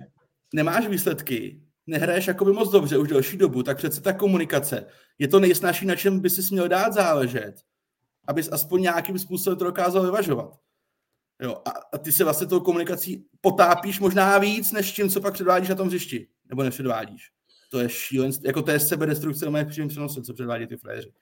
[0.54, 4.86] nemáš výsledky, nehraješ jako by moc dobře už delší dobu, tak přece ta komunikace
[5.18, 7.54] je to nejsnažší, na čem by si měl dát záležet,
[8.28, 10.58] abys aspoň nějakým způsobem to dokázal vyvažovat.
[11.42, 15.34] Jo, a, a ty se vlastně tou komunikací potápíš možná víc, než tím, co pak
[15.34, 16.26] předvádíš na tom hřišti.
[16.48, 17.30] Nebo nepředvádíš.
[17.70, 21.12] To je šílenství, jako to je sebedestrukce na mé přímém přenosu, co předvádí ty fréři.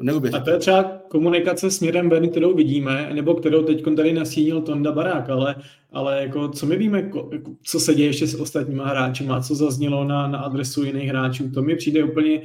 [0.00, 4.62] Jako a to je třeba komunikace směrem ven, kterou vidíme, nebo kterou teď tady nasínil
[4.62, 5.54] Tonda Barák, ale,
[5.90, 7.30] ale jako, co my víme, jako,
[7.62, 11.62] co se děje ještě s ostatníma hráči, co zaznělo na, na adresu jiných hráčů, to
[11.62, 12.42] mi přijde úplně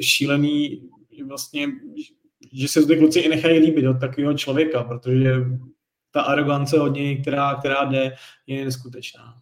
[0.00, 0.82] šílený,
[1.26, 1.68] vlastně,
[2.52, 5.34] že se ty kluci i nechají líbit od takového člověka, protože
[6.16, 8.16] ta arogance od něj, která, která jde,
[8.46, 9.34] je neskutečná.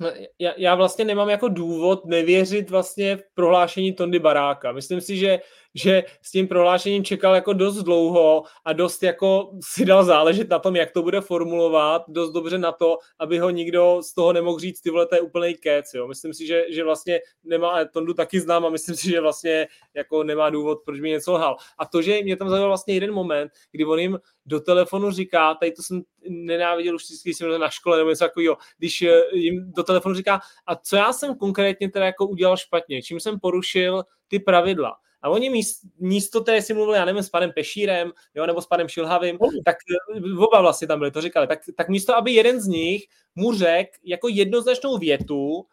[0.00, 4.72] No, já, já vlastně nemám jako důvod nevěřit vlastně v prohlášení Tondy Baráka.
[4.72, 5.40] Myslím si, že
[5.74, 10.58] že s tím prohlášením čekal jako dost dlouho a dost jako si dal záležet na
[10.58, 14.58] tom, jak to bude formulovat, dost dobře na to, aby ho nikdo z toho nemohl
[14.58, 16.08] říct, ty vole, to je úplný kec, jo.
[16.08, 20.22] Myslím si, že, že vlastně nemá, Tondu taky znám a myslím si, že vlastně jako
[20.22, 21.56] nemá důvod, proč by něco lhal.
[21.78, 25.54] A to, že mě tam zaujal vlastně jeden moment, kdy on jim do telefonu říká,
[25.54, 29.72] tady to jsem nenáviděl už vždycky, jsem na škole nebo něco takového, když eh, jim
[29.72, 34.04] do telefonu říká, a co já jsem konkrétně teda jako udělal špatně, čím jsem porušil
[34.28, 34.96] ty pravidla.
[35.22, 38.66] A oni míst, místo té si mluvili, já nevím, s panem Pešírem, jo, nebo s
[38.66, 39.76] panem Šilhavým, tak
[40.16, 43.54] eh, oba vlastně tam byli, to říkali, tak, tak místo, aby jeden z nich mu
[43.54, 45.66] řekl jako jednoznačnou větu,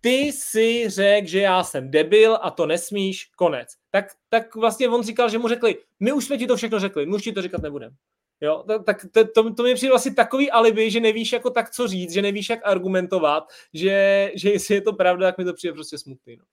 [0.00, 3.68] ty si řekl, že já jsem debil a to nesmíš, konec.
[3.90, 7.06] Tak, tak vlastně on říkal, že mu řekli, my už jsme ti to všechno řekli,
[7.06, 7.96] my už ti to říkat nebudeme.
[8.40, 11.88] Jo, tak to, to, to mi přijde vlastně takový alibi, že nevíš jako tak co
[11.88, 13.44] říct, že nevíš jak argumentovat,
[13.74, 16.36] že, že jestli je to pravda, tak mi to přijde prostě smutný.
[16.36, 16.44] No,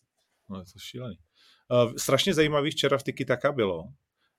[0.49, 1.17] no je to šílený.
[1.73, 3.83] Uh, strašně zajímavý včera v Tiki Taka bylo,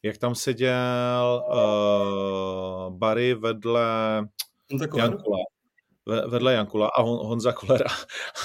[0.02, 3.82] jak tam seděl uh, Barry vedle
[4.97, 5.39] Jankula
[6.06, 7.86] vedle Jankula a Honza Kolera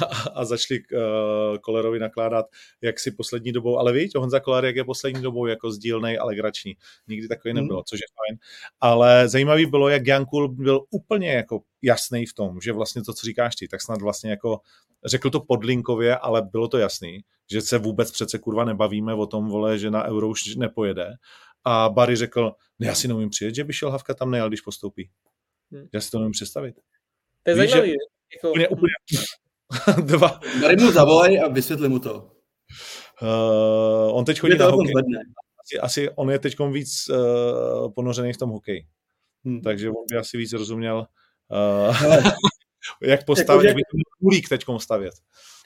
[0.02, 0.06] a,
[0.36, 2.46] a začali uh, Kolerovi nakládat,
[2.82, 6.76] jak si poslední dobou, ale víš, Honza Koler, jak je poslední dobou jako sdílnej, alegrační.
[7.08, 7.62] Nikdy takový hmm.
[7.62, 8.40] nebylo, což je fajn.
[8.80, 13.26] Ale zajímavý bylo, jak Jankul byl úplně jako jasný v tom, že vlastně to, co
[13.26, 14.60] říkáš ty, tak snad vlastně jako
[15.06, 19.50] řekl to podlinkově, ale bylo to jasný, že se vůbec přece kurva nebavíme o tom,
[19.50, 21.14] vole, že na euro už nepojede.
[21.66, 24.62] A Barry řekl, ne, já si neumím přijet, že by šel Havka tam nejel, když
[24.62, 25.10] postoupí.
[25.72, 25.88] Hmm.
[25.94, 26.76] Já si to nemůžu představit.
[27.44, 27.96] To je Víš, zajímavý.
[28.36, 28.50] Jako...
[28.50, 28.94] Úplně, úplně.
[30.06, 30.40] Dva.
[30.62, 32.32] Barry mu zavolaj a vysvětli mu to.
[33.22, 34.94] Uh, on teď chodí na hokej.
[35.66, 38.82] Asi, asi on je teď víc uh, ponořený v tom hokeji.
[39.46, 39.62] Hmm.
[39.62, 41.06] Takže on by asi víc rozuměl,
[41.88, 41.96] uh,
[43.02, 45.14] jak postavit, jak by ten kulík teď stavět.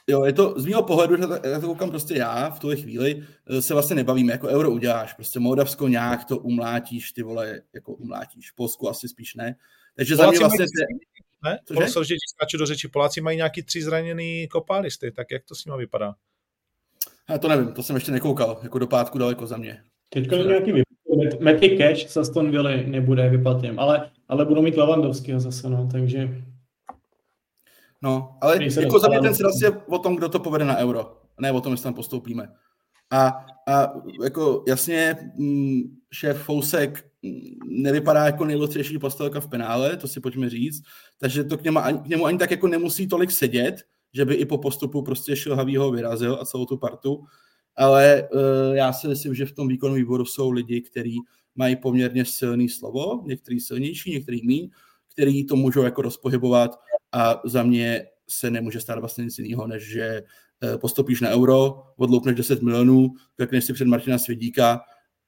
[0.08, 3.24] Jo, je to z mého pohledu, že já to koukám prostě já v tuhle chvíli,
[3.48, 7.94] eh, se vlastně nebavíme, jako euro uděláš, prostě Moldavsko nějak to umlátíš, ty vole, jako
[7.94, 9.56] umlátíš, Polsku asi spíš ne.
[9.96, 10.66] Takže za mě vlastně...
[11.44, 11.60] Ne?
[11.66, 12.16] Cože?
[12.16, 12.88] Že skáču do řeči.
[12.88, 16.16] Poláci mají nějaký tři zraněný kopálisty, tak jak to s nimi vypadá?
[17.30, 19.84] Já to nevím, to jsem ještě nekoukal, jako do pátku daleko za mě.
[20.10, 21.40] Teďka je nějaký vypad.
[21.40, 26.44] Matty Cash z Aston Villa nebude vyplatím, ale, ale budou mít Lewandowskiho zase, no, takže
[28.04, 31.18] No, ale jako za mě ten sraz je o tom, kdo to povede na euro.
[31.42, 32.48] Ne o tom, jestli tam postoupíme.
[33.12, 33.94] A, a
[34.24, 35.82] jako jasně, mm,
[36.12, 40.84] šéf Fousek mm, nevypadá jako nejlostřejší postelka v penále, to si pojďme říct,
[41.18, 43.76] takže to k němu, ani, k němu ani tak jako nemusí tolik sedět,
[44.14, 47.24] že by i po postupu prostě Šilhavýho vyrazil a celou tu partu,
[47.76, 51.20] ale uh, já si myslím, že v tom výkonu výboru jsou lidi, kteří
[51.56, 54.70] mají poměrně silný slovo, některý silnější, některý míň,
[55.14, 56.80] který to můžou jako rozpohybovat
[57.12, 60.24] a za mě se nemůže stát vlastně nic jiného, než že
[60.64, 64.82] eh, postupíš na euro, odloupneš 10 milionů, klikneš si před Martina Svědíka,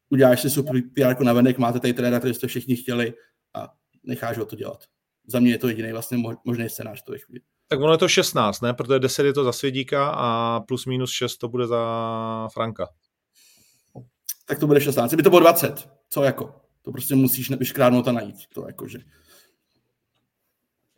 [0.10, 3.14] uděláš si super PR na venek, máte tady trenéra, který jste všichni chtěli
[3.54, 3.70] a
[4.04, 4.84] necháš ho to dělat.
[5.28, 7.42] Za mě je to jediný vlastně mo- možný scénář té chvíli.
[7.68, 8.74] Tak ono je to 16, ne?
[8.74, 12.88] Protože 10 je to za Svědíka a plus minus 6 to bude za Franka.
[14.46, 15.10] Tak to bude 16.
[15.10, 16.62] Kdyby to bylo 20, co jako?
[16.82, 18.36] To prostě musíš vyškrádnout a najít.
[18.54, 19.00] To jako, že...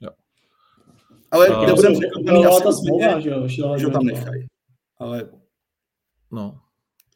[0.01, 0.09] Jo.
[1.31, 4.45] Ale budeme to překvapený, byla asi ta smlouva, že jo, šla, že ho tam nechají.
[4.99, 5.29] Ale
[6.31, 6.59] No.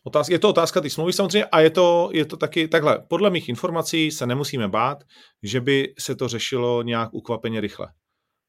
[0.04, 3.04] Otázka, je to otázka ty smlouvy samozřejmě a je to, je to taky takhle.
[3.08, 5.04] Podle mých informací se nemusíme bát,
[5.44, 7.88] že by se to řešilo nějak ukvapeně rychle.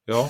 [0.07, 0.29] Jo?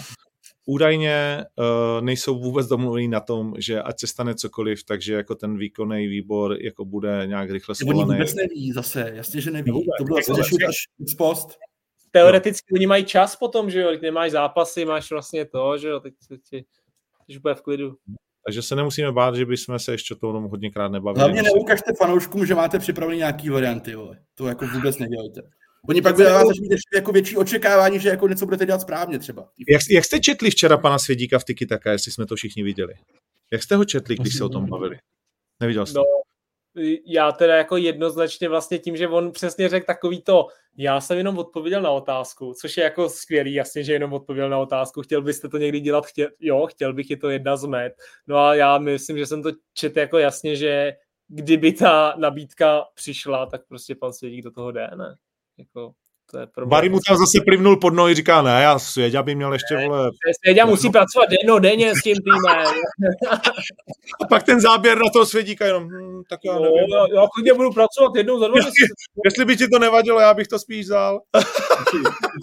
[0.66, 5.58] Údajně uh, nejsou vůbec domluvení na tom, že ať se stane cokoliv, takže jako ten
[5.58, 8.14] výkonný výbor jako bude nějak rychle oni svolaný.
[8.14, 9.72] vůbec neví zase, jasně, že neví.
[9.72, 9.96] Vůbec.
[9.98, 11.48] To bylo řešit až ex post.
[12.14, 16.00] Teoreticky oni mají čas potom, že jo, když nemáš zápasy, máš vlastně to, že jo,
[16.00, 16.66] teď, teď,
[17.28, 17.98] teď bude v klidu.
[18.46, 21.20] Takže se nemusíme bát, že bychom se ještě o tom hodněkrát nebavili.
[21.20, 24.20] Hlavně neukažte fanouškům, že máte připravený nějaký varianty, vole.
[24.36, 25.42] To jako vůbec nedělejte.
[25.90, 29.20] Oni pak by vás začít ještě jako větší očekávání, že jako něco budete dělat správně
[29.20, 29.50] třeba.
[29.70, 32.94] Jak, jak jste četli včera pana Svědíka v Tiki Taka, jestli jsme to všichni viděli?
[33.52, 34.98] Jak jste ho četli, když se o tom bavili?
[35.60, 35.98] Neviděl jste?
[35.98, 36.04] No,
[37.06, 40.48] já teda jako jednoznačně vlastně tím, že on přesně řekl takový to,
[40.78, 44.60] já jsem jenom odpověděl na otázku, což je jako skvělý, jasně, že jenom odpověděl na
[44.60, 47.94] otázku, chtěl byste to někdy dělat, chtěl, jo, chtěl bych, je to jedna z met.
[48.28, 50.94] No a já myslím, že jsem to četl jako jasně, že
[51.28, 55.16] kdyby ta nabídka přišla, tak prostě pan Svědík do toho jde, ne?
[55.58, 55.94] Jako,
[56.34, 56.70] to je problém.
[56.70, 60.10] Barry mu tam zase plivnul pod nohy, říká, ne, já Svěďa by měl ještě, vole,
[60.44, 61.30] Svěďa musí pracovat
[61.60, 62.66] denně s tím týmem.
[64.24, 66.78] a pak ten záběr na toho Svědíka jenom, hm, tak já No, nevím.
[66.94, 69.22] já, já klidně budu pracovat jednou za dva Jestli, měsíce.
[69.26, 71.20] jestli by ti to nevadilo, já bych to spíš vzal.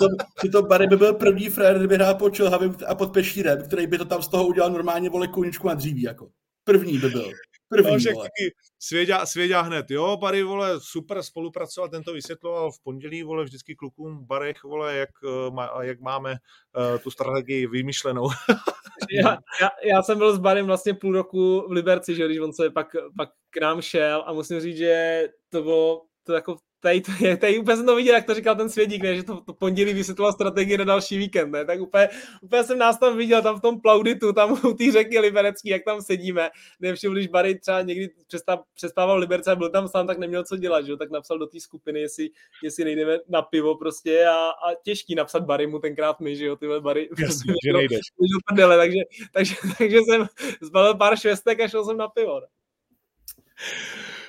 [0.00, 0.06] To,
[0.52, 3.98] to Barry by byl první frér, kdyby hrál pod Čilhavým a pod Pešírem, který by
[3.98, 6.28] to tam z toho udělal normálně, vole, kůničku na dříví, jako.
[6.64, 7.30] První by byl.
[7.72, 8.26] No, První, však vole.
[8.26, 13.44] taky Svěďa, Svěďa hned, jo, Barry, vole, super spolupracoval, ten to vysvětloval v pondělí, vole,
[13.44, 18.28] vždycky klukům v barech, vole, jak, eh, má, jak máme uh, tu strategii vymyšlenou.
[19.10, 22.40] já, já, já, jsem byl s Barem vlastně půl roku v Liberci, že jo, když
[22.40, 26.56] on se pak, pak k nám šel a musím říct, že to bylo to jako
[26.80, 29.22] tady, to je, tady úplně jsem to viděl, jak to říkal ten svědík, ne, že
[29.22, 32.08] to, to pondělí vysvětloval strategii na další víkend, ne, tak úplně,
[32.42, 35.84] úplně jsem nás tam viděl, tam v tom plauditu, tam u té řeky Liberecký, jak
[35.84, 36.50] tam sedíme,
[36.80, 40.44] nevšiml, když Barry třeba někdy přestával, přestával v Liberce a byl tam sám, tak neměl
[40.44, 42.30] co dělat, že jo, tak napsal do té skupiny, jestli,
[42.62, 46.56] jestli nejdeme na pivo prostě a, a těžký napsat Barry mu tenkrát my, že jo,
[46.56, 48.00] tyhle Barry, Jasně, že nejdeš.
[48.46, 48.98] prdele, takže,
[49.32, 50.26] takže, takže jsem
[50.60, 52.40] zbalil pár švestek a šel jsem na pivo.
[52.40, 52.46] Ne?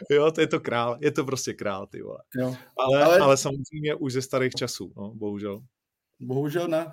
[0.12, 2.20] Jo, to je to král, je to prostě král, ty vole.
[2.36, 2.56] Jo.
[2.78, 5.62] Ale, Ale- ale, samozřejmě už ze starých časů, no, bohužel.
[6.20, 6.92] Bohužel ne.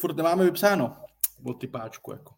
[0.00, 0.96] Furt nemáme vypsáno
[1.44, 2.34] od typáčku, jako.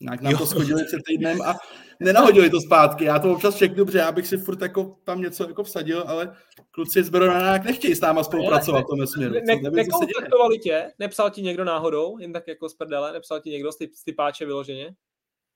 [0.00, 0.38] Nějak nám Jo.
[0.38, 1.54] to schodili před týdnem a
[2.00, 3.04] nenahodili to zpátky.
[3.04, 6.36] Já to občas čeknu, protože já bych si furt jako tam něco jako vsadil, ale
[6.70, 9.34] kluci z Berona nějak nechtějí s náma spolupracovat v tom směru.
[9.34, 10.92] Ne, ne, nekontaktovali tě?
[10.98, 13.12] Nepsal ti někdo náhodou, jen tak jako z prdele?
[13.12, 14.94] Nepsal ti někdo z, ty, z typáče vyloženě?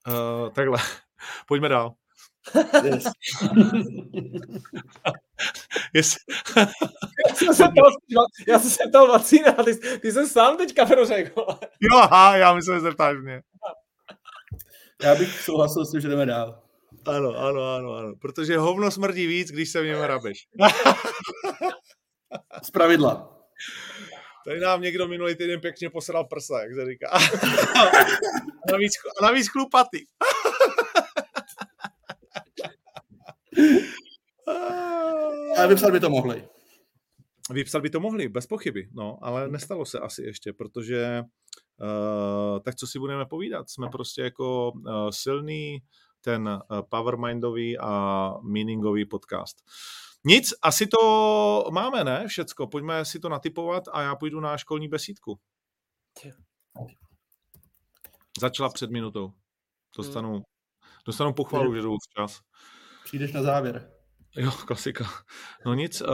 [0.09, 0.79] Uh, takhle,
[1.49, 1.95] pojďme dál.
[5.95, 6.17] Yes.
[7.29, 7.91] Já jsem se ptal,
[8.49, 11.47] já jsem se ptal Vacína, ty, ty jsi sám teďka řekl.
[11.81, 13.43] jo, aha, já myslím, že se ptáš mě.
[15.03, 16.63] Já bych souhlasil s tím, že jdeme dál.
[17.07, 20.39] Ano, ano, ano, ano, protože hovno smrdí víc, když se v něm hrabeš.
[22.63, 23.37] Z pravidla.
[24.47, 27.09] Tady nám někdo minulý týden pěkně posral prsa, jak se říká.
[28.69, 29.99] a, navíc, a navíc chlupatý.
[35.57, 36.49] Ale vypsat by to mohli.
[37.51, 41.23] Vypsat by to mohli, bez pochyby, no, ale nestalo se asi ještě, protože
[41.81, 45.79] uh, tak co si budeme povídat, jsme prostě jako uh, silný
[46.21, 49.57] ten uh, powermindový a meaningový podcast.
[50.25, 54.89] Nic, asi to máme, ne, všecko, pojďme si to natypovat a já půjdu na školní
[54.89, 55.39] besídku.
[58.41, 59.33] Začala před minutou.
[59.97, 60.43] Dostanu,
[61.07, 62.41] dostanu pochvalu, že jdou včas.
[63.05, 63.96] Přijdeš na závěr.
[64.37, 65.05] Jo, klasika.
[65.67, 66.09] No nic, uh,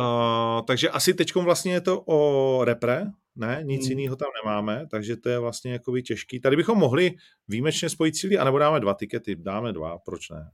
[0.66, 3.90] takže asi teď vlastně je to o repre, ne, nic Hmm.
[3.90, 6.40] jiného tam nemáme, takže to je vlastně jakoby těžký.
[6.40, 7.14] Tady bychom mohli
[7.48, 10.50] výjimečně spojit síly, anebo dáme dva tikety, dáme dva, proč ne?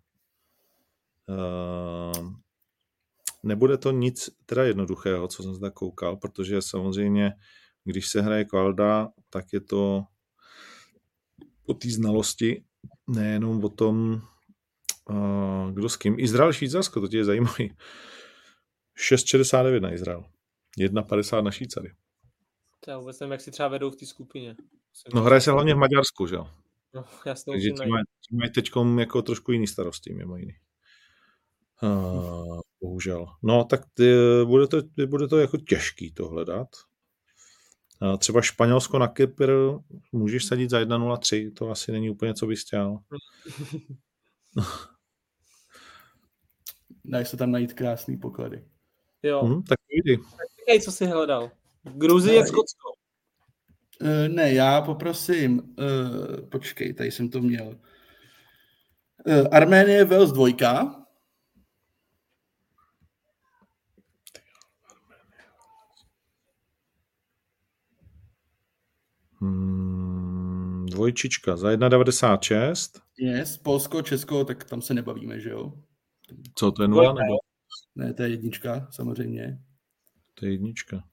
[1.29, 2.33] Uh,
[3.43, 7.33] nebude to nic teda jednoduchého, co jsem zde koukal, protože samozřejmě,
[7.85, 10.05] když se hraje kvalda, tak je to
[11.67, 12.65] o té znalosti,
[13.09, 14.21] nejenom o tom,
[15.11, 16.17] uh, kdo s kým.
[16.19, 17.77] Izrael, Švýcarsko, to tě je zajímavý.
[19.11, 20.25] 6,69 na Izrael.
[20.79, 21.93] 1,50 na Švýcary.
[22.81, 24.49] To já vůbec nevím, jak si třeba vedou v té skupině.
[24.59, 26.47] Musím- No hraje se hlavně v Maďarsku, že jo?
[26.95, 30.53] No, to Takže ti mají, mají teďkom jako trošku jiný starosti, mimo jiný.
[31.83, 33.27] Uh, bohužel.
[33.43, 34.13] No, tak ty,
[34.45, 36.69] bude, to, bude to jako těžký to hledat.
[38.03, 39.53] Uh, třeba Španělsko na Kypr
[40.13, 42.99] můžeš sadit za 1,03, to asi není úplně co bys chtěl.
[47.09, 48.65] Dáš se tam najít krásný poklady.
[49.23, 50.17] Jo, Hm, tak jdi.
[50.59, 51.51] Říkej, co jsi hledal.
[51.83, 52.47] Gruzie, Ne.
[52.47, 52.93] Skotsko.
[54.01, 57.67] Uh, ne, já poprosím, uh, počkej, tady jsem to měl.
[59.27, 60.95] Uh, Arménie, Wales dvojka.
[69.41, 73.01] Hmm, dvojčička za 1,96.
[73.19, 75.73] Yes, Polsko, Česko, tak tam se nebavíme, že jo?
[76.55, 77.37] Co, to je nula nebo
[77.97, 79.59] Ne, to je jednička, samozřejmě.
[80.35, 81.05] to je jednička?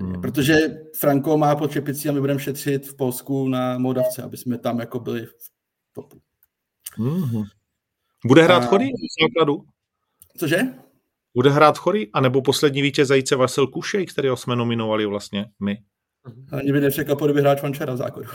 [0.00, 0.20] Hmm.
[0.22, 0.54] Protože
[0.98, 4.80] Franko má pod čepicí a my budeme šetřit v Polsku na Moldavce, aby jsme tam
[4.80, 5.50] jako byli v
[5.92, 6.20] topu.
[6.98, 7.42] Mhm.
[8.26, 9.64] Bude hrát A- chorý v základu?
[10.36, 10.58] Cože?
[11.34, 12.12] Bude hrát chorý?
[12.12, 15.78] A nebo poslední vítěz zajíce Vasil Kušej, kterého jsme nominovali vlastně my?
[16.52, 18.28] Ani by nepřekvapilo, kdyby hráč Vančara v základu.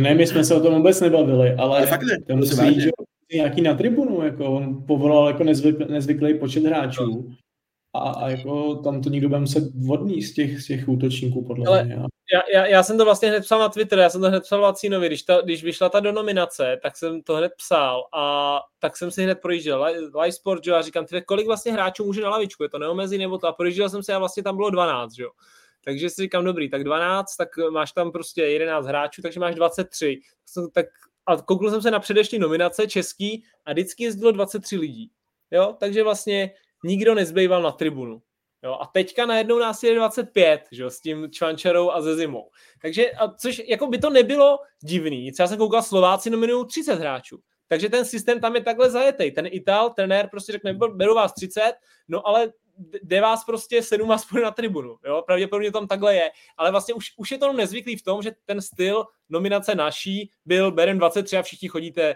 [0.00, 2.90] Ne, my jsme se o tom vůbec nebavili, ale, Ale fakt ne, to musí že
[3.34, 7.30] nějaký na tribunu, jako on povolal jako nezvyk, nezvyklý počet hráčů
[7.94, 11.66] a, a jako tam to někdo bude muset vodní z těch, z těch útočníků, podle
[11.66, 11.96] Ale- mě.
[12.32, 14.60] Já, já, já, jsem to vlastně hned psal na Twitter, já jsem to hned psal
[14.60, 18.96] Lacínovi, když, ta, když vyšla ta do nominace, tak jsem to hned psal a tak
[18.96, 22.22] jsem si hned projížděl Li- Live Sport, jo, a říkám, tyhle, kolik vlastně hráčů může
[22.22, 24.70] na lavičku, je to neomezí nebo to a projížděl jsem se a vlastně tam bylo
[24.70, 25.30] 12, že jo.
[25.84, 30.20] Takže si říkám, dobrý, tak 12, tak máš tam prostě 11 hráčů, takže máš 23.
[30.46, 30.86] Jsem- Tak,
[31.26, 35.10] a koukl jsem se na předešlý nominace český a vždycky jezdilo 23 lidí.
[35.50, 36.50] Jo, takže vlastně
[36.84, 38.22] nikdo nezbýval na tribunu.
[38.64, 42.50] Jo, a teďka najednou nás je 25, že jo, s tím Čvančarou a ze zimou.
[42.82, 45.32] Takže, a což jako by to nebylo divný.
[45.32, 47.38] Třeba jsem koukal, Slováci nominují 30 hráčů.
[47.68, 49.30] Takže ten systém tam je takhle zajetý.
[49.30, 51.72] Ten Ital, trenér prostě řekne, beru vás 30,
[52.08, 52.52] no ale
[53.02, 54.98] jde vás prostě 7 vás půjde na tribunu.
[55.04, 55.22] Jo?
[55.26, 56.30] Pravděpodobně tam takhle je.
[56.56, 60.72] Ale vlastně už, už je to nezvyklý v tom, že ten styl nominace naší byl
[60.72, 62.14] berem 23 a všichni chodíte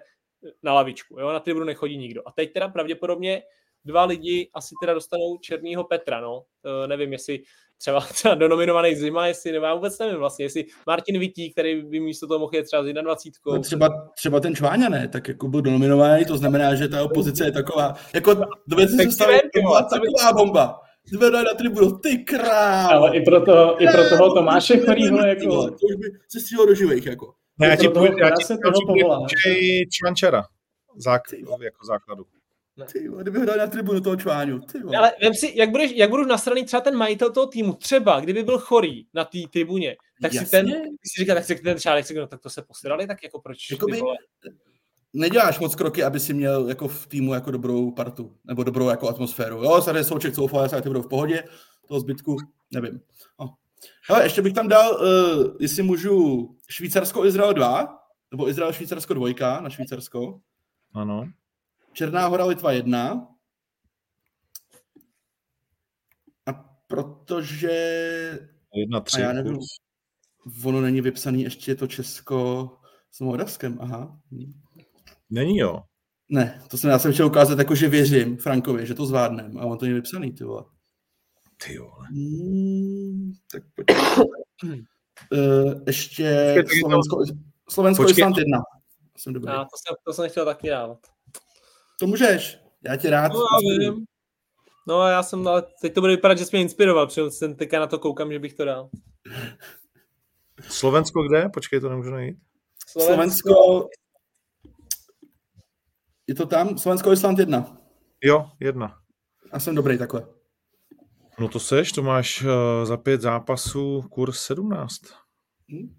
[0.62, 1.20] na lavičku.
[1.20, 1.32] Jo?
[1.32, 2.23] Na tribunu nechodí nikdo.
[2.28, 3.43] A teď teda pravděpodobně
[3.85, 6.45] dva lidi asi teda dostanou Černýho Petra, no.
[6.85, 7.43] E, nevím, jestli
[7.81, 12.01] třeba, třeba donominovaný Zima, jestli, nebo já vůbec nevím vlastně, jestli Martin Vití, který by
[12.01, 13.57] místo toho mohl jet třeba s 21.
[13.57, 17.44] No třeba, třeba ten Čváňa ne, tak jako byl donominovaný, to znamená, že ta opozice
[17.44, 19.11] je taková, jako vem,
[19.55, 20.81] to byla taková bomba.
[21.12, 22.90] Zvedá na tribunu, ty král.
[22.90, 26.66] Ale i pro, to, i pro toho Tomáše Chorýho, jako, To už by se střílo
[26.66, 27.35] do živých, jako.
[27.59, 28.57] Ne, já ti půjdu, já ti se.
[28.57, 30.44] Kučej Čvančara.
[31.62, 32.24] Jako základu.
[32.93, 34.79] Ty kdyby ho dal na tribunu toho Čváňu, ty.
[34.97, 38.43] Ale vem si, jak budeš, jak budeš nasraný třeba ten majitel toho týmu, třeba kdyby
[38.43, 40.51] byl chorý na té tribuně, tak si Jasně.
[40.51, 43.23] ten, když si říká, tak si ten šálek si, no, tak to se posrali, tak
[43.23, 44.17] jako proč Jakoby- ty vole?
[45.13, 49.09] Neděláš moc kroky, aby si měl jako v týmu jako dobrou partu, nebo dobrou jako
[49.09, 49.57] atmosféru.
[49.65, 51.45] Jo, tady Souček Soufal, já ty budou v pohodě,
[51.89, 52.37] toho zbytku,
[52.71, 53.01] nevím.
[53.41, 53.55] No.
[54.09, 57.99] Hele, ještě bych tam dal, uh, jestli můžu, Švýcarsko-Izrael 2,
[58.31, 60.41] nebo Izrael-Švýcarsko 2 na Švýcarsko.
[60.95, 61.29] Ano.
[61.93, 63.29] Černá hora Litva 1.
[66.47, 66.53] A
[66.87, 67.71] protože
[68.75, 69.21] Jedna a tři.
[69.21, 69.59] já nevím,
[70.65, 72.71] ono není vypsaný ještě to Česko
[73.11, 74.21] s Moldavskem, aha.
[75.31, 75.83] Není jo.
[76.29, 79.65] Ne, to jsem, já jsem chtěl ukázat, jako že věřím Frankovi, že to zvládnem, a
[79.65, 80.65] on to není vypsaný, ty vole.
[81.67, 82.09] Ty vole.
[82.09, 83.62] Hmm, tak
[84.61, 84.85] počkej.
[85.33, 87.25] uh, ještě je Slovensko,
[87.71, 88.21] Slovensko Počkej.
[88.21, 88.59] Island 1.
[89.17, 89.53] Jsem dobrý.
[89.53, 90.99] Já, to, jsem, to jsem chtěl taky dávat.
[92.01, 93.33] To můžeš, já tě rád.
[93.33, 94.05] No, já vím.
[94.89, 97.57] No a já jsem, ale teď to bude vypadat, že jsi mě inspiroval, protože jsem
[97.57, 98.91] teďka na to koukám, že bych to dal.
[100.69, 101.49] Slovensko kde?
[101.49, 102.39] Počkej, to nemůžu najít.
[102.87, 103.89] Slovensko,
[106.27, 106.79] je to tam?
[106.79, 107.77] Slovensko Island 1.
[108.25, 109.01] Jo, jedna.
[109.53, 110.27] Já jsem dobrý takhle.
[111.39, 112.51] No to seš, to máš uh,
[112.85, 115.01] za pět zápasů kurz 17.
[115.71, 115.97] Hmm.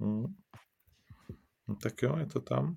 [0.00, 0.34] Hmm.
[1.68, 2.76] No tak jo, je to tam.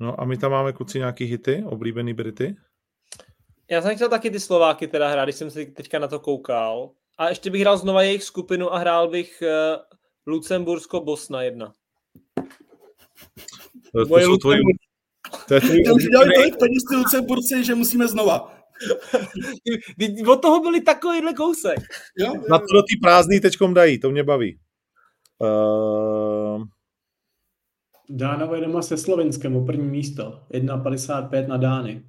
[0.00, 2.56] No a my tam máme kluci nějaký hity, oblíbený Brity?
[3.70, 6.90] Já jsem chtěl taky ty Slováky teda hrát, když jsem si teďka na to koukal.
[7.18, 9.82] A ještě bych hrál znova jejich skupinu a hrál bych uh,
[10.26, 11.72] Lucembursko-Bosna jedna.
[13.92, 14.58] To, to jsou tvoji...
[15.48, 15.82] To je tvůj...
[15.94, 18.54] už dělali tolik peněz ty Lucemburci, že musíme znova.
[20.26, 21.78] Od toho byli takovýhle kousek.
[22.18, 22.42] Jo, jo.
[22.50, 24.58] Na to do ty prázdný teďkom dají, to mě baví.
[25.38, 26.64] Uh...
[28.08, 30.40] Dánové doma se Slovenskem o první místo.
[30.50, 32.02] 1,55 na Dány.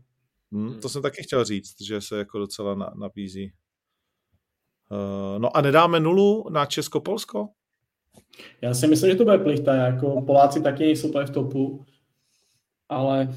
[0.52, 3.54] Hmm, to jsem taky chtěl říct, že se jako docela na, nabízí.
[4.92, 7.50] Uh, no a nedáme nulu na Česko-Polsko?
[8.62, 9.76] Já si myslím, že to bude plichta.
[9.76, 11.86] Jako Poláci taky nejsou v topu,
[12.90, 13.36] ale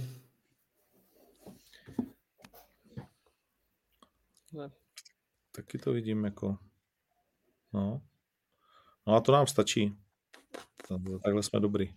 [4.53, 4.71] Ne.
[5.53, 6.57] Taky to vidím jako...
[7.73, 8.03] No.
[9.07, 9.95] No a to nám stačí.
[11.23, 11.95] Takhle jsme dobrý.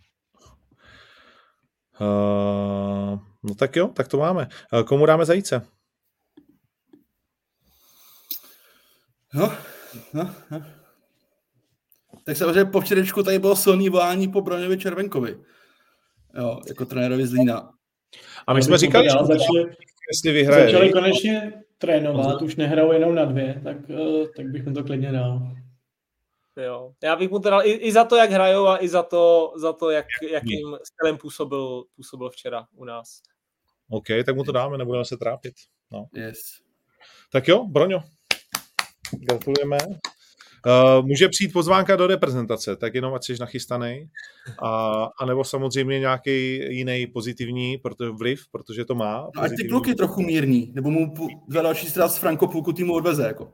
[2.00, 4.48] Uh, no tak jo, tak to máme.
[4.72, 5.66] Uh, komu dáme zajíce?
[9.34, 9.52] No,
[10.12, 10.62] no, no.
[12.24, 15.36] Tak samozřejmě po včerečku tady bylo silný volání po Broňovi Červenkovi.
[16.38, 17.70] Jo, jako trenérovi Zlína.
[18.46, 19.76] A my jsme říkali, že začali,
[20.12, 20.64] jestli vyhraje.
[20.64, 25.12] Začali konečně trénovat, už nehrajou jenom na dvě, tak, uh, tak bych mu to klidně
[25.12, 25.56] dal.
[26.56, 26.92] Jo.
[27.02, 29.52] Já bych mu to dal i, i za to, jak hrajou a i za to,
[29.56, 33.22] za to jak, jakým stylem působil, působil včera u nás.
[33.90, 35.54] OK, tak mu to dáme, nebudeme se trápit.
[35.92, 36.06] No.
[36.14, 36.38] Yes.
[37.32, 38.02] Tak jo, Broňo,
[39.18, 39.78] gratulujeme.
[40.66, 44.10] Uh, může přijít pozvánka do reprezentace, tak jenom ať jsi nachystaný.
[44.62, 49.28] A, a nebo samozřejmě nějaký jiný pozitivní protože vliv, protože to má.
[49.36, 51.14] No, ať ty kluky trochu mírní, nebo mu
[51.48, 53.26] za další z Franko půlku týmu odveze.
[53.26, 53.52] Jako.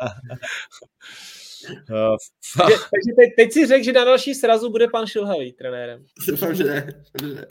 [1.70, 2.16] uh,
[2.66, 6.04] takže teď, teď si řekl, že na další srazu bude pan Šilhavý trenérem.
[6.28, 6.86] Doufám, že ne.
[7.22, 7.46] Ne,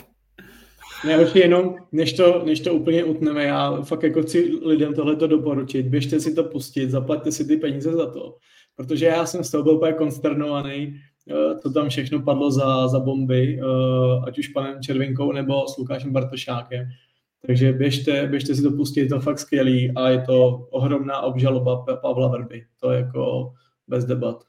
[1.05, 5.87] Nejhorší jenom, než to, než to úplně utneme, já fakt jako chci lidem tohleto doporučit,
[5.87, 8.35] běžte si to pustit, zaplaťte si ty peníze za to,
[8.75, 10.95] protože já jsem z toho byl úplně konsternovaný,
[11.31, 15.77] eh, to tam všechno padlo za, za bomby, eh, ať už panem Červinkou nebo s
[15.77, 16.85] Lukášem Bartošákem.
[17.47, 21.85] Takže běžte, běžte si to pustit, je to fakt skvělý a je to ohromná obžaloba
[22.01, 22.65] Pavla Vrby.
[22.81, 23.53] To je jako
[23.87, 24.43] bez debat.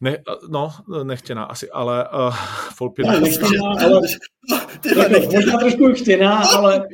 [0.00, 0.72] Ne, no,
[1.02, 2.36] nechtěná asi, ale uh,
[2.74, 3.12] Folpina...
[3.12, 4.00] Ne, nechtěná, ale...
[4.80, 5.40] Tyhle, nechtěná.
[5.40, 6.88] Možná trošku chtěná, ale,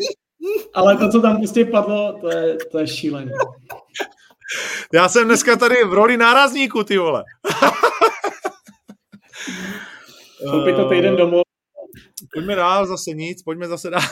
[0.75, 3.33] ale to, co tam prostě padlo, to je, to je šílené.
[4.93, 7.25] Já jsem dneska tady v roli nárazníku, ty vole.
[10.51, 11.43] Koupit to týden domů.
[12.33, 14.03] Pojďme dál, zase nic, pojďme zase dál.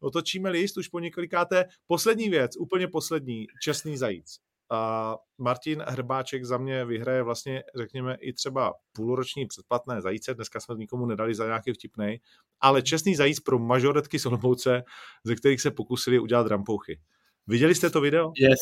[0.00, 1.64] Otočíme list už po několikáté.
[1.86, 4.38] Poslední věc, úplně poslední, čestný zajíc.
[4.74, 10.34] A Martin Hrbáček za mě vyhraje vlastně, řekněme, i třeba půlroční předplatné zajíce.
[10.34, 12.20] Dneska jsme nikomu nedali za nějaký vtipnej,
[12.60, 14.82] ale čestný zajíc pro mažoretky Solomouce,
[15.24, 17.00] ze kterých se pokusili udělat rampouchy.
[17.46, 18.32] Viděli jste to video?
[18.38, 18.58] Yes,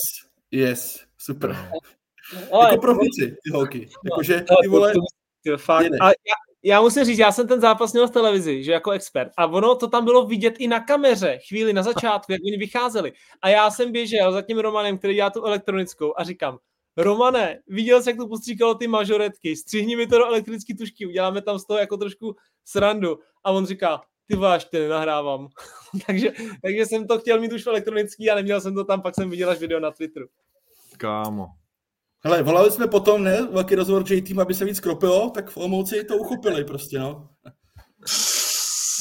[0.50, 1.70] yes, super.
[2.52, 2.58] No.
[2.62, 3.88] jako profíci, ty holky.
[4.04, 4.92] Jakože, ty vole,
[5.56, 5.86] fakt.
[6.00, 9.32] A já, já musím říct, já jsem ten zápas měl v televizi, že jako expert.
[9.36, 13.12] A ono to tam bylo vidět i na kameře, chvíli na začátku, jak oni vycházeli.
[13.42, 16.58] A já jsem běžel za tím Romanem, který dělá tu elektronickou a říkám,
[16.96, 21.42] Romane, viděl jsi, jak to postříkalo ty mažoretky, střihni mi to do elektrické tušky, uděláme
[21.42, 23.18] tam z toho jako trošku srandu.
[23.44, 25.48] A on říká, ty váš, ty nenahrávám.
[26.06, 26.32] takže,
[26.62, 29.50] takže jsem to chtěl mít už elektronický a neměl jsem to tam, pak jsem viděl
[29.50, 30.26] až video na Twitteru.
[30.96, 31.46] Kámo,
[32.24, 36.04] Hele, volali jsme potom, ne, velký rozhovor J-Team, aby se víc kropilo, tak v Olomouci
[36.04, 37.28] to uchopili prostě, no.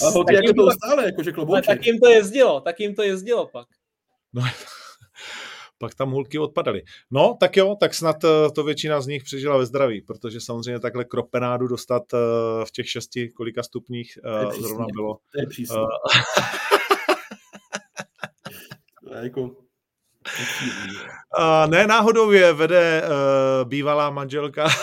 [0.05, 1.65] A holky jako to ustále, jakože klobouček.
[1.65, 3.67] Tak jim to jezdilo, tak jim to jezdilo pak.
[4.33, 4.41] No,
[5.77, 6.81] pak tam hulky odpadaly.
[7.11, 10.79] No, tak jo, tak snad eh, to většina z nich přežila ve zdraví, protože samozřejmě
[10.79, 12.17] takhle kropenádu dostat eh,
[12.65, 15.17] v těch šesti kolika stupních eh, zrovna bylo.
[15.31, 15.77] To je přísně.
[19.21, 19.55] jako
[21.39, 24.69] Uh, ne náhodou je vede uh, bývalá manželka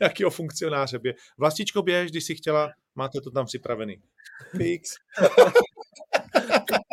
[0.00, 0.98] jakýho funkcionáře.
[0.98, 1.14] Bě.
[1.38, 4.02] Vlastičko běž, když si chtěla, máte to tam připravený.
[4.56, 4.94] Fix.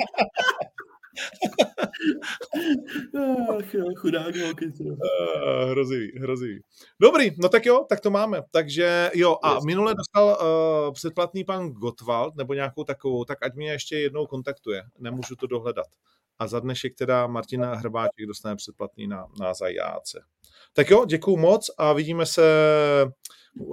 [3.60, 4.66] Ach jo, chudák holky.
[4.80, 6.62] Uh, hrozivý, hrozivý.
[7.02, 8.42] Dobrý, no tak jo, tak to máme.
[8.52, 13.72] Takže jo, a minule dostal uh, předplatný pan Gottwald, nebo nějakou takovou, tak ať mě
[13.72, 14.84] ještě jednou kontaktuje.
[15.00, 15.88] Nemůžu to dohledat.
[16.40, 20.24] a za dnešek teda Martina Hrbáček dostane předplatný na, na zajáce.
[20.74, 22.44] Tak jo, děkuju moc a vidíme se,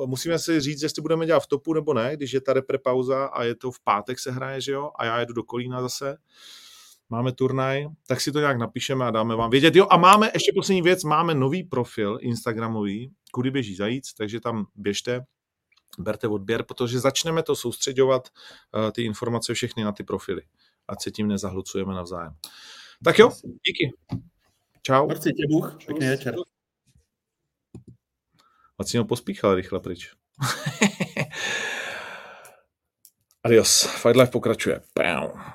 [0.06, 3.24] musíme si říct, jestli budeme dělat v topu nebo ne, když je ta repre pauza
[3.24, 6.16] a je to v pátek se hraje, že jo, a já jedu do Kolína zase,
[7.12, 9.76] máme turnaj, tak si to nějak napíšeme a dáme vám vědět.
[9.76, 14.66] Jo, a máme, ještě poslední věc, máme nový profil Instagramový, kudy běží zajíc, takže tam
[14.74, 15.24] běžte,
[15.98, 18.28] berte odběr, protože začneme to soustředovat,
[18.74, 20.42] uh, ty informace všechny na ty profily,
[20.88, 22.34] ať se tím nezahlucujeme navzájem.
[23.04, 23.32] Tak jo,
[23.66, 23.92] díky.
[24.82, 25.06] Čau.
[25.06, 26.34] Marci, tě Bůh, pěkný večer.
[28.78, 30.12] Vacino pospíchal rychle pryč.
[33.44, 33.82] Adios.
[33.82, 34.80] Fight Life pokračuje.
[34.98, 35.52] Bam.